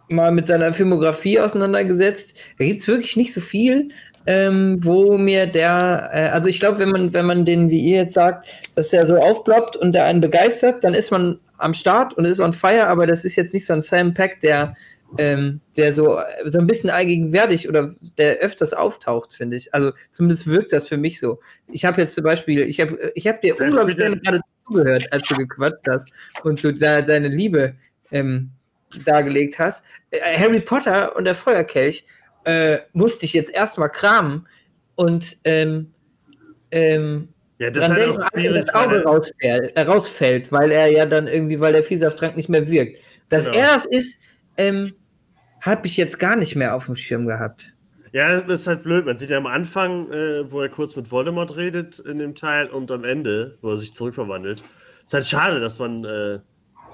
mal 0.09 0.31
mit 0.31 0.45
seiner 0.45 0.73
Filmografie 0.73 1.39
auseinandergesetzt. 1.39 2.35
Da 2.59 2.65
gibt 2.65 2.79
es 2.79 2.87
wirklich 2.87 3.15
nicht 3.15 3.33
so 3.33 3.41
viel, 3.41 3.89
ähm, 4.27 4.77
wo 4.85 5.17
mir 5.17 5.47
der, 5.47 6.09
äh, 6.13 6.27
also 6.29 6.47
ich 6.47 6.59
glaube, 6.59 6.79
wenn 6.79 6.89
man, 6.89 7.13
wenn 7.13 7.25
man 7.25 7.45
den, 7.45 7.69
wie 7.69 7.79
ihr 7.79 7.97
jetzt 8.03 8.13
sagt, 8.13 8.45
dass 8.75 8.89
der 8.89 9.07
so 9.07 9.15
aufploppt 9.15 9.77
und 9.77 9.93
der 9.93 10.05
einen 10.05 10.21
begeistert, 10.21 10.83
dann 10.83 10.93
ist 10.93 11.09
man 11.11 11.39
am 11.61 11.73
Start 11.73 12.13
und 12.15 12.25
ist 12.25 12.39
on 12.39 12.53
fire, 12.53 12.87
aber 12.87 13.07
das 13.07 13.25
ist 13.25 13.35
jetzt 13.35 13.53
nicht 13.53 13.65
so 13.65 13.73
ein 13.73 13.81
Sam 13.81 14.13
Pack, 14.13 14.41
der, 14.41 14.75
ähm, 15.17 15.61
der 15.77 15.93
so, 15.93 16.19
so 16.45 16.59
ein 16.59 16.67
bisschen 16.67 16.89
allgegenwärtig 16.89 17.69
oder 17.69 17.93
der 18.17 18.37
öfters 18.37 18.73
auftaucht, 18.73 19.33
finde 19.33 19.57
ich. 19.57 19.73
Also 19.73 19.91
zumindest 20.11 20.47
wirkt 20.47 20.73
das 20.73 20.87
für 20.87 20.97
mich 20.97 21.19
so. 21.19 21.39
Ich 21.67 21.85
habe 21.85 22.01
jetzt 22.01 22.15
zum 22.15 22.23
Beispiel, 22.23 22.61
ich 22.61 22.79
habe 22.79 22.97
ich 23.15 23.27
hab 23.27 23.41
dir 23.41 23.55
Wer 23.57 23.67
unglaublich 23.67 23.97
gerne 23.97 24.17
gerade 24.17 24.41
zugehört, 24.67 25.07
als 25.11 25.27
du 25.27 25.35
gequatscht 25.35 25.87
hast 25.87 26.11
und 26.43 26.63
du 26.63 26.73
da 26.73 27.01
deine 27.01 27.27
Liebe 27.27 27.75
ähm, 28.11 28.51
dargelegt 29.05 29.59
hast. 29.59 29.83
Äh, 30.09 30.37
Harry 30.37 30.61
Potter 30.61 31.15
und 31.15 31.25
der 31.25 31.35
Feuerkelch 31.35 32.05
äh, 32.45 32.79
musste 32.93 33.25
ich 33.25 33.33
jetzt 33.33 33.53
erstmal 33.53 33.89
kramen 33.89 34.47
und 34.95 35.37
ähm, 35.43 35.93
ähm, 36.71 37.29
Ja, 37.61 37.69
das 37.69 37.85
dran 37.87 37.95
denken, 37.95 38.23
als 38.23 38.43
ihm 38.43 38.53
das 38.55 38.69
Auge 38.73 38.95
weil- 38.95 39.01
rausfällt, 39.03 39.77
äh, 39.77 39.81
rausfällt, 39.81 40.51
weil 40.51 40.71
er 40.71 40.87
ja 40.87 41.05
dann 41.05 41.27
irgendwie, 41.27 41.59
weil 41.59 41.73
der 41.73 41.83
Vielsafttrank 41.83 42.35
nicht 42.35 42.49
mehr 42.49 42.67
wirkt. 42.69 42.97
Dass 43.29 43.45
Genau. 43.45 43.57
er 43.57 43.75
es 43.75 43.85
ist, 43.85 44.19
ähm, 44.57 44.93
habe 45.61 45.85
ich 45.85 45.95
jetzt 45.95 46.17
gar 46.17 46.35
nicht 46.35 46.55
mehr 46.55 46.73
auf 46.75 46.87
dem 46.87 46.95
Schirm 46.95 47.27
gehabt. 47.27 47.71
Ja, 48.13 48.41
das 48.41 48.61
ist 48.61 48.67
halt 48.67 48.81
blöd. 48.83 49.05
Man 49.05 49.17
sieht 49.17 49.29
ja 49.29 49.37
am 49.37 49.45
Anfang, 49.45 50.11
äh, 50.11 50.51
wo 50.51 50.59
er 50.61 50.69
kurz 50.69 50.95
mit 50.95 51.11
Voldemort 51.11 51.55
redet 51.55 51.99
in 51.99 52.17
dem 52.17 52.33
Teil 52.33 52.67
und 52.67 52.89
am 52.91 53.03
Ende, 53.03 53.57
wo 53.61 53.69
er 53.69 53.77
sich 53.77 53.93
zurückverwandelt. 53.93 54.63
Ist 55.05 55.13
halt 55.13 55.27
schade, 55.27 55.59
dass 55.59 55.77
man. 55.77 56.03
Äh, 56.03 56.39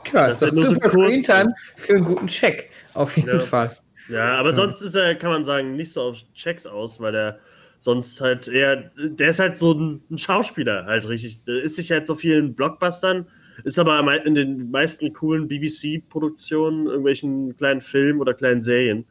Klar, 0.03 0.28
Das 0.30 0.41
ist 0.41 0.51
doch 0.51 0.55
so 0.57 0.61
super 0.70 0.80
kurz 0.82 0.93
Screentime 0.93 1.47
für 1.78 1.93
einen 1.95 2.03
guten 2.05 2.28
Check, 2.28 2.70
auf 2.93 3.15
jeden 3.18 3.30
Ja. 3.30 3.39
Fall. 3.39 3.72
ja, 4.09 4.36
aber 4.38 4.49
Ja. 4.49 4.55
sonst 4.55 4.82
ist 4.82 4.95
er, 4.95 5.15
kann 5.15 5.32
man 5.32 5.43
sagen, 5.43 5.76
nicht 5.76 5.91
so 5.91 6.01
auf 6.01 6.18
Checks 6.34 6.65
aus, 6.65 6.99
weil 6.99 7.15
er 7.15 7.39
sonst 7.80 8.21
halt 8.21 8.47
eher. 8.47 8.91
Der 8.97 9.30
ist 9.30 9.39
halt 9.39 9.57
so 9.57 9.73
ein, 9.73 10.01
Schauspieler, 10.17 10.86
halt 10.86 11.07
richtig. 11.07 11.43
Der 11.45 11.61
ist 11.61 11.75
sich 11.75 11.91
halt 11.91 12.07
so 12.07 12.15
vielen 12.15 12.55
Blockbustern, 12.55 13.28
ist 13.63 13.80
aber 13.80 14.25
in 14.25 14.36
den 14.36 14.71
meisten 14.71 15.13
coolen 15.13 15.47
BBC-Produktionen, 15.47 16.88
irgendwelchen 16.88 17.55
kleinen 17.55 17.82
Filmen 17.82 18.21
oder 18.21 18.34
kleinen 18.34 18.61
Serien. 18.61 19.05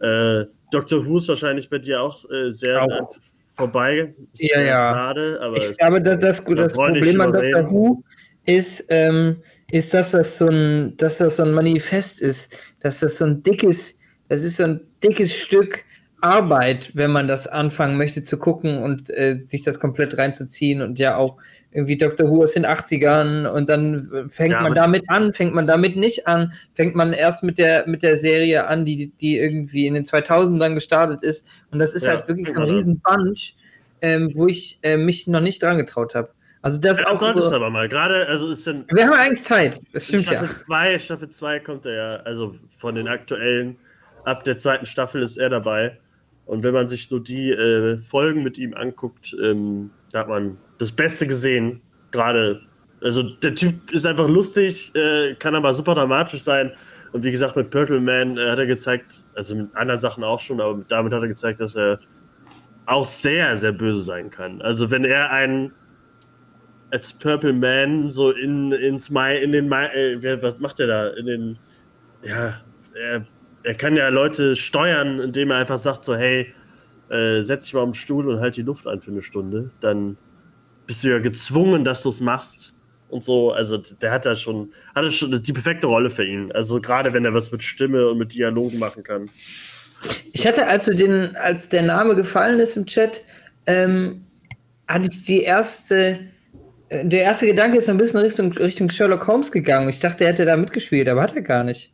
Äh, 0.00 0.44
Doctor 0.70 1.04
Who 1.06 1.18
ist 1.18 1.28
wahrscheinlich 1.28 1.68
bei 1.70 1.78
dir 1.78 2.02
auch 2.02 2.28
äh, 2.30 2.52
sehr 2.52 2.82
Auch. 2.82 3.16
vorbei. 3.52 4.14
Ja, 4.34 4.60
ja. 4.60 4.94
Schade, 4.94 5.40
aber. 5.42 5.56
Ich, 5.56 5.82
aber 5.82 6.00
das, 6.00 6.18
das, 6.18 6.44
da 6.44 6.54
das 6.54 6.74
Problem 6.74 7.20
an 7.20 7.32
Dr. 7.32 7.42
reden. 7.42 7.70
Who 7.70 8.04
ist, 8.46 8.86
ähm, 8.88 9.36
ist, 9.70 9.92
dass 9.92 10.12
das 10.12 10.38
so 10.38 10.46
ein, 10.46 10.96
dass 10.96 11.18
das 11.18 11.36
so 11.36 11.42
ein 11.42 11.52
Manifest 11.52 12.20
ist, 12.20 12.56
dass 12.80 13.00
das 13.00 13.18
so 13.18 13.26
ein 13.26 13.42
dickes, 13.42 13.98
das 14.28 14.42
ist 14.42 14.56
so 14.56 14.64
ein 14.64 14.80
dickes 15.02 15.34
Stück 15.34 15.84
Arbeit, 16.20 16.92
wenn 16.94 17.10
man 17.12 17.28
das 17.28 17.46
anfangen 17.46 17.96
möchte 17.96 18.22
zu 18.22 18.38
gucken 18.38 18.82
und 18.82 19.10
äh, 19.10 19.40
sich 19.46 19.62
das 19.62 19.78
komplett 19.80 20.18
reinzuziehen 20.18 20.82
und 20.82 20.98
ja 20.98 21.16
auch 21.16 21.38
irgendwie 21.70 21.96
Dr. 21.96 22.28
Who 22.28 22.42
aus 22.42 22.52
den 22.54 22.66
80ern 22.66 23.46
und 23.46 23.68
dann 23.68 24.28
fängt 24.30 24.52
Ja, 24.52 24.62
man 24.62 24.74
damit 24.74 25.04
an, 25.08 25.32
fängt 25.34 25.54
man 25.54 25.66
damit 25.66 25.96
nicht 25.96 26.26
an, 26.26 26.52
fängt 26.74 26.94
man 26.94 27.12
erst 27.12 27.42
mit 27.42 27.58
der, 27.58 27.86
mit 27.86 28.02
der 28.02 28.16
Serie 28.16 28.66
an, 28.66 28.84
die, 28.84 29.12
die 29.20 29.38
irgendwie 29.38 29.86
in 29.86 29.94
den 29.94 30.04
2000ern 30.04 30.74
gestartet 30.74 31.22
ist 31.22 31.44
und 31.70 31.78
das 31.78 31.94
ist 31.94 32.04
Ja, 32.04 32.14
halt 32.14 32.26
wirklich 32.28 32.48
so 32.48 32.54
ein 32.56 32.62
genau. 32.62 32.74
riesen 32.74 33.00
Bunch, 33.00 33.54
ähm, 34.00 34.32
wo 34.34 34.46
ich 34.46 34.78
äh, 34.82 34.96
mich 34.96 35.26
noch 35.26 35.40
nicht 35.40 35.62
dran 35.62 35.76
getraut 35.78 36.14
habe. 36.14 36.30
Also 36.62 36.78
das 36.80 36.98
Ja, 37.00 37.08
auch 37.08 37.20
sollte 37.20 37.40
so. 37.40 37.54
aber 37.54 37.70
mal. 37.70 37.88
Gerade, 37.88 38.26
also 38.26 38.50
ist 38.50 38.66
dann. 38.66 38.84
Wir 38.92 39.06
haben 39.06 39.14
eigentlich 39.14 39.44
Zeit. 39.44 39.78
Das 39.92 40.06
stimmt 40.06 40.28
ja. 40.30 40.38
Staffel 40.38 40.56
2, 40.66 40.98
Staffel 40.98 41.28
2 41.30 41.60
kommt 41.60 41.86
er 41.86 41.94
ja, 41.94 42.16
also 42.24 42.56
von 42.78 42.94
den 42.94 43.06
aktuellen, 43.08 43.76
ab 44.24 44.44
der 44.44 44.58
zweiten 44.58 44.86
Staffel 44.86 45.22
ist 45.22 45.36
er 45.36 45.50
dabei. 45.50 45.96
Und 46.48 46.62
wenn 46.62 46.72
man 46.72 46.88
sich 46.88 47.10
nur 47.10 47.22
die 47.22 47.50
äh, 47.50 47.98
Folgen 47.98 48.42
mit 48.42 48.56
ihm 48.56 48.72
anguckt, 48.72 49.36
ähm, 49.40 49.90
da 50.10 50.20
hat 50.20 50.28
man 50.28 50.56
das 50.78 50.90
Beste 50.90 51.26
gesehen. 51.26 51.82
Gerade, 52.10 52.62
also 53.02 53.22
der 53.22 53.54
Typ 53.54 53.92
ist 53.92 54.06
einfach 54.06 54.26
lustig, 54.26 54.90
äh, 54.94 55.34
kann 55.34 55.54
aber 55.54 55.74
super 55.74 55.94
dramatisch 55.94 56.42
sein. 56.42 56.72
Und 57.12 57.22
wie 57.22 57.32
gesagt, 57.32 57.54
mit 57.54 57.68
Purple 57.68 58.00
Man 58.00 58.38
äh, 58.38 58.50
hat 58.50 58.58
er 58.58 58.64
gezeigt, 58.64 59.26
also 59.34 59.56
mit 59.56 59.76
anderen 59.76 60.00
Sachen 60.00 60.24
auch 60.24 60.40
schon, 60.40 60.58
aber 60.62 60.82
damit 60.88 61.12
hat 61.12 61.20
er 61.20 61.28
gezeigt, 61.28 61.60
dass 61.60 61.76
er 61.76 62.00
auch 62.86 63.04
sehr, 63.04 63.54
sehr 63.58 63.72
böse 63.72 64.00
sein 64.00 64.30
kann. 64.30 64.62
Also 64.62 64.90
wenn 64.90 65.04
er 65.04 65.30
einen 65.30 65.72
als 66.90 67.12
Purple 67.12 67.52
Man 67.52 68.08
so 68.08 68.30
in, 68.30 68.72
ins 68.72 69.10
Mai, 69.10 69.36
in 69.36 69.52
den 69.52 69.68
Mai, 69.68 69.86
äh, 69.88 70.42
was 70.42 70.58
macht 70.60 70.80
er 70.80 70.86
da? 70.86 71.08
In 71.08 71.26
den, 71.26 71.58
ja, 72.22 72.54
er, 72.94 73.26
er 73.68 73.74
kann 73.74 73.96
ja 73.96 74.08
Leute 74.08 74.56
steuern, 74.56 75.20
indem 75.20 75.50
er 75.50 75.58
einfach 75.58 75.78
sagt 75.78 76.06
so, 76.06 76.16
hey, 76.16 76.54
äh, 77.10 77.42
setz 77.42 77.64
dich 77.64 77.74
mal 77.74 77.82
am 77.82 77.92
Stuhl 77.92 78.26
und 78.26 78.40
halt 78.40 78.56
die 78.56 78.62
Luft 78.62 78.86
an 78.86 79.02
für 79.02 79.10
eine 79.10 79.22
Stunde. 79.22 79.70
Dann 79.82 80.16
bist 80.86 81.04
du 81.04 81.08
ja 81.08 81.18
gezwungen, 81.18 81.84
dass 81.84 82.02
du 82.02 82.08
es 82.08 82.22
machst. 82.22 82.72
Und 83.10 83.24
so, 83.24 83.52
also 83.52 83.76
der 83.76 84.10
hat 84.10 84.24
da 84.24 84.34
schon, 84.34 84.72
hatte 84.94 85.10
schon 85.10 85.42
die 85.42 85.52
perfekte 85.52 85.86
Rolle 85.86 86.08
für 86.08 86.24
ihn. 86.24 86.50
Also 86.52 86.80
gerade 86.80 87.12
wenn 87.12 87.26
er 87.26 87.34
was 87.34 87.52
mit 87.52 87.62
Stimme 87.62 88.08
und 88.08 88.16
mit 88.16 88.32
Dialogen 88.32 88.78
machen 88.78 89.02
kann. 89.02 89.28
Ich 90.32 90.46
hatte, 90.46 90.66
als 90.66 90.86
den, 90.86 91.36
als 91.36 91.68
der 91.68 91.82
Name 91.82 92.16
gefallen 92.16 92.60
ist 92.60 92.74
im 92.74 92.86
Chat, 92.86 93.22
ähm, 93.66 94.24
hatte 94.86 95.10
ich 95.12 95.24
die 95.24 95.42
erste, 95.42 96.20
äh, 96.88 97.04
der 97.04 97.20
erste 97.20 97.44
Gedanke 97.44 97.76
ist 97.76 97.90
ein 97.90 97.98
bisschen 97.98 98.20
Richtung, 98.20 98.50
Richtung 98.52 98.88
Sherlock 98.88 99.26
Holmes 99.26 99.52
gegangen. 99.52 99.90
Ich 99.90 100.00
dachte, 100.00 100.24
er 100.24 100.30
hätte 100.30 100.46
da 100.46 100.56
mitgespielt, 100.56 101.06
aber 101.06 101.20
hat 101.20 101.36
er 101.36 101.42
gar 101.42 101.64
nicht. 101.64 101.92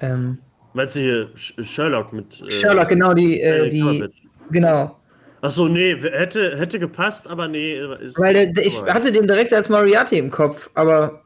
Ähm, 0.00 0.38
Meinst 0.72 0.96
du 0.96 1.00
hier 1.00 1.28
Sh- 1.36 1.62
Sherlock 1.64 2.12
mit 2.12 2.40
äh, 2.40 2.50
Sherlock, 2.50 2.88
genau, 2.88 3.12
die, 3.12 3.40
äh, 3.40 3.68
die, 3.68 4.04
genau. 4.50 4.96
Achso, 5.42 5.68
nee, 5.68 5.96
hätte, 5.96 6.56
hätte 6.58 6.78
gepasst, 6.78 7.26
aber 7.26 7.48
nee. 7.48 7.80
Weil 8.16 8.34
der, 8.34 8.46
der, 8.48 8.66
ich 8.66 8.80
hatte 8.82 9.10
den 9.10 9.26
direkt 9.26 9.52
als 9.52 9.68
Moriarty 9.68 10.18
im 10.18 10.30
Kopf, 10.30 10.70
aber 10.74 11.22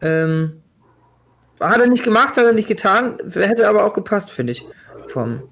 ähm, 0.00 0.62
hat 1.60 1.78
er 1.78 1.86
nicht 1.88 2.02
gemacht, 2.04 2.36
hat 2.36 2.46
er 2.46 2.52
nicht 2.52 2.68
getan, 2.68 3.18
hätte 3.32 3.68
aber 3.68 3.84
auch 3.84 3.92
gepasst, 3.92 4.30
finde 4.30 4.52
ich. 4.52 4.66
Vom, 5.08 5.42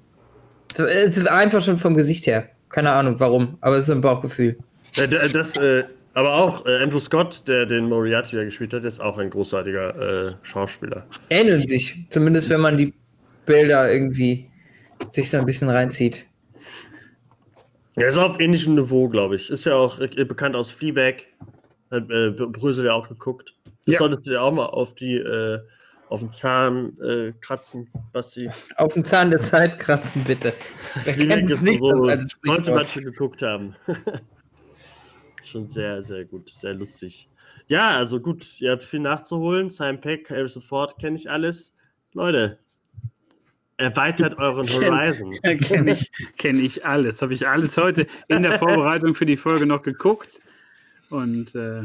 es 0.75 1.17
ist 1.17 1.29
einfach 1.29 1.61
schon 1.61 1.77
vom 1.77 1.93
Gesicht 1.95 2.25
her. 2.25 2.49
Keine 2.69 2.91
Ahnung 2.91 3.19
warum, 3.19 3.57
aber 3.61 3.77
es 3.77 3.85
ist 3.87 3.91
ein 3.91 4.01
Bauchgefühl. 4.01 4.57
D- 4.97 5.07
das, 5.31 5.55
äh, 5.57 5.83
aber 6.15 6.33
auch 6.33 6.65
äh, 6.65 6.81
Andrew 6.81 6.99
Scott, 6.99 7.43
der 7.47 7.67
den 7.67 7.87
Moriarty 7.87 8.35
ja 8.35 8.43
gespielt 8.43 8.73
hat, 8.73 8.83
ist 8.83 8.99
auch 8.99 9.19
ein 9.19 9.29
großartiger 9.29 10.29
äh, 10.29 10.33
Schauspieler. 10.41 11.05
Ähneln 11.29 11.67
sich, 11.67 12.05
zumindest 12.09 12.49
wenn 12.49 12.61
man 12.61 12.77
die 12.77 12.93
Bilder 13.45 13.91
irgendwie 13.91 14.47
sich 15.09 15.29
so 15.29 15.37
ein 15.37 15.45
bisschen 15.45 15.69
reinzieht. 15.69 16.27
Er 17.95 18.07
ist 18.09 18.17
auf 18.17 18.39
ähnlichem 18.39 18.75
Niveau, 18.75 19.07
glaube 19.09 19.35
ich. 19.35 19.49
Ist 19.49 19.65
ja 19.65 19.75
auch 19.75 19.99
äh, 19.99 20.25
bekannt 20.25 20.55
aus 20.55 20.71
Fleabag. 20.71 21.23
Hat 21.91 22.09
äh, 22.09 22.31
Brösel 22.31 22.85
ja 22.85 22.93
auch 22.93 23.07
geguckt. 23.07 23.53
Das 23.85 23.93
Ja. 23.93 23.99
solltest 23.99 24.25
du 24.25 24.31
dir 24.31 24.41
auch 24.41 24.51
mal 24.51 24.65
auf 24.65 24.95
die 24.95 25.15
äh, 25.15 25.59
auf 26.09 26.19
den 26.19 26.31
Zahn 26.31 26.97
äh, 27.01 27.33
kratzen, 27.41 27.89
Basti. 28.11 28.49
Auf 28.77 28.93
den 28.93 29.03
Zahn 29.03 29.31
der 29.31 29.41
Zeit 29.41 29.79
kratzen, 29.79 30.23
bitte. 30.23 30.53
Wer 31.05 31.15
kennt 31.15 31.49
es 31.49 31.61
nicht, 31.61 31.79
so, 31.79 32.07
sollte 32.43 32.71
man 32.71 32.87
schon 32.87 33.03
geguckt 33.05 33.41
haben. 33.41 33.75
Schon 35.43 35.69
sehr, 35.69 36.03
sehr 36.03 36.25
gut, 36.25 36.49
sehr 36.49 36.73
lustig. 36.73 37.29
Ja, 37.67 37.89
also 37.97 38.19
gut, 38.19 38.59
ihr 38.59 38.71
habt 38.71 38.83
viel 38.83 39.01
nachzuholen. 39.01 39.69
Simon 39.69 40.01
Peck, 40.01 40.29
Harrison 40.29 40.61
Ford, 40.61 40.97
kenne 40.99 41.15
ich 41.15 41.29
alles. 41.29 41.73
Leute, 42.13 42.57
erweitert 43.83 44.37
euren 44.39 44.67
Horizon. 44.67 45.31
Kenne 45.61 45.93
ich, 45.93 46.11
kenn 46.37 46.63
ich 46.63 46.85
alles. 46.85 47.21
Habe 47.21 47.33
ich 47.33 47.47
alles 47.47 47.77
heute 47.77 48.07
in 48.27 48.43
der 48.43 48.53
Vorbereitung 48.59 49.13
für 49.13 49.25
die 49.25 49.37
Folge 49.37 49.65
noch 49.65 49.83
geguckt. 49.83 50.41
Und 51.09 51.53
äh, 51.53 51.83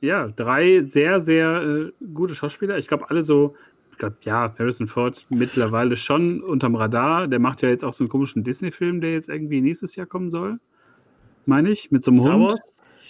ja, 0.00 0.28
drei 0.28 0.82
sehr, 0.82 1.20
sehr 1.20 1.62
äh, 1.62 1.92
gute 2.14 2.34
Schauspieler. 2.34 2.78
Ich 2.78 2.86
glaube, 2.86 3.10
alle 3.10 3.22
so, 3.22 3.56
ich 3.92 3.98
glaube, 3.98 4.16
ja, 4.22 4.54
Harrison 4.58 4.86
Ford 4.86 5.26
mittlerweile 5.30 5.96
schon 5.96 6.42
unterm 6.42 6.76
Radar. 6.76 7.26
Der 7.26 7.38
macht 7.38 7.62
ja 7.62 7.70
jetzt 7.70 7.84
auch 7.84 7.92
so 7.92 8.04
einen 8.04 8.10
komischen 8.10 8.44
Disney-Film, 8.44 9.00
der 9.00 9.12
jetzt 9.12 9.28
irgendwie 9.28 9.60
nächstes 9.60 9.96
Jahr 9.96 10.06
kommen 10.06 10.30
soll. 10.30 10.58
Meine 11.46 11.70
ich, 11.70 11.90
mit 11.90 12.04
so 12.04 12.10
einem 12.10 12.20
Star 12.20 12.34
Hund. 12.34 12.50
Wars? 12.50 12.60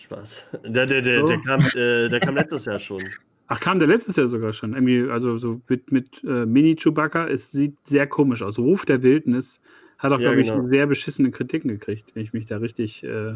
Spaß. 0.05 0.45
Der, 0.65 0.87
der, 0.87 1.03
der, 1.03 1.21
So. 1.21 1.27
der, 1.27 1.41
kam, 1.41 1.61
äh, 1.75 2.09
der 2.09 2.21
kam 2.21 2.37
letztes 2.37 2.65
Jahr 2.65 2.79
schon. 2.79 3.03
Ach, 3.49 3.61
kam 3.61 3.79
der 3.79 3.89
letztes 3.89 4.17
Jahr 4.17 4.27
sogar 4.27 4.53
schon. 4.53 4.75
Irgendwie, 4.75 5.09
also 5.11 5.39
so 5.39 5.61
mit, 5.69 5.93
mit 5.93 6.23
äh, 6.25 6.47
Mini-Chewbacca. 6.47 7.29
Es 7.29 7.53
sieht 7.53 7.77
sehr 7.85 8.07
komisch 8.07 8.43
aus. 8.43 8.59
Ruf 8.59 8.85
der 8.85 9.03
Wildnis 9.03 9.61
hat 9.99 10.13
auch, 10.13 10.19
Ja, 10.19 10.31
glaube 10.31 10.41
ich, 10.43 10.49
genau. 10.49 10.67
sehr 10.67 10.87
beschissene 10.87 11.31
Kritiken 11.31 11.69
gekriegt, 11.71 12.15
wenn 12.15 12.23
ich 12.23 12.33
mich 12.33 12.47
da 12.47 12.59
richtig 12.59 13.05
äh, 13.05 13.35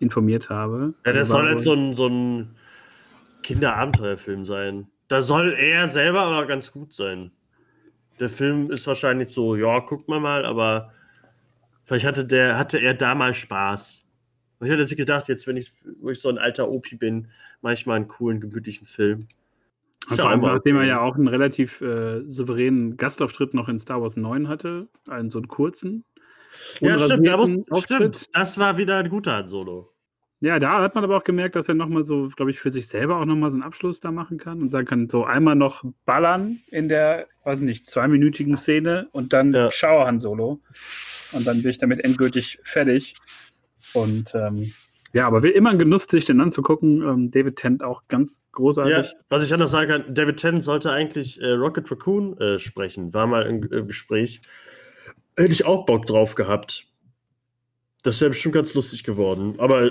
informiert 0.00 0.50
habe. 0.50 0.94
Ja, 1.06 1.12
das 1.12 1.30
Also 1.30 1.38
soll 1.38 1.50
jetzt 1.50 1.64
so 1.64 1.72
ein, 1.74 1.94
so 1.94 2.06
ein 2.08 2.56
Kinderabenteuerfilm 3.42 4.44
sein. 4.44 4.86
Da 5.08 5.22
soll 5.22 5.54
er 5.54 5.88
selber 5.88 6.20
aber 6.20 6.46
ganz 6.46 6.70
gut 6.70 6.92
sein. 6.92 7.30
Der 8.20 8.28
Film 8.28 8.70
ist 8.70 8.86
wahrscheinlich 8.86 9.28
so, 9.30 9.56
ja, 9.56 9.78
guckt 9.80 10.08
mal 10.08 10.20
mal, 10.20 10.44
aber 10.44 10.92
vielleicht 11.84 12.04
hatte, 12.04 12.26
der, 12.26 12.58
hatte 12.58 12.78
er 12.78 12.94
damals 12.94 13.38
Spaß. 13.38 14.04
Und 14.58 14.66
ich 14.66 14.72
hätte 14.72 14.86
sich 14.86 14.96
gedacht, 14.96 15.28
jetzt, 15.28 15.46
wenn 15.46 15.56
ich, 15.56 15.70
wo 16.00 16.10
ich 16.10 16.20
so 16.20 16.28
ein 16.28 16.38
alter 16.38 16.68
Opi 16.68 16.96
bin, 16.96 17.28
mache 17.60 17.74
ich 17.74 17.86
mal 17.86 17.94
einen 17.94 18.08
coolen, 18.08 18.40
gemütlichen 18.40 18.86
Film. 18.86 19.28
Und 20.10 20.20
vor 20.20 20.30
allem, 20.30 20.40
nachdem 20.40 20.76
er 20.76 20.84
ja 20.84 21.00
auch 21.00 21.16
einen 21.16 21.28
relativ 21.28 21.80
äh, 21.80 22.22
souveränen 22.26 22.96
Gastauftritt 22.96 23.52
noch 23.54 23.68
in 23.68 23.78
Star 23.78 24.00
Wars 24.00 24.16
9 24.16 24.48
hatte, 24.48 24.88
einen 25.08 25.30
so 25.30 25.38
einen 25.38 25.48
kurzen. 25.48 26.04
Ja, 26.80 26.98
stimmt, 26.98 27.26
da 27.26 27.36
muss, 27.36 27.82
stimmt. 27.82 28.28
Das 28.32 28.58
war 28.58 28.78
wieder 28.78 28.96
ein 28.98 29.10
guter 29.10 29.46
Solo. 29.46 29.92
Ja, 30.40 30.60
da 30.60 30.80
hat 30.82 30.94
man 30.94 31.02
aber 31.02 31.16
auch 31.16 31.24
gemerkt, 31.24 31.56
dass 31.56 31.68
er 31.68 31.74
nochmal 31.74 32.04
so, 32.04 32.28
glaube 32.36 32.52
ich, 32.52 32.60
für 32.60 32.70
sich 32.70 32.86
selber 32.86 33.16
auch 33.16 33.24
nochmal 33.24 33.50
so 33.50 33.56
einen 33.56 33.64
Abschluss 33.64 33.98
da 33.98 34.12
machen 34.12 34.38
kann 34.38 34.62
und 34.62 34.68
sagen 34.70 34.86
kann, 34.86 35.08
so 35.08 35.24
einmal 35.24 35.56
noch 35.56 35.84
ballern 36.06 36.60
in 36.68 36.88
der, 36.88 37.26
weiß 37.42 37.60
nicht, 37.60 37.86
zweiminütigen 37.86 38.56
Szene 38.56 39.08
und 39.10 39.32
dann 39.32 39.52
Ja. 39.52 39.72
Schauer 39.72 40.06
Han 40.06 40.20
Solo. 40.20 40.60
Und 41.32 41.46
dann 41.46 41.62
bin 41.62 41.72
ich 41.72 41.78
damit 41.78 42.04
endgültig 42.04 42.60
fertig. 42.62 43.14
Und 43.94 44.34
ähm, 44.34 44.72
ja, 45.12 45.26
aber 45.26 45.42
will 45.42 45.52
immer 45.52 45.70
ein 45.70 45.78
Genuss, 45.78 46.04
sich 46.04 46.26
den 46.26 46.40
anzugucken. 46.40 47.02
Ähm, 47.02 47.30
David 47.30 47.56
Tent 47.56 47.82
auch 47.82 48.02
ganz 48.08 48.38
Ja, 48.38 48.48
großartig. 48.52 49.12
was 49.28 49.44
ich 49.44 49.52
auch 49.54 49.58
noch 49.58 49.68
sagen 49.68 49.88
kann, 49.90 50.14
David 50.14 50.36
Tennant 50.36 50.64
sollte 50.64 50.92
eigentlich 50.92 51.40
äh, 51.40 51.52
Rocket 51.52 51.90
Raccoon 51.90 52.38
äh, 52.38 52.58
sprechen. 52.58 53.12
War 53.14 53.26
mal 53.26 53.46
im, 53.46 53.62
im 53.64 53.86
Gespräch. 53.86 54.40
Hätte 55.36 55.52
ich 55.52 55.64
auch 55.64 55.86
Bock 55.86 56.06
drauf 56.06 56.34
gehabt. 56.34 56.86
Das 58.02 58.20
wäre 58.20 58.30
bestimmt 58.30 58.54
ganz 58.54 58.74
lustig 58.74 59.02
geworden. 59.04 59.54
Aber 59.58 59.90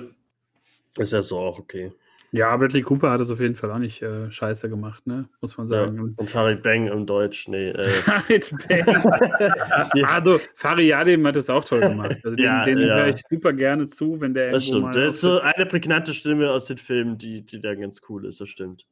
ist 0.97 1.13
ja 1.13 1.21
so 1.21 1.39
auch 1.39 1.59
okay. 1.59 1.91
Ja, 2.37 2.55
Bradley 2.55 2.81
Cooper 2.81 3.11
hat 3.11 3.21
es 3.21 3.29
auf 3.31 3.39
jeden 3.39 3.55
Fall 3.55 3.71
auch 3.71 3.79
nicht 3.79 4.01
äh, 4.01 4.29
scheiße 4.31 4.69
gemacht, 4.69 5.05
ne? 5.07 5.27
Muss 5.41 5.57
man 5.57 5.67
Ja. 5.67 5.85
sagen. 5.85 6.13
Und 6.15 6.29
Farid 6.29 6.61
Bang 6.63 6.87
im 6.87 7.05
Deutsch, 7.05 7.47
nee. 7.47 7.69
Äh, 7.69 7.89
Farid 7.89 8.53
Bang. 8.67 9.03
also, 10.05 10.39
Fariadim 10.55 11.25
hat 11.27 11.35
es 11.35 11.49
auch 11.49 11.63
toll 11.65 11.81
gemacht. 11.81 12.17
Also, 12.23 12.41
Ja, 12.41 12.63
den 12.65 12.77
den 12.77 12.87
ja. 12.89 12.95
höre 12.95 13.07
ich 13.09 13.21
super 13.29 13.53
gerne 13.53 13.87
zu, 13.87 14.19
wenn 14.21 14.33
der 14.33 14.51
das 14.51 14.65
stimmt. 14.65 14.81
mal. 14.83 14.93
Das 14.93 15.15
ist 15.15 15.21
so 15.21 15.39
eine 15.39 15.65
prägnante 15.65 16.13
Stimme 16.13 16.49
aus 16.51 16.65
den 16.65 16.77
Filmen, 16.77 17.17
die, 17.17 17.45
die 17.45 17.59
da 17.59 17.75
ganz 17.75 18.01
cool 18.09 18.25
ist, 18.25 18.39
das 18.41 18.49
stimmt. 18.49 18.85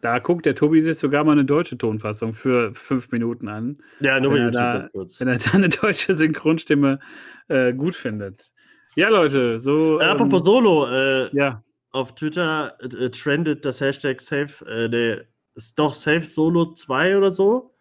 Da 0.00 0.20
guckt 0.20 0.46
der 0.46 0.54
Tobi 0.54 0.80
sich 0.80 0.96
sogar 0.96 1.24
mal 1.24 1.32
eine 1.32 1.44
deutsche 1.44 1.76
Tonfassung 1.76 2.32
für 2.32 2.72
fünf 2.74 3.10
Minuten 3.10 3.48
an, 3.48 3.78
Ja, 4.00 4.20
nur 4.20 4.32
Wenn 4.34 4.42
er 4.42 4.50
da- 4.52 4.88
kurz. 4.92 5.18
wenn 5.20 5.26
er 5.28 5.38
da 5.38 5.50
eine 5.52 5.68
deutsche 5.68 6.12
Synchronstimme 6.14 7.00
äh, 7.48 7.72
gut 7.72 7.94
findet. 7.96 8.52
Ja, 8.94 9.08
Leute, 9.08 9.58
so. 9.58 9.98
Apropos 10.00 10.40
ähm, 10.40 10.44
Solo, 10.44 10.86
äh, 10.88 11.28
ja, 11.36 11.62
auf 11.90 12.14
Twitter 12.14 12.76
äh, 12.82 13.10
trendet 13.10 13.64
das 13.64 13.80
Hashtag 13.80 14.20
Safe, 14.20 14.64
äh, 14.66 14.88
der 14.88 15.24
ist 15.54 15.78
doch 15.78 15.94
Safe 15.94 16.22
Solo 16.22 16.74
2 16.74 17.16
oder 17.16 17.30
so. 17.30 17.74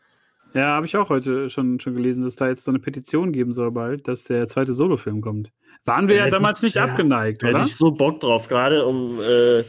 ja 0.53 0.67
habe 0.67 0.85
ich 0.85 0.95
auch 0.97 1.09
heute 1.09 1.49
schon, 1.49 1.79
schon 1.79 1.93
gelesen, 1.95 2.23
dass 2.23 2.35
da 2.35 2.47
jetzt 2.47 2.63
so 2.63 2.71
eine 2.71 2.79
Petition 2.79 3.31
geben 3.33 3.51
soll 3.51 3.71
bald, 3.71 4.07
dass 4.07 4.23
der 4.25 4.47
zweite 4.47 4.73
Solofilm 4.73 5.21
kommt. 5.21 5.51
Waren 5.85 6.07
wir 6.07 6.15
ja 6.15 6.23
Hätte 6.23 6.37
damals 6.37 6.59
ich- 6.59 6.63
nicht 6.63 6.75
ja, 6.75 6.83
abgeneigt, 6.85 7.43
Hätte 7.43 7.55
oder? 7.55 7.63
ich 7.65 7.75
so 7.75 7.91
Bock 7.91 8.19
drauf, 8.19 8.47
gerade 8.47 8.85
um 8.85 9.19
äh, 9.21 9.59
äh, 9.59 9.63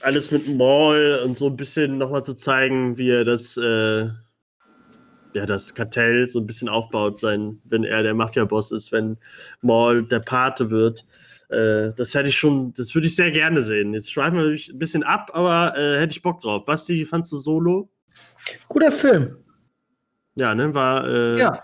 alles 0.00 0.30
mit 0.32 0.48
Maul 0.48 1.20
und 1.24 1.36
so 1.38 1.46
ein 1.46 1.56
bisschen 1.56 1.98
nochmal 1.98 2.24
zu 2.24 2.34
zeigen, 2.34 2.96
wie 2.98 3.10
er 3.10 3.24
das, 3.24 3.56
äh, 3.56 4.08
ja, 5.34 5.44
das 5.46 5.74
Kartell 5.74 6.26
so 6.28 6.40
ein 6.40 6.46
bisschen 6.46 6.68
aufbaut, 6.68 7.18
sein, 7.20 7.60
wenn 7.64 7.84
er 7.84 8.02
der 8.02 8.14
Mafia-Boss 8.14 8.72
ist, 8.72 8.90
wenn 8.90 9.18
Maul 9.62 10.02
der 10.04 10.20
Pate 10.20 10.70
wird. 10.70 11.04
Äh, 11.48 11.92
das 11.96 12.14
hätte 12.14 12.28
ich 12.28 12.36
schon, 12.36 12.74
das 12.74 12.94
würde 12.94 13.06
ich 13.06 13.16
sehr 13.16 13.30
gerne 13.30 13.62
sehen. 13.62 13.94
Jetzt 13.94 14.10
schweifen 14.10 14.38
wir 14.38 14.44
ein 14.46 14.78
bisschen 14.78 15.02
ab, 15.02 15.30
aber 15.32 15.76
äh, 15.76 16.00
hätte 16.00 16.12
ich 16.12 16.22
Bock 16.22 16.40
drauf. 16.40 16.64
Basti, 16.64 16.94
wie 16.94 17.04
fandst 17.04 17.30
du 17.32 17.38
Solo? 17.38 17.88
Guter 18.68 18.92
Film. 18.92 19.36
Ja, 20.34 20.54
ne, 20.54 20.74
war 20.74 21.08
äh, 21.08 21.38
Ja. 21.38 21.62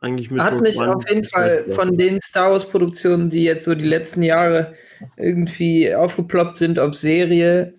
eigentlich 0.00 0.30
mit 0.30 0.42
Hat 0.42 0.60
mich 0.60 0.78
auf 0.80 1.08
jeden 1.08 1.24
Fall 1.24 1.64
von 1.70 1.96
den 1.96 2.20
Star 2.20 2.50
Wars-Produktionen, 2.50 3.30
die 3.30 3.44
jetzt 3.44 3.64
so 3.64 3.74
die 3.74 3.86
letzten 3.86 4.22
Jahre 4.22 4.74
irgendwie 5.16 5.94
aufgeploppt 5.94 6.58
sind, 6.58 6.78
ob 6.78 6.96
Serie 6.96 7.74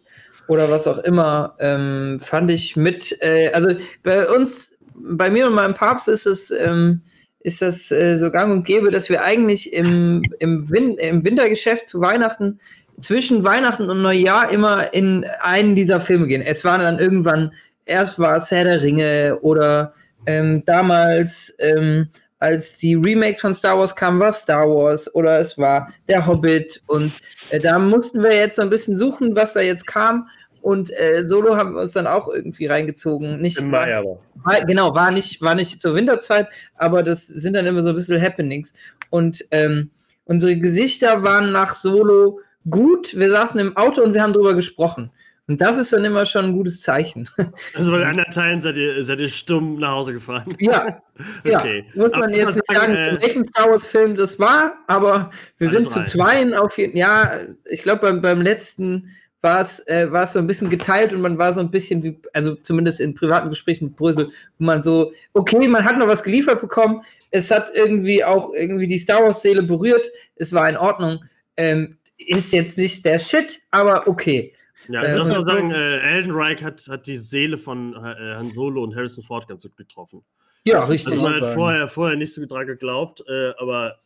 oder 0.47 0.69
was 0.69 0.88
auch 0.88 0.99
immer, 0.99 1.55
ähm, 1.59 2.19
fand 2.21 2.51
ich 2.51 2.76
mit, 2.76 3.17
äh, 3.21 3.51
also 3.51 3.76
bei 4.03 4.28
uns, 4.30 4.78
bei 4.93 5.30
mir 5.30 5.47
und 5.47 5.53
meinem 5.53 5.73
Papst 5.73 6.07
ist 6.07 6.28
es, 6.28 6.51
ähm, 6.51 7.01
ist 7.46 7.62
das 7.62 7.91
äh, 7.91 8.18
so 8.18 8.32
gang 8.32 8.52
und 8.52 8.66
gäbe, 8.66 8.89
dass 8.89 9.08
wir 9.08 9.24
eigentlich 9.24 9.72
im, 9.72 10.24
im, 10.39 10.68
Win 10.72 10.98
im 10.98 11.24
Wintergeschäft 11.24 11.88
zu 11.88 12.02
Weihnachten, 12.02 12.60
zwischen 13.00 13.43
Weihnachten 13.43 13.88
und 13.88 14.02
Neujahr 14.02 14.50
immer 14.50 14.91
in 14.96 15.26
einen 15.41 15.76
dieser 15.76 16.02
Filme 16.02 16.26
gehen. 16.26 16.41
Es 16.41 16.66
war 16.66 16.80
dann 16.80 16.98
irgendwann, 16.98 17.52
erst 17.86 18.18
war 18.18 18.38
es 18.38 18.50
Herr 18.50 18.64
der 18.64 18.82
Ringe 18.82 19.38
oder 19.41 19.93
ähm, 20.26 20.64
damals, 20.66 21.54
ähm, 21.60 22.10
als 22.39 22.78
die 22.78 22.96
Remakes 22.96 23.41
von 23.41 23.54
Star 23.54 23.78
Wars 23.78 23.96
kamen, 23.96 24.20
war 24.20 24.34
Star 24.34 24.68
Wars 24.68 25.14
oder 25.14 25.39
es 25.39 25.56
war 25.56 25.93
Der 26.08 26.26
Hobbit 26.26 26.82
und 26.88 27.14
äh, 27.52 27.60
da 27.60 27.78
mussten 27.78 28.24
wir 28.24 28.36
jetzt 28.36 28.56
so 28.56 28.64
ein 28.64 28.72
bisschen 28.72 28.96
suchen, 28.96 29.36
was 29.36 29.54
da 29.54 29.62
jetzt 29.62 29.86
kam 29.86 30.28
und 30.66 30.89
äh, 30.99 31.26
Solo 31.28 31.57
haben 31.57 31.76
wir 31.76 31.82
uns 31.82 31.93
dann 31.93 32.07
auch 32.07 32.28
irgendwie 32.28 32.66
reingezogen. 32.66 33.39
Nicht 33.39 33.59
Im 33.59 33.70
Mai 33.70 33.95
aber. 33.95 34.18
war, 34.34 34.66
genau, 34.66 34.95
war 34.95 35.11
nicht, 35.11 35.39
war 35.39 35.53
nicht 35.53 35.80
zur 35.80 35.93
Winterzeit, 35.93 36.47
aber 36.74 37.03
das 37.03 37.28
sind 37.28 37.53
dann 37.55 37.68
immer 37.68 37.84
so 37.84 37.89
ein 37.89 37.95
bisschen 37.95 38.20
Happenings. 38.20 38.74
Und 39.11 39.45
ähm, 39.51 39.91
unsere 40.24 40.57
Gesichter 40.57 41.22
waren 41.22 41.51
nach 41.51 41.76
Solo 41.76 42.39
gut. 42.68 43.16
Wir 43.16 43.30
saßen 43.30 43.59
im 43.59 43.78
Auto 43.78 44.01
und 44.01 44.16
wir 44.16 44.24
haben 44.24 44.34
drüber 44.34 44.55
gesprochen. 44.55 45.11
Und 45.47 45.61
das 45.61 45.78
ist 45.78 45.93
dann 45.93 46.03
immer 46.03 46.26
schon 46.26 46.45
ein 46.45 46.53
gutes 46.53 46.82
Zeichen. 46.82 47.30
Also 47.76 47.91
bei 47.91 47.99
den 47.99 48.07
anderen 48.07 48.32
Teilen 48.32 48.59
seid 48.59 48.78
ihr, 48.78 49.05
seid 49.05 49.20
ihr 49.20 49.30
stumm 49.30 49.78
nach 49.78 49.91
Hause 49.91 50.13
gefahren. 50.13 50.45
ja, 50.59 50.99
ja. 51.43 51.59
Okay. 51.59 51.86
Muss 51.93 52.07
Aber 52.07 52.18
man 52.22 52.32
muss 52.32 52.39
jetzt 52.39 52.55
nicht 52.55 52.74
sagen, 52.74 52.93
sagen, 52.93 52.95
äh, 52.95 53.09
zu 53.11 53.22
welchem 53.22 53.43
Star 53.43 53.70
Wars-Film 53.70 54.16
das 54.16 54.39
war, 54.39 54.74
aber 54.88 55.30
wir 55.59 55.68
sind 55.68 55.93
drei. 55.93 56.03
zu 56.03 56.11
zweien 56.11 56.55
auf 56.55 56.76
jeden 56.80 56.97
Ja, 56.97 57.39
ich 57.70 57.84
glaube, 57.84 58.01
beim, 58.01 58.24
beim 58.24 58.41
letzten 58.41 59.11
war 59.46 59.62
es 59.62 59.80
äh, 59.88 60.12
war 60.12 60.24
es 60.24 60.34
so 60.34 60.39
ein 60.39 60.48
bisschen 60.48 60.70
geteilt 60.70 61.14
und 61.14 61.22
man 61.22 61.38
war 61.38 61.54
so 61.54 61.62
ein 61.62 61.72
bisschen 61.72 62.04
wie, 62.04 62.20
also 62.34 62.56
zumindest 62.56 63.00
in 63.00 63.16
privaten 63.16 63.48
Gesprächen 63.50 63.86
mit 63.86 63.96
Brüssel, 63.96 64.30
wo 64.60 64.66
man 64.66 64.84
so, 64.84 65.14
okay, 65.32 65.70
man 65.70 65.86
hat 65.86 65.98
noch 65.98 66.08
was 66.08 66.22
geliefert 66.24 66.60
bekommen, 66.60 67.02
es 67.32 67.50
hat 67.52 67.70
irgendwie 67.74 68.26
auch 68.26 68.52
irgendwie 68.54 68.88
die 68.88 68.98
Star 68.98 69.24
Wars-Seele 69.24 69.64
berührt, 69.64 70.12
es 70.36 70.52
war 70.52 70.68
in 70.70 70.76
Ordnung. 70.76 71.24
Ähm, 71.56 71.98
ist 72.18 72.52
jetzt 72.52 72.78
nicht 72.78 73.06
der 73.06 73.20
Shit, 73.20 73.60
aber 73.72 74.08
okay. 74.08 74.52
Ja, 74.89 75.04
Äh, 75.04 75.12
ich 75.14 75.18
muss 75.20 75.28
so- 75.28 75.34
mal 75.36 75.46
sagen, 75.46 75.72
äh, 75.72 76.00
Elden 76.00 76.32
Reich 76.32 76.64
hat, 76.64 76.88
hat 76.89 77.08
die 77.08 77.18
Seele 77.18 77.58
von 77.58 77.93
äh, 77.93 78.36
Han 78.36 78.52
Solo 78.52 78.84
und 78.84 78.96
Harrison 78.96 79.24
Ford 79.24 79.48
ganz 79.48 79.64
gut 79.64 79.78
getroffen. 79.78 80.24
Ja, 80.64 80.84
richtig. 80.86 81.14
Also 81.14 81.30
man 81.30 81.41
hat 81.41 81.54
vorher, 81.54 81.88
vorher 81.88 82.18
nicht 82.18 82.34
so 82.34 82.43
dran 82.46 82.66
geglaubt, 82.68 83.24
äh, 83.28 83.52
aber 83.60 84.00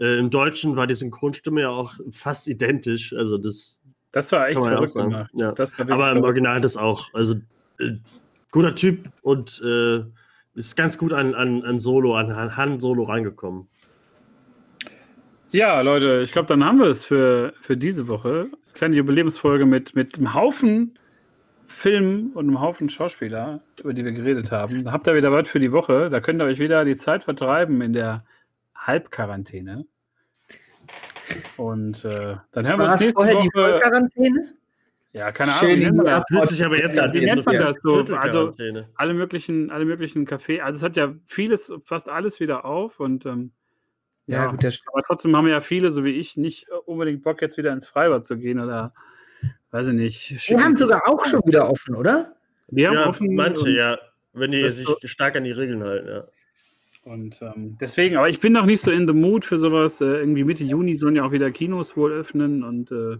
äh, 0.00 0.18
im 0.18 0.30
Deutschen 0.30 0.74
war 0.76 0.86
die 0.86 0.94
Synchronstimme 0.94 1.60
ja 1.62 1.68
auch 1.68 1.94
fast 2.10 2.48
identisch. 2.48 3.12
Also 3.12 3.36
das 3.38 3.81
Das 4.12 4.30
war 4.32 4.48
echt 4.48 4.58
verrückt 4.60 4.94
gemacht. 4.94 5.30
Ja. 5.34 5.52
Das 5.52 5.72
war 5.72 5.86
wirklich 5.86 5.94
Aber 5.94 6.12
im. 6.12 6.22
Original 6.22 6.60
das 6.60 6.76
auch. 6.76 7.08
Also 7.14 7.34
äh, 7.80 7.92
guter 8.50 8.74
Typ 8.74 9.08
und 9.22 9.60
äh, 9.64 10.04
ist 10.54 10.76
ganz 10.76 10.98
gut 10.98 11.12
an, 11.12 11.34
an, 11.34 11.62
an 11.64 11.80
Solo, 11.80 12.14
an 12.14 12.56
Han- 12.56 12.78
Solo 12.78 13.04
rangekommen. 13.04 13.68
Ja, 15.50 15.80
Leute, 15.80 16.22
ich 16.22 16.32
glaube, 16.32 16.48
dann 16.48 16.64
haben 16.64 16.78
wir 16.78 16.86
es 16.86 17.04
für, 17.04 17.52
für 17.60 17.76
diese 17.76 18.08
Woche. 18.08 18.48
Kleine 18.74 18.96
Jubiläumsfolge 18.96 19.66
mit, 19.66 19.94
mit 19.94 20.16
einem 20.16 20.34
Haufen 20.34 20.98
Filmen 21.66 22.32
und 22.32 22.48
einem 22.48 22.60
Haufen 22.60 22.90
Schauspieler, 22.90 23.60
über 23.80 23.94
die 23.94 24.04
wir 24.04 24.12
geredet 24.12 24.50
haben. 24.50 24.84
Da 24.84 24.92
habt 24.92 25.06
ihr 25.06 25.14
wieder 25.14 25.32
was 25.32 25.48
für 25.48 25.60
die 25.60 25.72
Woche. 25.72 26.10
Da 26.10 26.20
könnt 26.20 26.40
ihr 26.40 26.44
euch 26.44 26.58
wieder 26.58 26.84
die 26.84 26.96
Zeit 26.96 27.24
vertreiben 27.24 27.80
in 27.80 27.92
der 27.94 28.24
Halbquarantäne. 28.74 29.86
Und 31.56 32.04
äh, 32.04 32.36
dann 32.52 32.66
hören 32.68 32.80
wir 32.80 32.86
uns 32.90 33.00
nächste 33.00 33.12
vorher 33.12 33.34
die 33.34 33.48
Woche. 33.48 33.68
Vollquarantäne? 33.80 34.54
Ja, 35.14 35.30
keine 35.30 35.52
Schön 35.52 35.68
Ahnung, 35.68 35.76
wie 35.78 35.84
nennt 35.84 35.96
man 35.98 36.06
die 36.06 36.10
das? 36.12 36.24
Fühlt 36.28 36.48
sich 36.48 36.64
aber 36.64 36.78
jetzt 36.78 36.98
an. 36.98 37.12
Wie 37.12 37.24
nennt 37.24 37.44
man 37.44 37.58
das 37.58 37.76
so? 37.82 38.04
Also 38.16 38.52
alle 38.96 39.14
möglichen, 39.14 39.70
alle 39.70 39.84
möglichen 39.84 40.26
Café. 40.26 40.60
Also 40.60 40.78
es 40.78 40.82
hat 40.82 40.96
ja 40.96 41.14
vieles, 41.26 41.72
fast 41.84 42.08
alles 42.08 42.40
wieder 42.40 42.64
auf 42.64 42.98
und 42.98 43.26
ähm, 43.26 43.52
Ja, 44.26 44.44
ja, 44.44 44.50
gut, 44.50 44.64
das 44.64 44.80
aber 44.90 45.02
trotzdem 45.02 45.36
haben 45.36 45.48
ja 45.48 45.60
viele, 45.60 45.90
so 45.90 46.04
wie 46.04 46.12
ich, 46.12 46.36
nicht 46.38 46.66
unbedingt 46.86 47.22
Bock, 47.22 47.42
jetzt 47.42 47.58
wieder 47.58 47.72
ins 47.72 47.88
Freibad 47.88 48.24
zu 48.24 48.38
gehen 48.38 48.58
oder 48.58 48.94
weiß 49.70 49.88
ich 49.88 49.94
nicht. 49.94 50.48
Die 50.48 50.56
haben 50.56 50.76
sogar 50.76 51.06
auch 51.06 51.26
schon 51.26 51.42
wieder 51.44 51.68
offen, 51.68 51.94
oder? 51.94 52.34
Die 52.68 52.86
haben 52.86 52.94
Ja, 52.94 53.06
offen 53.06 53.34
manche, 53.34 53.68
ja. 53.70 53.98
Wenn 54.32 54.52
die 54.52 54.66
sich 54.70 54.86
so- 54.86 54.96
stark 55.04 55.36
an 55.36 55.44
die 55.44 55.52
Regeln 55.52 55.84
halten, 55.84 56.08
ja. 56.08 56.24
Und 57.04 57.40
ähm, 57.42 57.76
deswegen, 57.80 58.16
aber 58.16 58.28
ich 58.28 58.40
bin 58.40 58.52
noch 58.52 58.66
nicht 58.66 58.82
so 58.82 58.90
in 58.90 59.06
the 59.06 59.12
mood 59.12 59.44
für 59.44 59.58
sowas. 59.58 60.00
Äh, 60.00 60.20
irgendwie 60.20 60.44
Mitte 60.44 60.64
Juni 60.64 60.96
sollen 60.96 61.16
ja 61.16 61.24
auch 61.24 61.32
wieder 61.32 61.50
Kinos 61.50 61.96
wohl 61.96 62.12
öffnen 62.12 62.62
und 62.62 62.90
äh, 62.92 63.18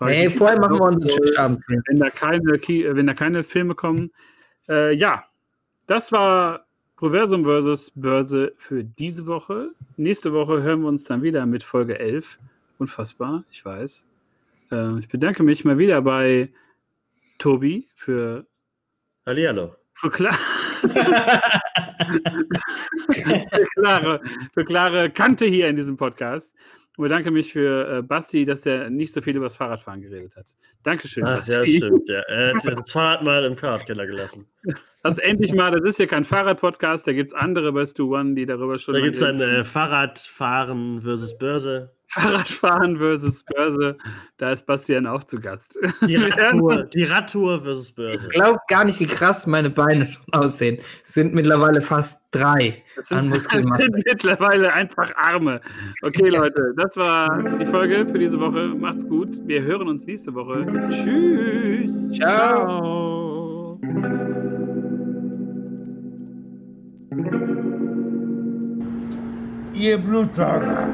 Nee, 0.00 0.28
vorher 0.28 0.58
machen 0.58 0.78
wir 0.78 0.86
unseren 0.86 1.08
Schönstabendfilm. 1.08 1.82
wenn 1.86 1.98
da 1.98 2.10
keine, 2.10 2.54
äh, 2.54 2.96
wenn 2.96 3.06
da 3.06 3.14
keine 3.14 3.44
Filme 3.44 3.74
kommen. 3.74 4.10
Äh, 4.68 4.94
ja, 4.94 5.24
das 5.86 6.10
war 6.10 6.66
Proversum 6.96 7.44
versus 7.44 7.92
Börse 7.94 8.52
für 8.56 8.82
diese 8.82 9.26
Woche. 9.26 9.70
Nächste 9.96 10.32
Woche 10.32 10.62
hören 10.62 10.80
wir 10.80 10.88
uns 10.88 11.04
dann 11.04 11.22
wieder 11.22 11.46
mit 11.46 11.62
Folge 11.62 11.98
11. 11.98 12.38
Unfassbar, 12.78 13.44
ich 13.50 13.64
weiß. 13.64 14.06
Äh, 14.72 14.98
ich 14.98 15.08
bedanke 15.08 15.44
mich 15.44 15.64
mal 15.64 15.78
wieder 15.78 16.02
bei 16.02 16.50
Tobi 17.38 17.86
für, 17.94 18.46
Hallihallo. 19.26 19.76
für, 19.94 20.10
klar, 20.10 20.36
für, 23.12 23.66
klare, 23.74 24.20
für 24.52 24.64
klare 24.64 25.10
Kante 25.10 25.46
hier 25.46 25.68
in 25.68 25.76
diesem 25.76 25.96
Podcast. 25.96 26.52
Und 26.96 27.02
bedanke 27.02 27.32
mich 27.32 27.52
für 27.52 27.98
äh, 27.98 28.02
Basti, 28.02 28.44
dass 28.44 28.64
er 28.66 28.88
nicht 28.88 29.12
so 29.12 29.20
viel 29.20 29.34
über 29.34 29.46
das 29.46 29.56
Fahrradfahren 29.56 30.00
geredet 30.00 30.36
hat. 30.36 30.46
Dankeschön, 30.84 31.24
Ach, 31.24 31.44
ja, 31.48 31.56
Basti. 31.58 31.78
stimmt. 31.78 32.08
Ja. 32.08 32.20
Er 32.28 32.54
hat 32.54 32.78
das 32.80 32.92
Fahrrad 32.92 33.24
mal 33.24 33.44
im 33.44 33.56
Fahrradkeller 33.56 34.06
gelassen. 34.06 34.46
Das 35.02 35.18
endlich 35.18 35.52
mal, 35.52 35.72
das 35.72 35.82
ist 35.82 35.96
hier 35.96 36.06
kein 36.06 36.22
Fahrrad-Podcast, 36.22 37.04
da 37.08 37.12
gibt 37.12 37.30
es 37.30 37.34
andere 37.34 37.72
bei 37.72 37.84
Stu 37.84 38.16
One, 38.16 38.34
die 38.36 38.46
darüber 38.46 38.78
schon. 38.78 38.94
Da 38.94 39.00
gibt 39.00 39.16
es 39.16 39.22
reden. 39.24 39.40
äh, 39.40 39.64
Fahrradfahren 39.64 41.02
versus 41.02 41.36
Börse. 41.36 41.90
Fahrradfahren 42.14 42.96
versus 42.98 43.42
Börse. 43.44 43.96
Da 44.36 44.50
ist 44.50 44.66
Bastian 44.66 45.06
auch 45.06 45.24
zu 45.24 45.40
Gast. 45.40 45.76
Die 46.06 46.16
Radtour, 46.16 46.84
die 46.84 47.04
Radtour 47.04 47.60
versus 47.62 47.90
Börse. 47.92 48.26
Ich 48.26 48.32
glaube 48.34 48.60
gar 48.68 48.84
nicht, 48.84 49.00
wie 49.00 49.06
krass 49.06 49.46
meine 49.46 49.68
Beine 49.70 50.10
schon 50.10 50.24
aussehen. 50.32 50.78
Es 51.04 51.14
sind 51.14 51.34
mittlerweile 51.34 51.80
fast 51.80 52.22
drei 52.30 52.82
Das 52.96 53.10
an 53.10 53.24
sind, 53.24 53.30
das 53.34 53.44
Muskelmasse. 53.44 53.82
sind 53.84 53.94
mittlerweile 54.06 54.72
einfach 54.72 55.10
Arme. 55.16 55.60
Okay, 56.02 56.28
Leute, 56.28 56.72
das 56.76 56.96
war 56.96 57.42
die 57.58 57.66
Folge 57.66 58.06
für 58.10 58.18
diese 58.18 58.38
Woche. 58.38 58.68
Macht's 58.68 59.06
gut. 59.08 59.40
Wir 59.46 59.62
hören 59.62 59.88
uns 59.88 60.06
nächste 60.06 60.32
Woche. 60.34 60.64
Tschüss. 60.88 62.12
Ciao. 62.12 63.80
Ihr 69.74 69.98
Blutsauger. 69.98 70.88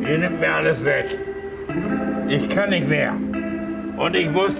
Ihr 0.00 0.18
nimmt 0.18 0.40
mir 0.40 0.52
alles 0.52 0.84
weg. 0.84 1.06
Ich 2.28 2.48
kann 2.48 2.70
nicht 2.70 2.88
mehr. 2.88 3.14
Und 3.96 4.14
ich 4.14 4.30
muss, 4.30 4.54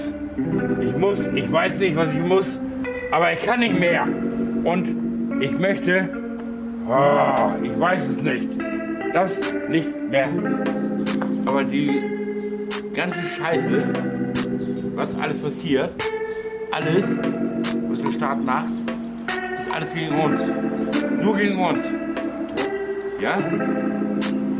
ich 0.80 0.96
muss, 0.96 1.26
ich 1.28 1.52
weiß 1.52 1.78
nicht, 1.78 1.96
was 1.96 2.12
ich 2.12 2.20
muss, 2.20 2.60
aber 3.10 3.32
ich 3.32 3.42
kann 3.42 3.60
nicht 3.60 3.78
mehr. 3.78 4.06
Und 4.64 5.40
ich 5.40 5.58
möchte, 5.58 6.08
oh, 6.88 7.52
ich 7.62 7.78
weiß 7.78 8.08
es 8.08 8.22
nicht, 8.22 8.48
das 9.12 9.38
nicht 9.68 9.88
mehr. 10.10 10.28
Aber 11.46 11.64
die 11.64 12.00
ganze 12.94 13.18
Scheiße, 13.36 13.84
was 14.94 15.20
alles 15.20 15.38
passiert, 15.38 15.90
alles, 16.70 17.08
was 17.88 18.02
der 18.02 18.12
Staat 18.12 18.44
macht, 18.46 18.72
ist 19.58 19.74
alles 19.74 19.92
gegen 19.94 20.14
uns. 20.20 20.46
Nur 21.22 21.36
gegen 21.36 21.58
uns. 21.58 21.88
Ja? 23.20 23.38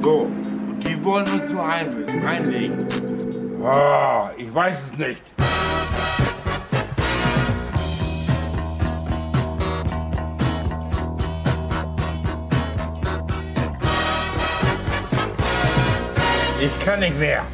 So, 0.03 0.29
die 0.87 1.05
wollen 1.05 1.27
uns 1.29 1.51
so 1.51 1.61
ein, 1.61 2.05
reinlegen. 2.25 2.87
Oh, 3.63 4.29
ich 4.37 4.55
weiß 4.55 4.79
es 4.93 4.99
nicht. 4.99 5.23
Ich 16.61 16.85
kann 16.85 17.01
nicht 17.01 17.19
mehr. 17.19 17.45